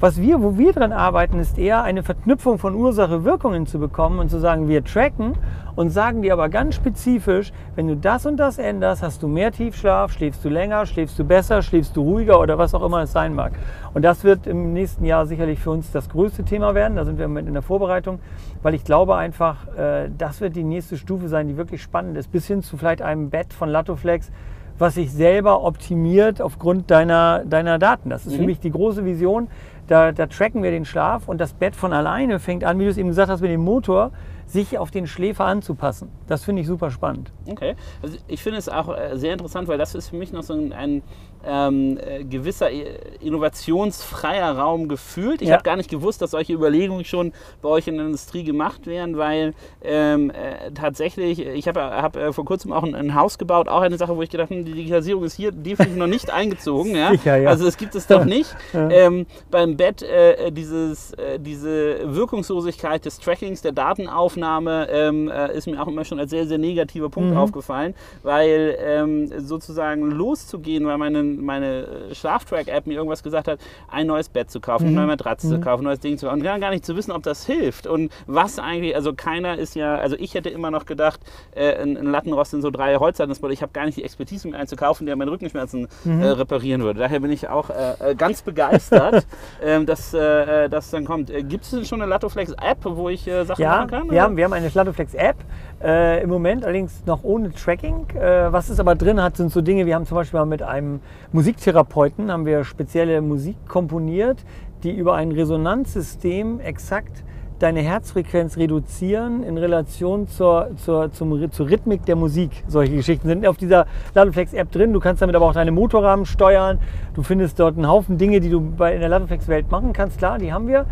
Was 0.03 0.21
wir, 0.21 0.43
wo 0.43 0.59
wir 0.59 0.73
dran 0.73 0.93
arbeiten, 0.93 1.39
ist 1.39 1.59
eher 1.59 1.85
eine 1.85 2.03
Verknüpfung 2.03 2.59
von 2.59 2.75
Ursache-Wirkungen 2.75 3.69
zu 3.69 3.79
bekommen 3.79 4.19
und 4.19 4.31
zu 4.31 4.41
sagen, 4.41 4.67
wir 4.67 4.83
tracken 4.83 5.35
und 5.77 5.91
sagen 5.91 6.23
dir 6.23 6.33
aber 6.33 6.49
ganz 6.49 6.75
spezifisch, 6.75 7.53
wenn 7.77 7.87
du 7.87 7.97
das 7.97 8.27
und 8.27 8.37
das 8.37 8.59
änderst, 8.59 9.01
hast 9.05 9.23
du 9.23 9.29
mehr 9.29 9.53
Tiefschlaf, 9.53 10.11
schläfst 10.11 10.45
du 10.45 10.49
länger, 10.49 10.87
schläfst 10.87 11.17
du 11.21 11.25
besser, 11.25 11.63
schläfst 11.63 11.97
du 11.97 12.03
ruhiger 12.03 12.41
oder 12.41 12.59
was 12.59 12.75
auch 12.75 12.85
immer 12.85 13.03
es 13.03 13.13
sein 13.13 13.33
mag. 13.33 13.53
Und 13.95 14.03
das 14.03 14.25
wird 14.25 14.49
im 14.49 14.73
nächsten 14.73 15.05
Jahr 15.05 15.25
sicherlich 15.25 15.61
für 15.61 15.71
uns 15.71 15.93
das 15.93 16.09
größte 16.09 16.43
Thema 16.43 16.75
werden. 16.75 16.97
Da 16.97 17.05
sind 17.05 17.17
wir 17.19 17.27
im 17.27 17.31
Moment 17.31 17.47
in 17.47 17.55
der 17.55 17.63
Vorbereitung, 17.63 18.19
weil 18.61 18.75
ich 18.75 18.83
glaube 18.83 19.15
einfach, 19.15 19.69
äh, 19.77 20.11
das 20.19 20.41
wird 20.41 20.57
die 20.57 20.65
nächste 20.65 20.97
Stufe 20.97 21.29
sein, 21.29 21.47
die 21.47 21.57
wirklich 21.57 21.81
spannend 21.81 22.17
ist, 22.17 22.33
bis 22.33 22.49
hin 22.49 22.65
zu 22.65 22.77
vielleicht 22.77 23.03
einem 23.03 23.31
Bett 23.31 23.53
von 23.53 23.69
Latoflex, 23.69 24.33
was 24.79 24.95
sich 24.95 25.13
selber 25.13 25.63
optimiert 25.63 26.41
aufgrund 26.43 26.91
deiner, 26.91 27.45
deiner 27.45 27.79
Daten. 27.79 28.11
Das 28.11 28.27
ist 28.27 28.35
für 28.35 28.41
Mhm. 28.41 28.47
mich 28.47 28.59
die 28.59 28.73
große 28.73 29.05
Vision. 29.05 29.47
Da, 29.89 30.13
da 30.13 30.27
tracken 30.27 30.63
wir 30.63 30.71
den 30.71 30.85
Schlaf 30.85 31.29
und 31.29 31.39
das 31.39 31.55
Bett 31.55 31.75
von 31.75 31.93
alleine 31.93 32.39
fängt 32.39 32.65
an, 32.65 32.79
wie 32.79 32.85
du 32.85 32.91
es 32.91 32.97
eben 32.97 33.09
gesagt 33.09 33.31
hast, 33.31 33.41
mit 33.41 33.51
dem 33.51 33.63
Motor, 33.63 34.13
sich 34.47 34.79
auf 34.79 34.91
den 34.91 35.07
Schläfer 35.07 35.45
anzupassen. 35.45 36.11
Das 36.27 36.45
finde 36.45 36.63
ich 36.63 36.69
super 36.69 36.91
spannend. 36.91 37.33
Okay. 37.47 37.75
Also 38.03 38.19
ich 38.29 38.43
finde 38.43 38.59
es 38.59 38.69
auch 38.69 38.97
äh, 38.97 39.17
sehr 39.17 39.33
interessant, 39.33 39.67
weil 39.69 39.79
das 39.79 39.95
ist 39.95 40.11
für 40.11 40.17
mich 40.17 40.33
noch 40.33 40.43
so 40.43 40.55
ein, 40.55 40.73
ein 40.73 41.03
ähm, 41.47 41.99
äh, 41.99 42.25
gewisser 42.25 42.71
äh, 42.71 42.85
innovationsfreier 43.21 44.57
Raum 44.57 44.89
gefühlt. 44.89 45.43
Ich 45.43 45.49
Ja. 45.49 45.55
habe 45.55 45.65
gar 45.65 45.77
nicht 45.77 45.91
gewusst, 45.91 46.23
dass 46.23 46.31
solche 46.33 46.53
Überlegungen 46.53 47.05
schon 47.05 47.33
bei 47.61 47.69
euch 47.69 47.87
in 47.89 47.97
der 47.97 48.07
Industrie 48.07 48.45
gemacht 48.45 48.87
werden, 48.87 49.17
weil 49.17 49.55
ähm, 49.83 50.31
äh, 50.31 50.71
tatsächlich, 50.73 51.39
ich 51.41 51.69
habe 51.69 51.81
hab, 51.83 52.17
äh, 52.17 52.33
vor 52.33 52.45
kurzem 52.45 52.73
auch 52.73 52.83
ein, 52.83 52.95
ein 52.95 53.15
Haus 53.15 53.39
gebaut, 53.39 53.69
auch 53.69 53.81
eine 53.81 53.97
Sache, 53.97 54.17
wo 54.17 54.23
ich 54.23 54.31
gedacht 54.31 54.51
habe, 54.51 54.63
die 54.63 54.73
Digitalisierung 54.73 55.25
ist 55.25 55.35
hier 55.35 55.53
definitiv 55.53 55.97
noch 55.97 56.07
nicht 56.07 56.31
eingezogen. 56.31 56.95
Ja? 56.97 57.11
Sicher, 57.11 57.37
ja. 57.37 57.49
Also 57.51 57.67
es 57.67 57.77
gibt 57.77 57.95
es 57.95 58.07
doch 58.07 58.25
nicht. 58.25 58.55
ähm, 58.75 59.27
beim 59.51 59.77
Bett 59.77 60.03
äh, 60.03 60.51
dieses, 60.51 61.13
äh, 61.15 61.39
diese 61.39 62.01
Wirkungslosigkeit 62.15 63.05
des 63.05 63.19
Trackings, 63.19 63.63
der 63.63 63.73
Datenaufnahme 63.73 64.89
ähm, 64.91 65.29
äh, 65.31 65.57
ist 65.57 65.67
mir 65.67 65.81
auch 65.83 65.89
immer 65.89 66.05
schon 66.05 66.19
als 66.19 66.31
sehr, 66.31 66.47
sehr 66.47 66.59
negativer 66.59 67.09
Punkt 67.11 67.37
aufgefallen, 67.37 67.95
weil 68.23 68.77
ähm, 68.81 69.31
sozusagen 69.41 70.11
loszugehen, 70.11 70.87
weil 70.87 70.99
meine, 71.41 71.63
meine 71.63 72.11
äh, 72.11 72.15
Schlaftrack-App 72.15 72.87
mir 72.87 72.95
irgendwas 72.95 73.23
gesagt 73.23 73.49
hat, 73.49 73.59
ein 73.91 74.07
neues 74.07 74.29
Bett 74.29 74.51
zu 74.51 74.61
kaufen, 74.61 74.87
eine 74.87 74.97
neue 74.97 75.07
Matratze 75.07 75.49
zu 75.49 75.61
kaufen, 75.61 75.83
ein 75.83 75.85
neues 75.85 76.01
Ding 76.01 76.19
zu 76.19 76.27
kaufen 76.27 76.41
und 76.41 76.61
gar 76.61 76.71
nicht 76.71 76.85
zu 76.85 76.97
wissen, 76.97 77.13
ob 77.13 77.23
das 77.23 77.47
hilft 77.47 77.87
und 77.87 78.13
was 78.27 78.59
eigentlich, 78.59 78.95
also 78.97 79.13
keiner 79.13 79.59
ist 79.59 79.75
ja, 79.75 79.97
also 79.97 80.17
ich 80.19 80.35
hätte 80.35 80.49
immer 80.49 80.71
noch 80.71 80.87
gedacht, 80.87 81.21
äh, 81.55 81.75
ein, 81.83 81.97
ein 81.97 82.07
Lattenrost 82.07 82.55
in 82.55 82.63
so 82.63 82.71
drei 82.71 82.97
Holzlatten, 82.97 83.35
ich 83.51 83.63
habe 83.63 83.73
gar 83.73 83.87
nicht 83.87 83.99
die 83.99 84.05
Expertise, 84.05 84.49
mir 84.49 84.57
einen 84.57 84.67
zu 84.67 84.77
kaufen, 84.77 85.07
der 85.07 85.17
meine 85.17 85.31
Rückenschmerzen 85.31 85.89
äh, 86.07 86.27
reparieren 86.27 86.83
würde. 86.83 87.01
Daher 87.01 87.21
bin 87.21 87.31
ich 87.31 87.49
auch 87.49 87.71
äh, 87.71 88.11
äh, 88.11 88.15
ganz 88.15 88.43
begeistert, 88.43 89.27
ähm, 89.63 89.87
dass 89.87 90.15
äh, 90.15 90.65
äh, 90.65 90.69
das 90.69 90.91
dann 90.91 91.05
kommt. 91.05 91.31
Äh, 91.31 91.43
Gibt 91.43 91.65
es 91.65 91.71
denn 91.71 91.85
schon 91.85 92.01
eine 92.01 92.11
Latoflex-App, 92.11 92.79
wo 92.85 93.09
ich 93.09 93.27
äh, 93.27 93.45
Sachen 93.45 93.63
Ja, 93.63 93.77
machen 93.79 93.91
kann? 93.91 94.11
wir 94.11 94.23
haben, 94.23 94.37
wir 94.37 94.45
haben 94.45 94.53
eine 94.53 94.71
Schladoflex-App, 94.71 95.37
äh, 95.83 96.23
im 96.23 96.31
Moment 96.31 96.65
allerdings 96.65 97.05
noch 97.07 97.25
ohne 97.25 97.53
Tracking. 97.53 98.07
Äh, 98.11 98.53
was 98.53 98.69
es 98.69 98.79
aber 98.81 98.95
drin 98.95 99.23
hat, 99.23 99.37
sind 99.37 99.53
so 99.53 99.61
Dinge, 99.61 99.87
wir 99.87 99.95
haben 99.95 100.07
zum 100.07 100.17
Beispiel 100.17 100.39
mal 100.39 100.47
mit 100.47 100.63
einem 100.63 101.01
Musiktherapeuten, 101.31 102.33
haben 102.33 102.47
wir 102.47 102.65
spezielle 102.65 103.21
Musik 103.21 103.57
komponiert, 103.69 104.45
die 104.83 104.91
über 104.91 105.15
ein 105.15 105.31
Resonanzsystem 105.33 106.61
exakt 106.61 107.23
deine 107.63 107.81
Herzfrequenz 107.81 108.57
reduzieren 108.57 109.45
in 109.45 109.57
Relation 109.57 110.27
zur, 110.27 110.71
zur, 110.77 111.13
zum, 111.13 111.51
zur 111.53 111.71
Rhythmik 111.71 112.05
der 112.07 112.17
Musik. 112.17 112.51
Solche 112.67 112.97
Geschichten 112.97 113.29
sind 113.29 113.47
auf 113.47 113.57
dieser 113.57 113.87
Ladeflex-App 114.15 114.73
drin. 114.73 114.93
Du 114.93 114.99
kannst 114.99 115.23
damit 115.23 115.37
aber 115.37 115.47
auch 115.47 115.55
deine 115.55 115.71
Motorrahmen 115.71 116.27
steuern. 116.27 116.81
Du 117.15 117.23
findest 117.23 117.61
dort 117.61 117.77
einen 117.77 117.87
Haufen 117.87 118.19
Dinge, 118.19 118.41
die 118.41 118.51
du 118.51 118.61
bei, 118.61 118.95
in 118.95 119.01
der 119.01 119.09
Ladeflex-Welt 119.09 119.71
machen 119.71 119.93
kannst. 119.93 120.19
Klar, 120.19 120.39
die 120.39 120.53
haben 120.53 120.67
wir. 120.67 120.87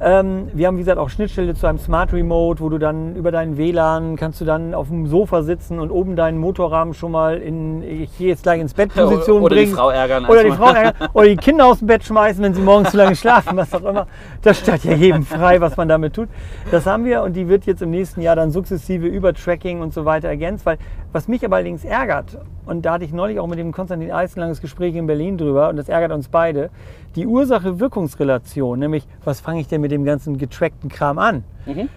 Ähm, 0.00 0.48
wir 0.52 0.66
haben, 0.66 0.76
wie 0.76 0.80
gesagt, 0.80 0.98
auch 0.98 1.08
Schnittstelle 1.08 1.54
zu 1.54 1.66
einem 1.66 1.78
Smart 1.78 2.12
Remote, 2.12 2.60
wo 2.60 2.68
du 2.68 2.78
dann 2.78 3.14
über 3.14 3.30
deinen 3.30 3.56
WLAN 3.56 4.16
kannst 4.16 4.40
du 4.40 4.44
dann 4.44 4.74
auf 4.74 4.88
dem 4.88 5.06
Sofa 5.06 5.42
sitzen 5.42 5.78
und 5.78 5.90
oben 5.90 6.16
deinen 6.16 6.38
Motorrahmen 6.38 6.94
schon 6.94 7.12
mal 7.12 7.38
in, 7.38 7.82
ich 7.82 8.18
gehe 8.18 8.28
jetzt 8.28 8.42
gleich 8.42 8.60
ins 8.60 8.74
Bett 8.74 8.92
Position 8.94 9.42
oder 9.42 9.54
bringen. 9.54 9.70
die 9.70 9.76
Frau 9.76 9.90
ärgern. 9.90 10.26
Oder 10.26 10.44
die 10.44 10.50
Frau 10.50 10.72
ärgern. 10.72 10.94
Oder 11.12 11.26
die 11.28 11.36
Kinder 11.36 11.66
aus 11.66 11.78
dem 11.78 11.86
Bett 11.86 12.04
schmeißen, 12.04 12.42
wenn 12.42 12.54
sie 12.54 12.62
morgens 12.62 12.90
zu 12.90 12.96
lange 12.96 13.14
schlafen, 13.14 13.56
was 13.56 13.72
auch 13.72 13.84
immer. 13.84 14.06
Das 14.42 14.58
steht 14.58 14.84
ja 14.84 14.94
jedem 14.94 15.24
frei, 15.24 15.60
was 15.60 15.76
man 15.76 15.88
damit 15.88 16.14
tut. 16.14 16.28
Das 16.70 16.86
haben 16.86 17.04
wir 17.04 17.22
und 17.22 17.34
die 17.34 17.48
wird 17.48 17.64
jetzt 17.64 17.80
im 17.80 17.90
nächsten 17.90 18.20
Jahr 18.20 18.34
dann 18.34 18.50
sukzessive 18.50 19.06
über 19.06 19.32
Tracking 19.32 19.80
und 19.80 19.94
so 19.94 20.04
weiter 20.04 20.28
ergänzt. 20.28 20.66
Weil 20.66 20.78
was 21.12 21.28
mich 21.28 21.44
aber 21.44 21.56
allerdings 21.56 21.84
ärgert, 21.84 22.38
und 22.66 22.84
da 22.84 22.94
hatte 22.94 23.04
ich 23.04 23.12
neulich 23.12 23.38
auch 23.40 23.46
mit 23.46 23.58
dem 23.58 23.72
Konstantin 23.72 24.10
Eisen 24.10 24.40
langes 24.40 24.60
Gespräch 24.60 24.94
in 24.94 25.06
Berlin 25.06 25.38
drüber, 25.38 25.68
und 25.68 25.76
das 25.76 25.88
ärgert 25.88 26.12
uns 26.12 26.28
beide, 26.28 26.70
die 27.16 27.26
Ursache-Wirkungsrelation, 27.26 28.78
nämlich 28.78 29.06
was 29.24 29.40
fange 29.40 29.60
ich 29.60 29.68
denn 29.68 29.80
mit 29.80 29.90
dem 29.90 30.04
ganzen 30.04 30.38
getrackten 30.38 30.88
Kram 30.88 31.18
an? 31.18 31.44
Mhm. 31.66 31.88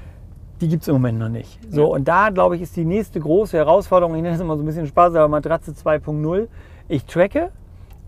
Die 0.62 0.68
gibt 0.68 0.82
es 0.82 0.88
im 0.88 0.96
Moment 0.96 1.20
noch 1.20 1.30
nicht. 1.30 1.60
So, 1.70 1.82
ja. 1.82 1.88
Und 1.88 2.08
da, 2.08 2.30
glaube 2.30 2.56
ich, 2.56 2.64
ist 2.64 2.76
die 2.76 2.86
nächste 2.86 3.20
große 3.20 3.56
Herausforderung, 3.56 4.16
ich 4.16 4.24
nenne 4.24 4.36
es 4.36 4.42
immer 4.42 4.58
so 4.58 4.64
ein 4.64 4.66
bisschen 4.66 4.88
Spaß, 4.88 5.14
aber 5.14 5.28
Matratze 5.28 5.72
2.0. 5.72 6.48
Ich 6.88 7.06
tracke, 7.06 7.52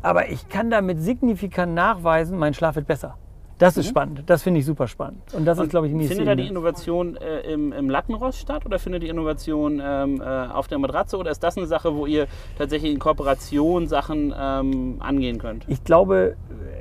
aber 0.02 0.30
ich 0.30 0.50
kann 0.50 0.72
damit 0.72 1.00
signifikant 1.00 1.74
nachweisen, 1.76 2.38
mein 2.40 2.54
Schlaf 2.54 2.76
wird 2.76 2.88
besser. 2.88 3.16
Das 3.60 3.78
ist 3.78 3.86
mhm. 3.88 3.90
spannend. 3.90 4.24
Das 4.26 4.42
finde 4.42 4.62
ich 4.62 4.66
super 4.66 4.88
spannend. 4.88 5.22
Und 5.34 5.46
das 5.46 5.60
und 5.60 5.66
ist, 5.66 5.70
glaube 5.70 5.86
ich, 5.86 5.94
die 5.94 5.98
nächste 5.98 6.16
Findet 6.16 6.32
da 6.32 6.42
die 6.42 6.48
Innovation 6.48 7.18
äh, 7.18 7.42
im, 7.42 7.74
im 7.74 7.90
Lattenrost 7.90 8.40
statt 8.40 8.66
oder 8.66 8.80
findet 8.80 9.04
die 9.04 9.10
Innovation 9.10 9.82
ähm, 9.84 10.22
äh, 10.22 10.24
auf 10.24 10.68
der 10.68 10.80
Matratze 10.80 11.18
oder 11.18 11.30
ist 11.30 11.44
das 11.44 11.58
eine 11.58 11.68
Sache, 11.68 11.96
wo 11.96 12.06
ihr 12.06 12.28
tatsächlich 12.58 12.94
in 12.94 13.00
Kooperation 13.00 13.88
Sachen 13.88 14.34
ähm, 14.38 14.96
angehen 15.00 15.40
könnt? 15.40 15.66
Ich 15.68 15.84
glaube, 15.84 16.38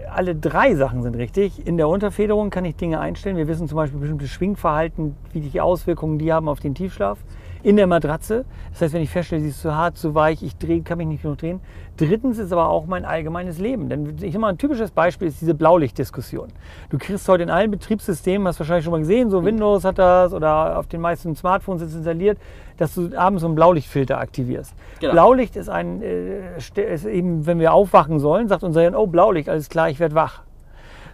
alle 0.09 0.37
drei 0.37 0.77
Sachen 0.77 1.03
sind 1.03 1.17
richtig. 1.17 1.67
In 1.67 1.77
der 1.77 1.88
Unterfederung 1.88 2.51
kann 2.51 2.64
ich 2.64 2.77
Dinge 2.77 3.01
einstellen. 3.01 3.37
Wir 3.37 3.49
wissen 3.49 3.67
zum 3.67 3.77
Beispiel 3.77 3.99
bestimmte 3.99 4.29
Schwingverhalten, 4.29 5.17
wie 5.33 5.41
die 5.41 5.61
Auswirkungen 5.61 6.19
die 6.19 6.33
haben 6.33 6.49
auf 6.49 6.61
den 6.61 6.75
Tiefschlaf 6.75 7.19
in 7.62 7.77
der 7.77 7.87
Matratze. 7.87 8.44
Das 8.73 8.83
heißt, 8.83 8.94
wenn 8.94 9.03
ich 9.03 9.11
feststelle, 9.11 9.42
sie 9.42 9.49
ist 9.49 9.61
zu 9.61 9.75
hart, 9.75 9.97
zu 9.97 10.14
weich, 10.14 10.42
ich 10.42 10.57
drehe, 10.57 10.83
kann 10.83 10.99
mich 10.99 11.07
nicht 11.07 11.23
genug 11.23 11.38
drehen. 11.38 11.61
Drittens 11.97 12.38
ist 12.38 12.53
aber 12.53 12.68
auch 12.68 12.87
mein 12.87 13.05
allgemeines 13.05 13.59
Leben. 13.59 13.88
Denn 13.88 14.16
ich 14.21 14.33
sag 14.33 14.40
mal, 14.40 14.49
ein 14.49 14.59
typisches 14.59 14.90
Beispiel 14.90 15.29
ist 15.29 15.40
diese 15.40 15.55
Blaulichtdiskussion. 15.55 16.49
Du 16.90 16.99
kriegst 16.99 17.29
heute 17.29 17.42
in 17.42 17.51
allen 17.51 17.71
Betriebssystemen, 17.71 18.47
hast 18.47 18.57
du 18.57 18.61
wahrscheinlich 18.61 18.85
schon 18.85 18.92
mal 18.92 19.01
gesehen, 19.01 19.31
so 19.31 19.44
Windows 19.44 19.85
hat 19.85 19.99
das 19.99 20.33
oder 20.33 20.79
auf 20.79 20.87
den 20.87 21.01
meisten 21.01 21.35
Smartphones 21.35 21.83
ist 21.83 21.90
es 21.90 21.97
installiert, 21.97 22.38
dass 22.77 22.94
du 22.94 23.11
abends 23.18 23.40
so 23.40 23.49
einen 23.49 23.57
Blaulichtfilter 23.57 24.18
aktivierst. 24.18 24.75
Genau. 25.01 25.12
Blaulicht 25.12 25.57
ist 25.57 25.68
ein, 25.68 26.01
äh, 26.03 26.57
ist 26.57 27.05
eben, 27.05 27.47
wenn 27.47 27.59
wir 27.59 27.73
aufwachen 27.73 28.21
sollen, 28.21 28.49
sagt 28.49 28.62
unser 28.62 28.83
Hirn, 28.83 28.94
oh 28.94 29.07
Blaulicht, 29.07 29.49
alles 29.49 29.68
klar, 29.68 29.90
ich 29.90 29.99
werde 29.99 30.14
wach. 30.14 30.42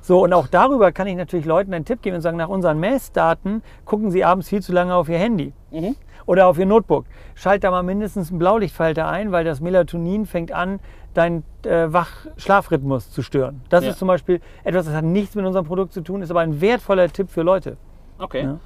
So, 0.04 0.22
und 0.22 0.34
auch 0.34 0.48
darüber 0.48 0.92
kann 0.92 1.06
ich 1.06 1.16
natürlich 1.16 1.46
Leuten 1.46 1.72
einen 1.72 1.86
Tipp 1.86 2.02
geben 2.02 2.16
und 2.16 2.20
sagen, 2.20 2.36
nach 2.36 2.50
unseren 2.50 2.78
Messdaten 2.78 3.62
gucken 3.86 4.10
sie 4.10 4.22
abends 4.22 4.50
viel 4.50 4.60
zu 4.60 4.72
lange 4.72 4.94
auf 4.94 5.08
ihr 5.08 5.18
Handy. 5.18 5.54
Mhm 5.70 5.96
oder 6.26 6.46
auf 6.46 6.58
Ihr 6.58 6.66
Notebook. 6.66 7.04
Schalt 7.34 7.64
da 7.64 7.70
mal 7.70 7.82
mindestens 7.82 8.30
einen 8.30 8.38
Blaulichtfalter 8.38 9.06
ein, 9.06 9.32
weil 9.32 9.44
das 9.44 9.60
Melatonin 9.60 10.26
fängt 10.26 10.52
an, 10.52 10.80
deinen 11.12 11.44
äh, 11.64 11.92
Wach-Schlafrhythmus 11.92 13.10
zu 13.10 13.22
stören. 13.22 13.62
Das 13.68 13.84
ja. 13.84 13.90
ist 13.90 13.98
zum 13.98 14.08
Beispiel 14.08 14.40
etwas, 14.64 14.86
das 14.86 14.94
hat 14.94 15.04
nichts 15.04 15.34
mit 15.34 15.44
unserem 15.44 15.66
Produkt 15.66 15.92
zu 15.92 16.00
tun, 16.00 16.22
ist 16.22 16.30
aber 16.30 16.40
ein 16.40 16.60
wertvoller 16.60 17.08
Tipp 17.08 17.30
für 17.30 17.42
Leute. 17.42 17.76
Okay. 18.18 18.44
Ja. 18.44 18.58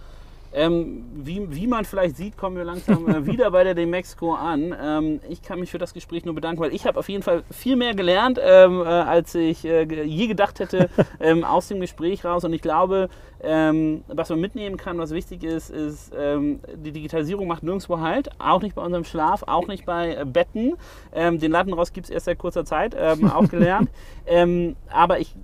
Ähm, 0.53 1.05
wie, 1.15 1.55
wie, 1.55 1.67
man 1.67 1.85
vielleicht 1.85 2.17
sieht, 2.17 2.37
kommen 2.37 2.57
wir 2.57 2.65
langsam 2.65 3.07
äh, 3.09 3.27
wieder 3.33 3.51
bei 3.51 3.65
der 3.65 3.75
Demexco 3.75 4.35
an. 4.35 4.75
Ähm, 4.81 5.21
ich 5.29 5.43
kann 5.43 5.61
mich 5.61 5.71
für 5.71 5.79
das 5.79 5.93
Gespräch 5.93 6.25
nur 6.25 6.35
bedanken, 6.35 6.63
weil 6.63 6.75
ich 6.75 6.87
habe 6.87 6.99
auf 6.99 7.09
jeden 7.09 7.23
Fall 7.23 7.43
viel 7.51 7.77
mehr 7.77 7.95
gelernt, 7.95 8.41
ähm, 8.43 8.81
äh, 8.81 8.85
als 8.85 9.35
ich 9.35 9.65
äh, 9.65 9.85
je 10.05 10.27
gedacht 10.27 10.59
hätte 10.59 10.89
ähm, 11.21 11.45
aus 11.45 11.69
dem 11.69 11.81
Gespräch 11.81 12.25
raus. 12.25 12.45
Und 12.45 12.53
ich 12.55 12.63
glaube, 12.63 13.11
ähm, 13.43 14.05
was 14.09 14.31
man 14.31 14.41
mitnehmen 14.41 14.79
kann, 14.79 14.99
was 14.99 15.11
wichtig 15.11 15.45
ist, 15.45 15.71
ist, 15.71 16.13
ähm, 16.19 16.61
die 16.77 16.93
Digitalisierung 16.93 17.47
macht 17.47 17.63
nirgendwo 17.63 18.01
halt, 18.01 18.31
auch 18.39 18.63
nicht 18.63 18.75
bei 18.75 18.83
unserem 18.83 19.05
Schlaf, 19.05 19.43
auch 19.47 19.67
nicht 19.67 19.85
bei 19.85 20.15
äh, 20.15 20.25
Betten. 20.25 20.77
den 21.15 21.53
Lattenrost 21.53 21.95
gibt 21.95 22.07
es 22.07 22.11
erst 22.11 22.27
seit 22.27 22.39
kurzer 22.39 22.65
Zeit, 22.65 22.97
auch 22.97 23.49
gelernt. 23.49 23.91
aber 24.91 25.21
ich 25.21 25.35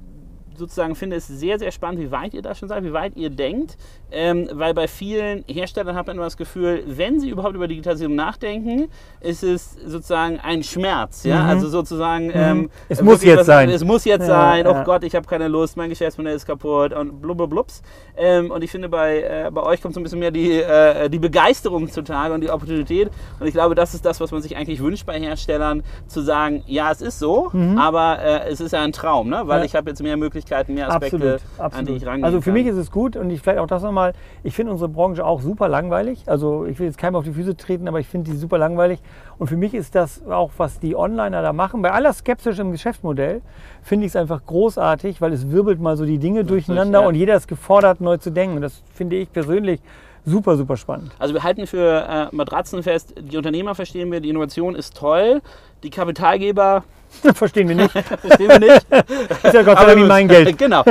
sozusagen 0.57 0.95
finde 0.95 1.17
es 1.17 1.27
sehr, 1.27 1.59
sehr 1.59 1.73
spannend, 1.73 2.01
wie 2.01 2.11
weit 2.11 2.35
ihr 2.35 2.43
da 2.43 2.55
schon 2.55 2.69
seid, 2.69 2.85
wie 2.85 2.93
weit 2.93 3.17
ihr 3.17 3.31
denkt, 3.31 3.77
ähm, 4.11 4.49
weil 4.53 4.75
bei 4.75 4.88
vielen 4.88 5.45
Herstellern 5.49 5.97
hat 5.97 6.07
man 6.07 6.17
immer 6.17 6.25
das 6.25 6.37
Gefühl, 6.37 6.85
wenn 6.87 7.21
sie 7.21 7.29
überhaupt 7.29 7.55
über 7.55 7.69
Digitalisierung 7.69 8.14
nachdenken, 8.14 8.88
ist 9.21 9.43
es 9.43 9.77
sozusagen 9.85 10.38
ein 10.40 10.62
Schmerz. 10.62 11.25
Ja? 11.25 11.43
Mhm. 11.43 11.49
Also 11.49 11.69
sozusagen, 11.69 12.27
mhm. 12.27 12.33
ähm, 12.35 12.71
es 12.88 13.03
muss 13.03 13.23
jetzt 13.23 13.40
was, 13.40 13.47
sein. 13.47 13.71
Es 13.71 13.85
muss 13.85 14.05
jetzt 14.05 14.23
ja, 14.23 14.27
sein, 14.27 14.67
oh 14.67 14.83
Gott, 14.85 15.05
ich 15.05 15.14
habe 15.14 15.27
keine 15.27 15.49
Lust, 15.49 15.77
mein 15.77 15.90
Geschäftsmodell 15.90 16.37
ist 16.37 16.47
kaputt 16.47 16.93
und 16.93 17.21
blubblubs. 17.21 17.83
Ähm, 18.17 18.51
und 18.51 18.62
ich 18.62 18.71
finde, 18.71 18.88
bei, 18.88 19.23
äh, 19.23 19.51
bei 19.53 19.62
euch 19.62 19.83
kommt 19.83 19.95
so 19.95 20.01
ein 20.01 20.05
bisschen 20.05 20.21
mehr 20.21 20.31
die, 20.31 20.61
äh, 20.61 21.11
die 21.11 21.19
Begeisterung 21.19 21.90
zutage 21.90 22.33
und 22.33 22.40
die 22.40 22.51
Opportunität. 22.51 23.11
Und 23.40 23.47
ich 23.47 23.55
glaube, 23.55 23.75
das 23.75 23.95
ist 23.95 24.05
das, 24.05 24.21
was 24.21 24.31
man 24.31 24.40
sich 24.40 24.57
eigentlich 24.57 24.81
wünscht 24.83 25.07
bei 25.07 25.19
Herstellern, 25.19 25.83
zu 26.07 26.21
sagen, 26.21 26.62
ja, 26.67 26.90
es 26.93 27.01
ist 27.01 27.19
so, 27.19 27.51
mhm. 27.53 27.79
aber 27.79 28.19
äh, 28.21 28.51
es 28.51 28.61
ist 28.61 28.73
ja 28.73 28.83
ein 28.83 28.93
Traum, 28.93 29.29
ne? 29.29 29.43
weil 29.47 29.64
ich 29.64 29.75
habe 29.75 29.90
jetzt 29.90 30.03
mehr 30.03 30.17
Möglichkeiten 30.17 30.43
Möglichkeiten, 30.44 30.74
mehr 30.74 30.88
Aspekte, 30.90 31.16
absolut, 31.16 31.40
absolut. 31.59 31.74
an 31.74 31.87
die 31.87 31.92
ich 31.92 32.07
rangehen 32.07 32.24
Also 32.24 32.40
für 32.40 32.50
kann. 32.50 32.54
mich 32.54 32.66
ist 32.66 32.76
es 32.76 32.90
gut 32.90 33.16
und 33.16 33.30
ich 33.30 33.40
vielleicht 33.40 33.59
auch 33.59 33.66
das 33.66 33.83
nochmal, 33.83 34.12
ich 34.42 34.54
finde 34.54 34.72
unsere 34.72 34.88
Branche 34.88 35.24
auch 35.24 35.40
super 35.40 35.68
langweilig. 35.68 36.24
Also 36.26 36.66
ich 36.66 36.78
will 36.78 36.87
jetzt 36.87 36.98
keinem 36.98 37.16
auf 37.16 37.24
die 37.24 37.33
Füße 37.33 37.57
treten, 37.57 37.88
aber 37.88 38.00
ich 38.00 38.07
finde 38.07 38.30
die 38.30 38.37
super 38.37 38.59
langweilig. 38.59 39.00
Und 39.38 39.48
für 39.48 39.57
mich 39.57 39.74
ist 39.74 39.94
das 39.94 40.26
auch, 40.26 40.52
was 40.57 40.80
die 40.80 40.94
Onliner 40.94 41.42
da 41.42 41.52
machen, 41.52 41.83
bei 41.83 41.92
aller 41.92 42.12
Skepsis 42.12 42.59
im 42.59 42.72
Geschäftsmodell, 42.72 43.40
finde 43.83 44.07
ich 44.07 44.12
es 44.12 44.16
einfach 44.16 44.44
großartig, 44.44 45.20
weil 45.20 45.33
es 45.33 45.50
wirbelt 45.50 45.80
mal 45.80 45.96
so 45.96 46.04
die 46.04 46.18
Dinge 46.18 46.44
durcheinander 46.44 47.02
ja. 47.02 47.09
und 47.09 47.14
jeder 47.14 47.37
ist 47.37 47.48
gefordert, 47.48 48.00
neu 48.00 48.16
zu 48.18 48.30
denken. 48.30 48.57
Und 48.57 48.62
das 48.62 48.83
finde 48.94 49.16
ich 49.16 49.33
persönlich 49.33 49.80
super, 50.24 50.56
super 50.56 50.76
spannend. 50.76 51.12
Also 51.18 51.34
wir 51.34 51.42
halten 51.42 51.66
für 51.66 52.30
äh, 52.32 52.34
Matratzen 52.34 52.82
fest, 52.82 53.14
die 53.18 53.37
Unternehmer 53.37 53.74
verstehen 53.74 54.10
wir, 54.12 54.20
die 54.20 54.30
Innovation 54.30 54.74
ist 54.74 54.96
toll, 54.96 55.42
die 55.82 55.90
Kapitalgeber 55.90 56.84
Verstehen 57.34 57.68
wir 57.68 57.76
nicht. 57.76 57.92
Verstehen 58.20 58.48
wir 58.48 58.58
nicht. 58.58 58.87
ist 59.44 59.54
ja 59.54 59.62
Gott 59.62 59.78
sei 59.78 59.94
Dank 59.94 60.06
mein 60.06 60.28
Geld. 60.28 60.58
Genau. 60.58 60.82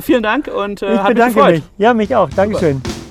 Vielen 0.00 0.22
Dank 0.22 0.48
und 0.48 0.82
äh, 0.82 0.94
ich 0.94 1.00
bedanke 1.02 1.42
mich. 1.44 1.62
Ja, 1.78 1.94
mich 1.94 2.14
auch. 2.14 2.28
Dankeschön. 2.30 2.76
Super. 2.76 3.01